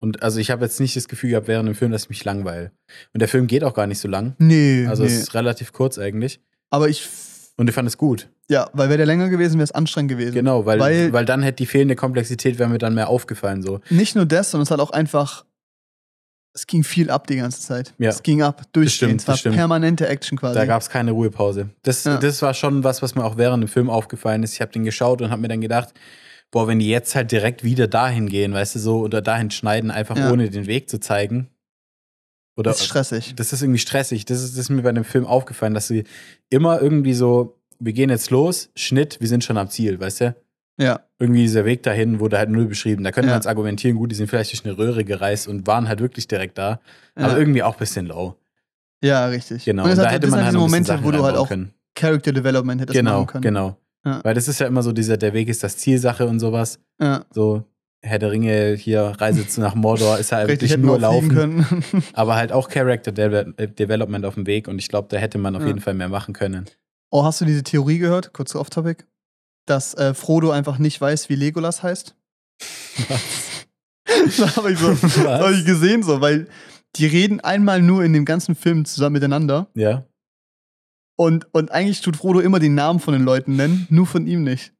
Und 0.00 0.22
also 0.22 0.40
ich 0.40 0.50
habe 0.50 0.64
jetzt 0.64 0.80
nicht 0.80 0.96
das 0.96 1.06
Gefühl 1.08 1.30
gehabt 1.30 1.48
während 1.48 1.68
dem 1.68 1.74
Film, 1.76 1.92
dass 1.92 2.04
ich 2.04 2.08
mich 2.10 2.24
langweile. 2.24 2.72
Und 3.14 3.20
der 3.20 3.28
Film 3.28 3.46
geht 3.46 3.62
auch 3.64 3.74
gar 3.74 3.86
nicht 3.86 3.98
so 4.00 4.08
lang. 4.08 4.34
nee, 4.38 4.86
Also 4.86 5.04
nee. 5.04 5.08
es 5.10 5.18
ist 5.20 5.34
relativ 5.34 5.72
kurz 5.72 5.98
eigentlich. 5.98 6.40
aber 6.70 6.88
ich, 6.88 7.08
Und 7.56 7.68
ich 7.68 7.74
fand 7.74 7.86
es 7.88 7.96
gut. 7.96 8.28
ja, 8.48 8.68
weil 8.72 8.88
wäre 8.88 8.98
der 8.98 9.06
länger 9.06 9.28
gewesen, 9.28 9.54
wäre 9.58 9.64
es 9.64 9.72
anstrengend 9.72 10.10
gewesen. 10.10 10.34
Genau, 10.34 10.66
weil, 10.66 10.80
Weil- 10.80 11.12
weil, 11.12 11.24
dann 11.24 11.42
hätte 11.42 11.56
die 11.58 11.66
fehlende 11.66 11.94
Komplexität 11.96 12.58
wäre 12.58 12.68
mir 12.68 12.78
dann 12.78 12.94
mehr 12.94 13.08
aufgefallen 13.08 13.62
so. 13.62 13.80
Nicht 13.90 14.16
nur 14.16 14.26
das, 14.26 14.50
sondern 14.50 14.64
es 14.64 14.70
hat 14.72 14.80
auch 14.80 14.90
einfach, 14.90 15.44
es 16.56 16.66
ging 16.66 16.82
viel 16.82 17.10
ab 17.10 17.26
die 17.26 17.36
ganze 17.36 17.60
Zeit. 17.60 17.92
Ja. 17.98 18.08
Es 18.10 18.22
ging 18.22 18.42
ab, 18.42 18.62
durchgehend. 18.72 19.20
es 19.20 19.28
war 19.28 19.34
das 19.34 19.40
stimmt. 19.40 19.56
permanente 19.56 20.08
Action 20.08 20.38
quasi. 20.38 20.54
Da 20.54 20.64
gab 20.64 20.80
es 20.82 20.88
keine 20.88 21.12
Ruhepause. 21.12 21.68
Das, 21.82 22.02
Ja. 22.04 22.16
das 22.16 22.40
war 22.42 22.54
schon 22.54 22.82
was, 22.82 23.02
was 23.02 23.14
mir 23.14 23.24
auch 23.24 23.36
während 23.36 23.62
dem 23.62 23.68
Film 23.68 23.90
aufgefallen 23.90 24.42
ist. 24.42 24.54
Ich 24.54 24.60
habe 24.62 24.72
den 24.72 24.84
geschaut 24.84 25.20
und 25.22 25.30
habe 25.30 25.42
mir 25.42 25.48
dann 25.48 25.60
gedacht, 25.60 25.92
boah, 26.50 26.66
wenn 26.66 26.78
die 26.78 26.88
jetzt 26.88 27.14
halt 27.14 27.30
direkt 27.30 27.62
wieder 27.62 27.86
dahin 27.88 28.28
gehen, 28.28 28.52
weißt 28.54 28.74
du, 28.74 28.78
so, 28.78 29.00
oder 29.00 29.20
dahin 29.20 29.50
schneiden, 29.50 29.90
einfach 29.90 30.16
Ja. 30.16 30.32
ohne 30.32 30.48
den 30.50 30.66
Weg 30.66 30.88
zu 30.88 30.98
zeigen. 30.98 31.50
Oder 32.56 32.70
das 32.70 32.80
ist 32.80 32.86
stressig. 32.86 33.34
das 33.36 33.52
ist 33.52 33.60
irgendwie 33.62 33.78
stressig. 33.78 34.24
Das 34.24 34.42
ist, 34.42 34.52
das 34.52 34.60
ist 34.60 34.68
mir 34.70 34.80
bei 34.82 34.92
dem 34.92 35.04
Film 35.04 35.26
aufgefallen, 35.26 35.74
dass 35.74 35.88
sie 35.88 36.04
immer 36.48 36.80
irgendwie 36.80 37.12
so, 37.12 37.60
wir 37.78 37.92
gehen 37.92 38.08
jetzt 38.08 38.30
los, 38.30 38.70
Schnitt, 38.74 39.18
wir 39.20 39.28
sind 39.28 39.44
schon 39.44 39.58
am 39.58 39.68
Ziel, 39.68 40.00
weißt 40.00 40.20
du? 40.22 40.36
Ja, 40.78 41.00
Irgendwie 41.18 41.42
dieser 41.42 41.64
Weg 41.64 41.82
dahin 41.82 42.20
wurde 42.20 42.36
halt 42.38 42.50
null 42.50 42.66
beschrieben. 42.66 43.02
Da 43.04 43.10
könnte 43.10 43.28
Ja. 43.28 43.32
man 43.34 43.38
jetzt 43.38 43.46
argumentieren, 43.46 43.96
gut, 43.96 44.10
die 44.10 44.14
sind 44.14 44.28
vielleicht 44.28 44.52
durch 44.52 44.64
eine 44.66 44.76
Röhre 44.76 45.04
gereist 45.04 45.48
und 45.48 45.66
waren 45.66 45.88
halt 45.88 46.00
wirklich 46.00 46.28
direkt 46.28 46.58
da. 46.58 46.80
ja, 47.18 47.24
Aber 47.26 47.38
irgendwie 47.38 47.62
auch 47.62 47.72
ein 47.74 47.78
bisschen 47.78 48.06
low. 48.06 48.36
ja 49.02 49.26
richtig. 49.26 49.64
Genau. 49.64 49.84
Und 49.84 49.90
Und 49.90 49.96
da 49.98 50.04
hat, 50.04 50.12
hätte 50.12 50.20
das 50.26 50.30
man 50.30 50.40
halt 50.40 50.48
diese 50.48 50.58
bisschen 50.58 50.70
Momente, 50.70 50.86
Sachen 50.88 51.04
wo 51.04 51.10
du 51.10 51.22
halt 51.22 51.36
auch 51.36 51.48
können. 51.48 51.72
Character 51.94 52.32
Development 52.32 52.80
hättest 52.80 52.94
Genau, 52.98 53.20
machen 53.20 53.26
können. 53.28 53.42
genau. 53.42 53.76
Ja. 54.04 54.20
Weil 54.22 54.34
das 54.34 54.46
ist 54.48 54.60
ja 54.60 54.66
immer 54.66 54.82
so 54.82 54.92
dieser, 54.92 55.16
der 55.16 55.32
Weg 55.32 55.48
ist 55.48 55.64
das 55.64 55.78
Zielsache 55.78 56.26
und 56.26 56.38
sowas. 56.38 56.78
Ja, 57.00 57.24
So, 57.32 57.64
Herr 58.02 58.18
der 58.18 58.30
Ringe 58.30 58.74
hier, 58.74 59.14
Reise 59.18 59.48
zu 59.48 59.60
nach 59.62 59.74
Mordor, 59.74 60.18
ist 60.18 60.30
ja 60.30 60.38
richtig, 60.40 60.70
wirklich 60.70 60.84
nur 60.84 61.00
laufen. 61.00 61.28
können. 61.30 61.66
Aber 62.12 62.36
halt 62.36 62.52
auch 62.52 62.68
Character 62.70 63.10
De 63.10 63.52
äh, 63.56 63.66
Development 63.68 64.24
auf 64.26 64.34
dem 64.34 64.46
Weg 64.46 64.68
und 64.68 64.78
ich 64.78 64.88
glaube, 64.88 65.08
da 65.10 65.16
hätte 65.16 65.38
man 65.38 65.56
auf 65.56 65.64
jeden 65.64 65.80
Fall 65.80 65.94
mehr 65.94 66.08
machen 66.10 66.34
können. 66.34 66.66
Oh, 67.10 67.24
hast 67.24 67.40
du 67.40 67.44
diese 67.46 67.62
Theorie 67.64 67.98
gehört? 67.98 68.32
Kurz 68.34 68.54
off-topic. 68.54 69.04
Dass 69.66 69.94
äh, 69.94 70.14
Frodo 70.14 70.50
einfach 70.50 70.78
nicht 70.78 71.00
weiß, 71.00 71.28
wie 71.28 71.34
Legolas 71.34 71.82
heißt? 71.82 72.16
das 74.06 74.56
habe 74.56 74.72
ich, 74.72 74.78
so, 74.78 74.90
hab 75.28 75.50
ich 75.52 75.64
gesehen, 75.64 76.02
so, 76.02 76.20
weil 76.20 76.48
die 76.96 77.06
reden 77.06 77.40
einmal 77.40 77.82
nur 77.82 78.04
in 78.04 78.12
dem 78.12 78.24
ganzen 78.24 78.54
Film 78.54 78.84
zusammen 78.84 79.14
miteinander 79.14 79.68
Ja. 79.74 80.06
und, 81.18 81.52
und 81.52 81.70
eigentlich 81.72 82.00
tut 82.00 82.16
Frodo 82.16 82.40
immer 82.40 82.58
den 82.60 82.74
Namen 82.74 83.00
von 83.00 83.12
den 83.12 83.24
Leuten 83.24 83.56
nennen, 83.56 83.86
nur 83.90 84.06
von 84.06 84.26
ihm 84.26 84.44
nicht. 84.44 84.72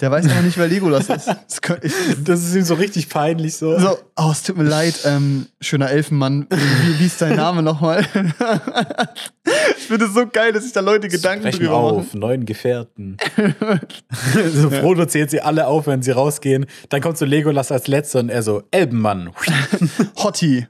Der 0.00 0.12
weiß 0.12 0.30
aber 0.30 0.42
nicht, 0.42 0.56
wer 0.56 0.68
Legolas 0.68 1.08
ist. 1.08 1.28
Das 1.48 1.60
könnt, 1.60 1.84
ich, 1.84 1.92
Das 2.22 2.44
ist 2.44 2.54
ihm 2.54 2.62
so 2.62 2.74
richtig 2.74 3.08
peinlich 3.08 3.56
so. 3.56 3.78
so, 3.78 3.98
oh, 4.16 4.30
es 4.30 4.44
tut 4.44 4.56
mir 4.56 4.64
leid, 4.64 5.00
ähm, 5.04 5.46
schöner 5.60 5.90
Elfenmann. 5.90 6.46
Wie, 6.50 7.00
wie 7.00 7.06
ist 7.06 7.20
dein 7.20 7.36
Name 7.36 7.62
nochmal? 7.62 8.06
ich 9.76 9.84
finde 9.84 10.04
es 10.04 10.14
so 10.14 10.26
geil, 10.26 10.52
dass 10.52 10.62
sich 10.62 10.72
da 10.72 10.80
Leute 10.80 11.08
Gedanken 11.08 11.48
Sprechen 11.48 11.64
drüber 11.64 11.76
auf, 11.76 12.14
neuen 12.14 12.44
Gefährten. 12.44 13.16
so 14.54 14.70
Frodo 14.70 15.06
zählt 15.06 15.30
sie 15.30 15.40
alle 15.40 15.66
auf, 15.66 15.86
wenn 15.88 16.02
sie 16.02 16.12
rausgehen. 16.12 16.66
Dann 16.90 17.00
kommt 17.00 17.18
so 17.18 17.24
Legolas 17.24 17.72
als 17.72 17.88
letzter 17.88 18.20
und 18.20 18.28
er 18.28 18.42
so, 18.42 18.62
Elbenmann. 18.70 19.24
machen. 19.24 19.90
Hottie. 20.16 20.66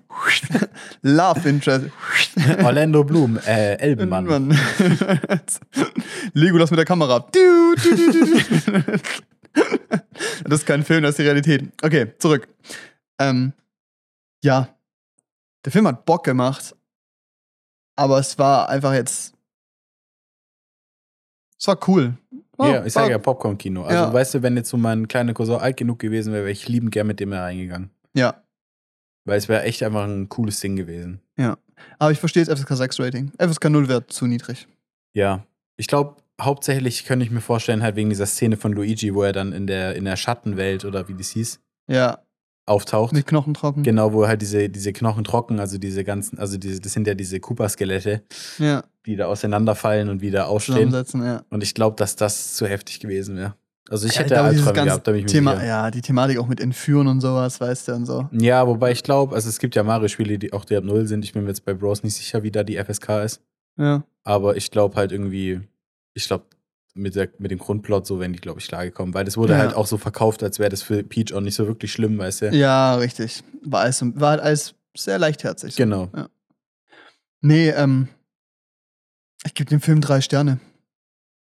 Love 1.02 1.48
Interest. 1.48 1.86
Orlando 2.62 3.04
Bloom, 3.04 3.38
äh, 3.46 3.74
Elbenmann. 3.74 4.24
Mann. 4.24 4.58
Legolas 6.32 6.70
mit 6.70 6.78
der 6.78 6.86
Kamera. 6.86 7.20
Du, 7.32 7.74
du, 7.76 7.96
du, 7.96 8.12
du, 8.12 8.26
du. 8.26 8.82
Das 10.44 10.60
ist 10.60 10.66
kein 10.66 10.84
Film, 10.84 11.02
das 11.02 11.10
ist 11.10 11.18
die 11.18 11.22
Realität. 11.22 11.72
Okay, 11.82 12.12
zurück. 12.18 12.48
Ähm, 13.20 13.52
ja, 14.42 14.68
der 15.64 15.72
Film 15.72 15.86
hat 15.88 16.04
Bock 16.04 16.24
gemacht, 16.24 16.74
aber 17.96 18.18
es 18.18 18.38
war 18.38 18.68
einfach 18.68 18.92
jetzt. 18.94 19.34
Es 21.58 21.66
war 21.66 21.78
cool. 21.88 22.16
War- 22.56 22.68
Ja, 22.70 22.84
ich 22.86 22.92
sage 22.92 23.10
ja 23.10 23.18
Popcorn-Kino. 23.18 23.82
Also, 23.82 23.94
Ja. 23.94 24.12
weißt 24.12 24.34
du, 24.34 24.42
wenn 24.42 24.56
jetzt 24.56 24.68
so 24.68 24.76
mein 24.76 25.08
kleiner 25.08 25.34
Cousin 25.34 25.56
alt 25.56 25.76
genug 25.76 25.98
gewesen 25.98 26.32
wäre, 26.32 26.42
wäre 26.44 26.52
ich 26.52 26.68
liebend 26.68 26.92
gern 26.92 27.06
mit 27.06 27.20
dem 27.20 27.30
da 27.30 27.42
reingegangen. 27.42 27.90
Ja, 28.14 28.42
Weil 29.24 29.36
es 29.38 29.48
wäre 29.48 29.62
echt 29.64 29.82
einfach 29.82 30.04
ein 30.04 30.28
cooles 30.28 30.58
Ding 30.60 30.76
gewesen. 30.76 31.20
aber 31.98 32.10
ich 32.12 32.18
verstehe 32.18 32.44
das 32.44 32.58
FSK 32.60 32.76
6 32.76 32.98
Rating. 33.00 33.30
FSK 33.38 33.68
0 33.70 33.88
wäre 33.88 34.06
zu 34.06 34.26
niedrig. 34.26 34.66
Ja. 35.14 35.44
Ich 35.76 35.86
glaube, 35.86 36.16
hauptsächlich 36.40 37.04
könnte 37.04 37.24
ich 37.24 37.30
mir 37.30 37.40
vorstellen, 37.40 37.82
halt 37.82 37.96
wegen 37.96 38.10
dieser 38.10 38.26
Szene 38.26 38.56
von 38.56 38.72
Luigi, 38.72 39.14
wo 39.14 39.22
er 39.22 39.32
dann 39.32 39.52
in 39.52 39.66
der, 39.66 39.94
in 39.96 40.04
der 40.04 40.16
Schattenwelt 40.16 40.84
oder 40.84 41.08
wie 41.08 41.14
das 41.14 41.30
hieß, 41.30 41.60
Ja, 41.88 42.18
auftaucht. 42.66 43.12
mit 43.12 43.26
Knochen 43.26 43.54
trocken. 43.54 43.82
Genau, 43.82 44.12
wo 44.12 44.26
halt 44.26 44.42
diese, 44.42 44.68
diese 44.68 44.92
Knochen 44.92 45.24
trocken, 45.24 45.58
also 45.60 45.78
diese 45.78 46.04
ganzen, 46.04 46.38
also 46.38 46.58
diese, 46.58 46.80
das 46.80 46.92
sind 46.92 47.06
ja 47.06 47.14
diese 47.14 47.40
Cooper-Skelette, 47.40 48.22
Ja, 48.58 48.84
die 49.06 49.16
da 49.16 49.26
auseinanderfallen 49.26 50.08
und 50.08 50.20
wieder 50.20 50.48
aufstehen. 50.48 50.90
ja. 50.92 51.42
Und 51.50 51.62
ich 51.62 51.74
glaube, 51.74 51.96
dass 51.96 52.14
das 52.16 52.54
zu 52.54 52.66
heftig 52.66 53.00
gewesen 53.00 53.36
wäre. 53.36 53.54
Also 53.90 54.06
ich 54.06 54.16
Ja, 54.16 54.20
hätte 54.20 54.34
glaube, 54.34 54.50
dieses 54.50 54.66
Albträume 54.66 54.86
gehabt, 54.86 55.06
da 55.06 55.12
bin 55.12 55.18
ich 55.20 55.24
mir 55.24 55.30
Thema, 55.32 55.54
sicher. 55.56 55.66
ja, 55.66 55.90
die 55.90 56.02
Thematik 56.02 56.38
auch 56.38 56.46
mit 56.46 56.60
Entführen 56.60 57.06
und 57.06 57.22
sowas, 57.22 57.58
weißt 57.58 57.88
du, 57.88 57.92
und 57.94 58.04
so. 58.04 58.28
Ja, 58.32 58.66
wobei 58.66 58.92
ich 58.92 59.02
glaube, 59.02 59.34
also 59.34 59.48
es 59.48 59.58
gibt 59.58 59.74
ja 59.76 59.82
Mario-Spiele, 59.82 60.38
die 60.38 60.52
auch 60.52 60.70
ab 60.70 60.84
Null 60.84 61.06
sind. 61.06 61.24
Ich 61.24 61.32
bin 61.32 61.42
mir 61.44 61.48
jetzt 61.48 61.64
bei 61.64 61.72
Bros 61.72 62.02
nicht 62.02 62.14
sicher, 62.14 62.42
wie 62.42 62.50
da 62.50 62.64
die 62.64 62.76
FSK 62.76 63.24
ist. 63.24 63.40
Ja. 63.78 64.04
Aber 64.24 64.58
ich 64.58 64.70
glaube 64.70 64.96
halt 64.96 65.10
irgendwie, 65.10 65.62
ich 66.18 66.26
glaube, 66.26 66.44
mit, 66.94 67.14
der, 67.14 67.28
mit 67.38 67.50
dem 67.52 67.58
Grundplot 67.58 68.06
so 68.06 68.18
wären 68.18 68.32
die, 68.32 68.40
glaube 68.40 68.58
ich, 68.60 68.66
klargekommen. 68.68 69.14
Weil 69.14 69.24
das 69.24 69.36
wurde 69.36 69.52
Ja. 69.54 69.60
halt 69.60 69.74
auch 69.74 69.86
so 69.86 69.98
verkauft, 69.98 70.42
als 70.42 70.58
wäre 70.58 70.68
das 70.68 70.82
für 70.82 71.02
Peach 71.04 71.32
auch 71.32 71.40
nicht 71.40 71.54
so 71.54 71.66
wirklich 71.66 71.92
schlimm, 71.92 72.18
weißt 72.18 72.42
du? 72.42 72.50
Ja, 72.50 72.96
richtig. 72.96 73.42
War, 73.62 73.82
alles, 73.82 74.02
war 74.02 74.30
halt 74.30 74.40
alles 74.40 74.74
sehr 74.96 75.18
leichtherzig. 75.18 75.76
Genau. 75.76 76.10
Nee, 77.40 77.70
ähm, 77.70 78.08
ich 79.46 79.54
gebe 79.54 79.70
dem 79.70 79.80
Film 79.80 80.00
drei 80.00 80.20
Sterne. 80.20 80.58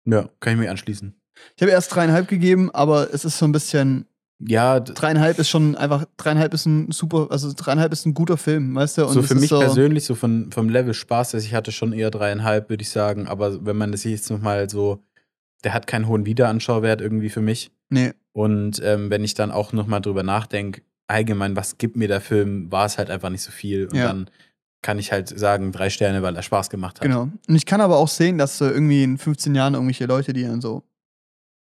Ja, 0.05 0.29
kann 0.41 0.53
ich 0.55 0.59
mir 0.61 0.71
anschließen. 0.71 1.15
Ich 1.57 1.63
habe 1.63 1.73
erst 1.73 1.93
dreieinhalb 1.95 2.29
gegeben, 2.29 2.71
aber 2.73 3.13
es 3.13 3.25
ist 3.25 3.39
so 3.39 3.45
ein 3.45 3.53
bisschen. 3.53 4.07
Ja, 4.49 4.81
Dreieinhalb 4.81 5.39
ist 5.39 5.49
schon 5.49 5.77
einfach. 5.77 6.05
Dreieinhalb 6.17 6.53
ist 6.55 6.67
ein 6.67 6.91
super. 6.91 7.29
Also 7.31 7.53
dreieinhalb 7.57 7.93
ist 7.93 8.07
ein 8.07 8.15
guter 8.15 8.37
Film, 8.37 8.75
weißt 8.75 8.99
du? 8.99 9.07
Und 9.07 9.13
so 9.15 9.23
für 9.23 9.35
mich 9.35 9.51
so, 9.51 9.59
persönlich, 9.61 10.05
so 10.05 10.15
von, 10.15 10.51
vom 10.53 10.69
Level 10.69 10.95
Spaß, 10.95 11.35
also 11.35 11.47
ich 11.47 11.55
hatte 11.55 11.71
schon 11.73 11.93
eher 11.93 12.11
dreieinhalb, 12.11 12.69
würde 12.71 12.83
ich 12.83 12.91
sagen. 12.91 13.27
Aber 13.29 13.65
wenn 13.65 13.77
man 13.77 13.93
das 13.93 14.05
jetzt 14.05 14.31
nochmal 14.31 14.69
so, 14.69 15.03
der 15.65 15.75
hat 15.75 15.87
keinen 15.87 16.09
hohen 16.09 16.27
Wiederanschauwert 16.27 17.01
irgendwie 17.01 17.31
für 17.31 17.41
mich. 17.43 17.71
Nee, 17.91 18.13
Und 18.33 18.81
ähm, 18.83 19.11
wenn 19.11 19.23
ich 19.23 19.35
dann 19.35 19.51
auch 19.51 19.73
nochmal 19.73 20.01
drüber 20.01 20.23
nachdenke, 20.23 20.83
allgemein, 21.07 21.55
was 21.57 21.79
gibt 21.79 21.97
mir 21.97 22.09
der 22.09 22.21
Film, 22.21 22.73
war 22.73 22.87
es 22.87 22.99
halt 22.99 23.11
einfach 23.11 23.29
nicht 23.31 23.43
so 23.43 23.51
viel. 23.53 23.87
Und 23.87 23.97
Ja. 23.97 24.07
dann 24.07 24.31
kann 24.83 24.99
ich 24.99 25.13
halt 25.13 25.29
sagen, 25.39 25.71
drei 25.71 25.91
Sterne, 25.91 26.23
weil 26.23 26.35
er 26.35 26.43
Spaß 26.43 26.69
gemacht 26.71 26.97
hat. 26.97 27.03
genau. 27.03 27.29
Und 27.47 27.55
ich 27.55 27.67
kann 27.67 27.81
aber 27.81 27.99
auch 27.99 28.09
sehen, 28.09 28.39
dass 28.39 28.59
so 28.59 28.65
irgendwie 28.65 29.05
in 29.05 29.19
15 29.19 29.55
Jahren 29.55 29.75
irgendwelche 29.75 30.07
Leute, 30.07 30.33
die 30.33 30.43
dann 30.43 30.61
so 30.61 30.83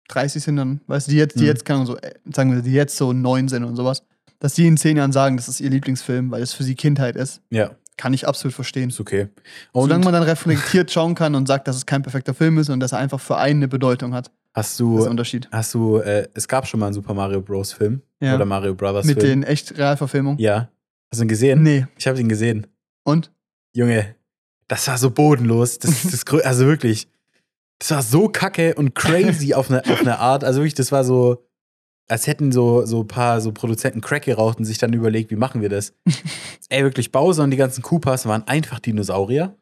30 0.09 0.43
sind, 0.43 0.57
dann, 0.57 0.81
weißt 0.87 1.07
du, 1.09 1.13
die 1.13 1.17
jetzt, 1.19 1.37
die 1.37 1.43
Mhm. 1.43 1.47
jetzt, 1.49 1.65
kann 1.65 1.87
so, 1.87 1.97
äh, 1.97 2.13
sagen 2.33 2.55
wir, 2.55 2.63
die 2.63 2.73
jetzt 2.73 2.97
so 2.97 3.13
neun 3.13 3.49
sind 3.49 3.65
und 3.65 3.77
sowas, 3.77 4.03
dass 4.39 4.55
die 4.55 4.67
in 4.67 4.77
10 4.77 4.97
Jahren 4.97 5.13
sagen, 5.13 5.37
das 5.37 5.49
ist 5.49 5.61
ihr 5.61 5.71
Lieblingsfilm, 5.71 6.31
weil 6.31 6.43
es 6.43 6.53
für 6.53 6.63
sie 6.65 6.75
Kindheit 6.75 7.17
ist. 7.17 7.41
Ja, 7.51 7.71
Kann 7.97 8.13
ich 8.13 8.27
absolut 8.27 8.55
verstehen. 8.55 8.89
ist 8.91 9.01
okay. 9.01 9.29
Und 9.73 9.83
Solange 9.85 10.05
man 10.05 10.13
dann 10.13 10.25
reflektiert 10.25 10.91
schauen 10.91 11.15
kann 11.15 11.35
und 11.35 11.47
sagt, 11.47 11.69
dass 11.69 11.77
es 11.77 11.87
kein 11.87 12.03
perfekter 12.03 12.35
Film 12.35 12.59
ist 12.59 12.69
und 12.69 12.81
dass 12.81 12.93
er 12.93 12.99
einfach 12.99 13.21
für 13.21 13.37
einen 13.39 13.61
eine 13.61 13.69
Bedeutung 13.69 14.13
hat. 14.15 14.31
hast 14.53 14.71
Das 14.73 14.77
du, 14.79 15.05
Unterschied. 15.09 15.49
hast 15.53 15.73
du, 15.75 15.99
äh, 15.99 16.29
es 16.35 16.47
gab 16.49 16.67
schon 16.67 16.81
mal 16.81 16.87
einen 16.87 16.95
Super 16.95 17.15
Mario 17.15 17.41
Bros. 17.41 17.73
Film 17.73 18.03
Ja. 18.21 18.35
oder 18.35 18.45
Mario 18.45 18.75
Brothers 18.75 19.07
Mit 19.07 19.21
Film. 19.21 19.43
den 19.43 19.49
echt 19.49 19.77
Realverfilmungen? 19.79 20.39
ja. 20.41 20.69
Hast 21.13 21.21
du 21.21 21.25
ihn 21.27 21.29
gesehen? 21.29 21.63
Nee. 21.63 21.87
Ich 21.97 22.07
habe 22.09 22.19
ihn 22.21 22.29
gesehen. 22.29 22.67
Und? 23.05 23.31
Junge, 23.73 24.17
das 24.67 24.89
war 24.89 24.99
so 24.99 25.11
bodenlos. 25.11 25.79
Das, 25.79 26.03
das, 26.11 26.25
also 26.45 26.67
wirklich, 26.67 27.07
das 27.79 27.91
war 27.91 28.03
so 28.03 28.29
kacke 28.29 28.75
und 28.75 28.95
crazy 28.95 29.55
auf 29.55 29.71
eine, 29.71 29.85
auf 29.85 30.01
eine 30.01 30.19
Art. 30.19 30.45
Also 30.45 30.61
wirklich, 30.61 30.75
das 30.75 30.93
war 30.93 31.05
so, 31.05 31.47
als 32.09 32.27
hätten 32.27 32.53
so, 32.53 32.85
so 32.87 33.01
ein 33.01 33.09
paar 33.09 33.41
so 33.41 33.53
Produzenten 33.53 34.01
Crack 34.01 34.25
geraucht 34.25 34.59
und 34.59 34.65
sich 34.65 34.79
dann 34.79 34.93
überlegt, 34.93 35.31
wie 35.31 35.37
machen 35.37 35.61
wir 35.61 35.69
das? 35.69 35.95
Ey, 36.69 36.83
wirklich, 36.83 37.13
Bowser 37.13 37.45
und 37.45 37.51
die 37.51 37.57
ganzen 37.57 37.83
Koopas 37.83 38.27
waren 38.27 38.47
einfach 38.47 38.79
Dinosaurier, 38.79 39.57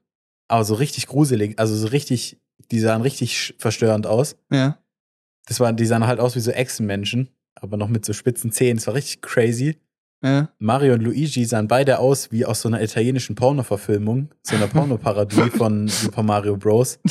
aber 0.48 0.64
so 0.64 0.74
richtig 0.74 1.06
gruselig, 1.06 1.58
also 1.58 1.74
so 1.74 1.88
richtig, 1.88 2.40
die 2.70 2.80
sahen 2.80 3.02
richtig 3.02 3.54
verstörend 3.58 4.06
aus. 4.06 4.36
Ja. 4.50 4.78
Das 5.46 5.60
waren, 5.60 5.76
die 5.76 5.86
sahen 5.86 6.06
halt 6.06 6.20
aus 6.20 6.36
wie 6.36 6.40
so 6.40 6.50
Echsenmenschen, 6.50 7.28
aber 7.54 7.76
noch 7.76 7.88
mit 7.88 8.04
so 8.04 8.12
spitzen 8.12 8.52
Zähnen. 8.52 8.76
Das 8.76 8.86
war 8.86 8.94
richtig 8.94 9.22
crazy. 9.22 9.78
Ja. 10.24 10.50
Mario 10.58 10.94
und 10.94 11.02
Luigi 11.02 11.44
sahen 11.44 11.66
beide 11.66 11.98
aus 11.98 12.30
wie 12.30 12.46
aus 12.46 12.62
so 12.62 12.68
einer 12.68 12.80
italienischen 12.80 13.34
Porno-Verfilmung, 13.34 14.28
so 14.42 14.54
einer 14.54 14.66
Pornoparodie 14.68 15.50
von 15.50 15.88
Super 15.88 16.22
Mario 16.22 16.56
Bros. 16.56 17.00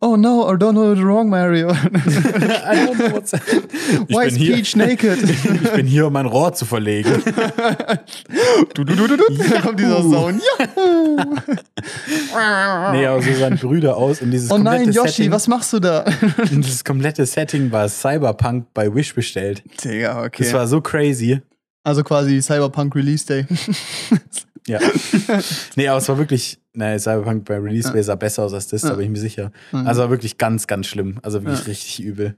Oh 0.00 0.16
no, 0.16 0.46
I 0.46 0.56
don't 0.56 0.74
know 0.74 0.94
the 0.94 1.04
wrong 1.04 1.30
Mario. 1.30 1.70
I 1.72 2.86
don't 2.86 2.98
know 2.98 3.08
what's 3.10 3.32
Why 4.08 4.26
is 4.26 4.36
Peach 4.38 4.76
naked? 4.76 5.22
ich 5.28 5.72
bin 5.72 5.86
hier, 5.86 6.06
um 6.06 6.12
mein 6.12 6.26
Rohr 6.26 6.52
zu 6.52 6.64
verlegen. 6.64 7.22
du, 8.74 8.84
du, 8.84 8.94
du, 8.94 9.06
du, 9.06 9.16
du. 9.16 9.24
Da 9.50 9.60
kommt 9.60 9.80
dieser. 9.80 10.02
Sound. 10.02 10.42
Nee, 12.92 13.06
aber 13.06 13.22
so 13.22 13.32
sahen 13.34 13.58
Brüder 13.58 13.96
aus 13.96 14.20
und 14.20 14.30
dieses 14.30 14.50
oh 14.50 14.58
nein, 14.58 14.92
Yoshi, 14.92 15.08
Setting, 15.08 15.32
was 15.32 15.48
machst 15.48 15.72
du 15.72 15.80
da? 15.80 16.04
und 16.38 16.64
dieses 16.64 16.84
komplette 16.84 17.26
Setting 17.26 17.70
war 17.72 17.88
Cyberpunk 17.88 18.66
bei 18.74 18.92
Wish 18.94 19.14
bestellt. 19.14 19.62
Digga, 19.84 20.24
okay. 20.24 20.44
Das 20.44 20.52
war 20.52 20.66
so 20.66 20.80
crazy. 20.80 21.40
also 21.84 22.02
quasi 22.02 22.40
Cyberpunk 22.40 22.94
Release 22.94 23.26
Day. 23.26 23.46
Ja. 24.66 24.80
nee, 25.76 25.88
aber 25.88 25.98
es 25.98 26.08
war 26.08 26.16
wirklich, 26.18 26.58
nein, 26.72 26.98
Cyberpunk 26.98 27.44
bei 27.44 27.58
Release 27.58 27.94
Ja. 27.94 28.02
Sah 28.02 28.14
besser 28.14 28.44
aus 28.44 28.54
als 28.54 28.68
das, 28.68 28.82
Ja. 28.82 28.90
da 28.90 28.94
bin 28.96 29.04
ich 29.06 29.10
mir 29.10 29.18
sicher. 29.18 29.52
Also 29.72 30.02
war 30.02 30.10
wirklich 30.10 30.38
ganz, 30.38 30.66
ganz 30.66 30.86
schlimm. 30.86 31.18
Also 31.22 31.42
wirklich 31.42 31.60
Ja. 31.60 31.66
richtig 31.66 32.00
übel. 32.02 32.36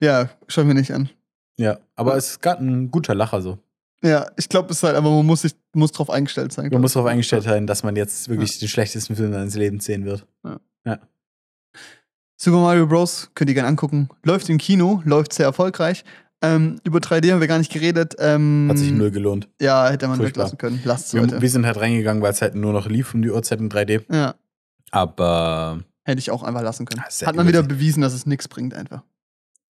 ja, 0.00 0.30
schau 0.48 0.64
mir 0.64 0.74
nicht 0.74 0.92
an. 0.92 1.10
Ja, 1.58 1.78
aber 1.96 2.12
Ja. 2.12 2.16
es 2.18 2.40
gab 2.40 2.60
ein 2.60 2.90
guter 2.90 3.14
Lacher 3.14 3.40
so. 3.42 3.58
Ja, 4.04 4.26
ich 4.36 4.48
glaube, 4.48 4.70
es 4.70 4.78
ist 4.78 4.82
halt, 4.82 4.96
aber 4.96 5.10
man 5.10 5.24
muss 5.26 5.42
sich, 5.42 5.52
muss 5.74 5.92
drauf 5.92 6.10
eingestellt 6.10 6.52
sein. 6.52 6.68
Man 6.72 6.80
muss 6.80 6.90
ich. 6.90 6.94
darauf 6.94 7.08
eingestellt 7.08 7.44
sein, 7.44 7.66
dass 7.68 7.84
man 7.84 7.94
jetzt 7.94 8.28
wirklich 8.28 8.58
den 8.58 8.68
schlechtesten 8.68 9.14
Film 9.14 9.32
seines 9.32 9.54
Lebens 9.54 9.84
sehen 9.84 10.04
wird. 10.04 10.26
Super 12.36 12.56
Mario 12.58 12.88
Bros. 12.88 13.30
könnt 13.36 13.48
ihr 13.50 13.54
gerne 13.54 13.68
angucken. 13.68 14.08
Läuft 14.24 14.48
im 14.48 14.58
Kino, 14.58 15.00
läuft 15.04 15.32
sehr 15.32 15.46
erfolgreich. 15.46 16.04
Ähm, 16.42 16.80
über 16.84 16.98
3D 16.98 17.30
haben 17.32 17.40
wir 17.40 17.46
gar 17.48 17.58
nicht 17.58 17.72
geredet. 17.72 18.16
Ähm, 18.18 18.66
Hat 18.68 18.76
sich 18.78 18.90
null 18.90 19.10
gelohnt. 19.12 19.48
Ja, 19.60 19.88
hätte 19.88 20.08
man 20.08 20.16
Furchtbar. 20.16 20.44
weglassen 20.44 20.58
können. 20.58 20.80
Lasst 20.84 21.06
es 21.06 21.14
Wir, 21.14 21.40
wir 21.40 21.50
sind 21.50 21.64
halt 21.66 21.76
reingegangen, 21.78 22.22
weil 22.22 22.32
es 22.32 22.42
halt 22.42 22.54
nur 22.56 22.72
noch 22.72 22.88
lief 22.88 23.14
um 23.14 23.22
die 23.22 23.30
Uhrzeit 23.30 23.60
in 23.60 23.70
3D. 23.70 24.02
Ja, 24.12 24.34
Aber 24.90 25.80
hätte 26.04 26.18
ich 26.18 26.30
auch 26.30 26.42
einfach 26.42 26.62
lassen 26.62 26.84
können. 26.86 27.02
Hat 27.02 27.36
man 27.36 27.46
wieder 27.48 27.62
bewiesen, 27.62 28.02
dass 28.02 28.12
es 28.12 28.26
nichts 28.26 28.48
bringt 28.48 28.74
einfach. 28.74 29.02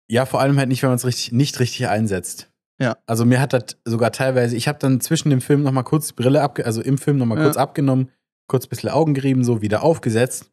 ja, 0.10 0.26
vor 0.26 0.40
allem 0.42 0.58
halt 0.58 0.70
nicht, 0.70 0.82
wenn 0.84 0.90
man 0.90 0.98
es 0.98 1.06
richtig, 1.06 1.32
nicht 1.32 1.60
richtig 1.60 1.88
einsetzt. 1.88 2.50
Ja. 2.80 2.98
Also 3.06 3.26
mir 3.26 3.40
hat 3.40 3.54
das 3.54 3.78
sogar 3.86 4.12
teilweise, 4.12 4.56
ich 4.56 4.68
habe 4.68 4.80
dann 4.80 5.00
zwischen 5.00 5.30
dem 5.30 5.42
Film 5.42 5.64
nochmal 5.64 5.84
kurz 5.84 6.08
die 6.08 6.14
Brille 6.14 6.42
abge, 6.42 6.66
also 6.66 6.82
im 6.82 6.98
Film 6.98 7.18
nochmal 7.18 7.38
Ja. 7.38 7.44
kurz 7.46 7.58
abgenommen, 7.58 8.10
kurz 8.48 8.66
ein 8.66 8.70
bisschen 8.70 8.90
Augen 8.90 9.14
gerieben, 9.14 9.44
so 9.44 9.62
wieder 9.62 9.84
aufgesetzt. 9.84 10.50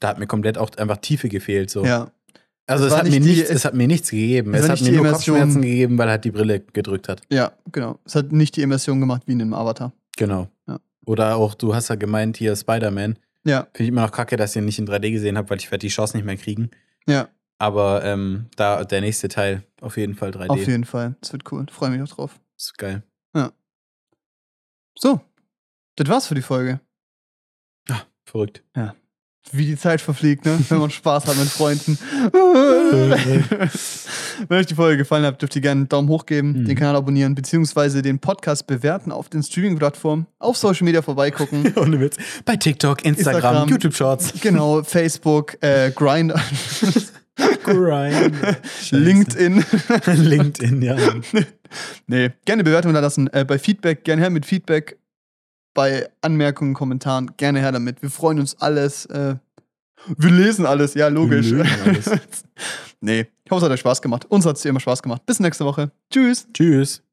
Da 0.00 0.08
hat 0.08 0.18
mir 0.18 0.26
komplett 0.26 0.56
auch 0.58 0.70
einfach 0.76 0.96
Tiefe 0.98 1.28
gefehlt. 1.28 1.70
So. 1.70 1.84
Ja. 1.84 2.10
Also 2.68 2.84
Es 2.86 2.92
es 2.92 2.98
hat, 2.98 3.04
mir 3.04 3.10
die- 3.12 3.20
nichts, 3.20 3.50
es 3.50 3.64
hat 3.64 3.74
mir 3.74 3.86
nichts 3.88 4.10
gegeben. 4.10 4.52
es 4.54 4.64
Es 4.64 4.68
hat 4.70 4.80
mir 4.82 4.90
nur 4.92 5.06
Immersion. 5.06 5.36
Kopfschmerzen 5.38 5.62
gegeben, 5.62 5.96
weil 5.98 6.08
halt 6.10 6.24
die 6.24 6.30
Brille 6.30 6.60
gedrückt 6.60 7.08
hat. 7.08 7.22
Ja, 7.30 7.52
genau. 7.72 7.98
Es 8.04 8.14
hat 8.14 8.30
nicht 8.30 8.56
die 8.56 8.62
Immersion 8.62 9.00
gemacht 9.00 9.22
wie 9.26 9.32
in 9.32 9.38
dem 9.38 9.54
Avatar. 9.54 9.92
Genau. 10.16 10.48
Ja. 10.66 10.78
Oder 11.06 11.36
auch, 11.36 11.54
du 11.54 11.74
hast 11.74 11.88
ja 11.88 11.94
gemeint, 11.94 12.36
hier 12.36 12.54
Spider-Man. 12.54 13.18
Ja, 13.44 13.62
Finde 13.72 13.82
ich 13.84 13.88
immer 13.88 14.02
noch 14.02 14.12
kacke, 14.12 14.36
dass 14.36 14.50
ich 14.54 14.56
ihn 14.60 14.66
nicht 14.66 14.78
in 14.78 14.86
3D 14.86 15.10
gesehen 15.12 15.38
habe, 15.38 15.48
weil 15.50 15.58
ich 15.58 15.70
werde 15.70 15.80
die 15.80 15.88
Chance 15.88 16.16
nicht 16.16 16.26
mehr 16.26 16.36
kriegen. 16.36 16.70
ja, 17.06 17.28
Aber 17.58 18.04
ähm, 18.04 18.46
da 18.56 18.84
der 18.84 19.00
nächste 19.00 19.28
Teil 19.28 19.62
auf 19.80 19.96
jeden 19.96 20.14
Fall 20.14 20.30
3D. 20.30 20.50
auf 20.50 20.66
jeden 20.66 20.84
Fall. 20.84 21.16
Das 21.22 21.32
wird 21.32 21.50
cool. 21.50 21.64
Freue 21.70 21.90
mich 21.90 22.02
auch 22.02 22.14
drauf. 22.14 22.38
Ist 22.56 22.76
geil. 22.76 23.02
So, 25.00 25.20
das 25.96 26.08
war's 26.08 26.26
für 26.26 26.34
die 26.34 26.42
Folge. 26.42 26.80
Verrückt. 28.24 28.62
Wie 29.52 29.66
die 29.66 29.76
Zeit 29.76 30.00
verfliegt, 30.00 30.44
ne? 30.44 30.58
Wenn 30.68 30.78
man 30.78 30.90
Spaß 30.90 31.26
hat 31.26 31.36
mit 31.36 31.48
Freunden. 31.48 31.98
Wenn 34.48 34.58
euch 34.58 34.66
die 34.66 34.74
Folge 34.74 34.98
gefallen 34.98 35.24
hat, 35.24 35.40
dürft 35.40 35.56
ihr 35.56 35.62
gerne 35.62 35.80
einen 35.80 35.88
Daumen 35.88 36.08
hoch 36.08 36.26
geben, 36.26 36.52
Mhm. 36.52 36.64
den 36.66 36.76
Kanal 36.76 36.96
abonnieren, 36.96 37.34
beziehungsweise 37.34 38.02
den 38.02 38.18
Podcast 38.18 38.66
bewerten 38.66 39.10
auf 39.12 39.28
den 39.28 39.42
Streaming-Plattformen, 39.42 40.26
auf 40.38 40.56
Social 40.56 40.84
Media 40.84 41.02
vorbeigucken. 41.02 41.72
Ohne 41.76 42.00
Witz. 42.00 42.16
Bei 42.44 42.56
TikTok, 42.56 43.04
Instagram, 43.04 43.34
Instagram. 43.36 43.68
YouTube 43.68 43.94
Shorts. 43.94 44.32
genau, 44.40 44.82
Facebook, 44.84 45.56
äh, 45.62 45.90
Grindr, 45.94 46.40
Grind. 47.64 48.34
LinkedIn. 48.90 49.64
LinkedIn, 50.06 50.82
ja. 50.82 50.96
nee, 52.06 52.30
gerne 52.44 52.64
Bewertungen 52.64 52.94
da 52.94 53.00
lassen. 53.00 53.28
Äh, 53.32 53.44
bei 53.44 53.58
Feedback, 53.58 54.04
gerne 54.04 54.22
her 54.22 54.30
mit 54.30 54.44
Feedback. 54.46 54.98
Bei 55.78 56.08
Anmerkungen, 56.22 56.74
Kommentaren, 56.74 57.36
gerne 57.36 57.60
her 57.60 57.70
damit. 57.70 58.02
Wir 58.02 58.10
freuen 58.10 58.40
uns 58.40 58.60
alles. 58.60 59.06
Äh, 59.06 59.36
wir 60.16 60.30
lesen 60.32 60.66
alles, 60.66 60.94
ja, 60.94 61.06
logisch. 61.06 61.52
Wir 61.52 61.64
alles. 61.84 62.10
nee, 63.00 63.28
ich 63.44 63.50
hoffe, 63.52 63.60
es 63.60 63.62
hat 63.62 63.70
euch 63.70 63.78
Spaß 63.78 64.02
gemacht. 64.02 64.24
Uns 64.28 64.44
hat 64.44 64.56
es 64.56 64.64
immer 64.64 64.80
Spaß 64.80 65.04
gemacht. 65.04 65.24
Bis 65.24 65.38
nächste 65.38 65.64
Woche. 65.64 65.92
Tschüss. 66.10 66.48
Tschüss. 66.52 67.04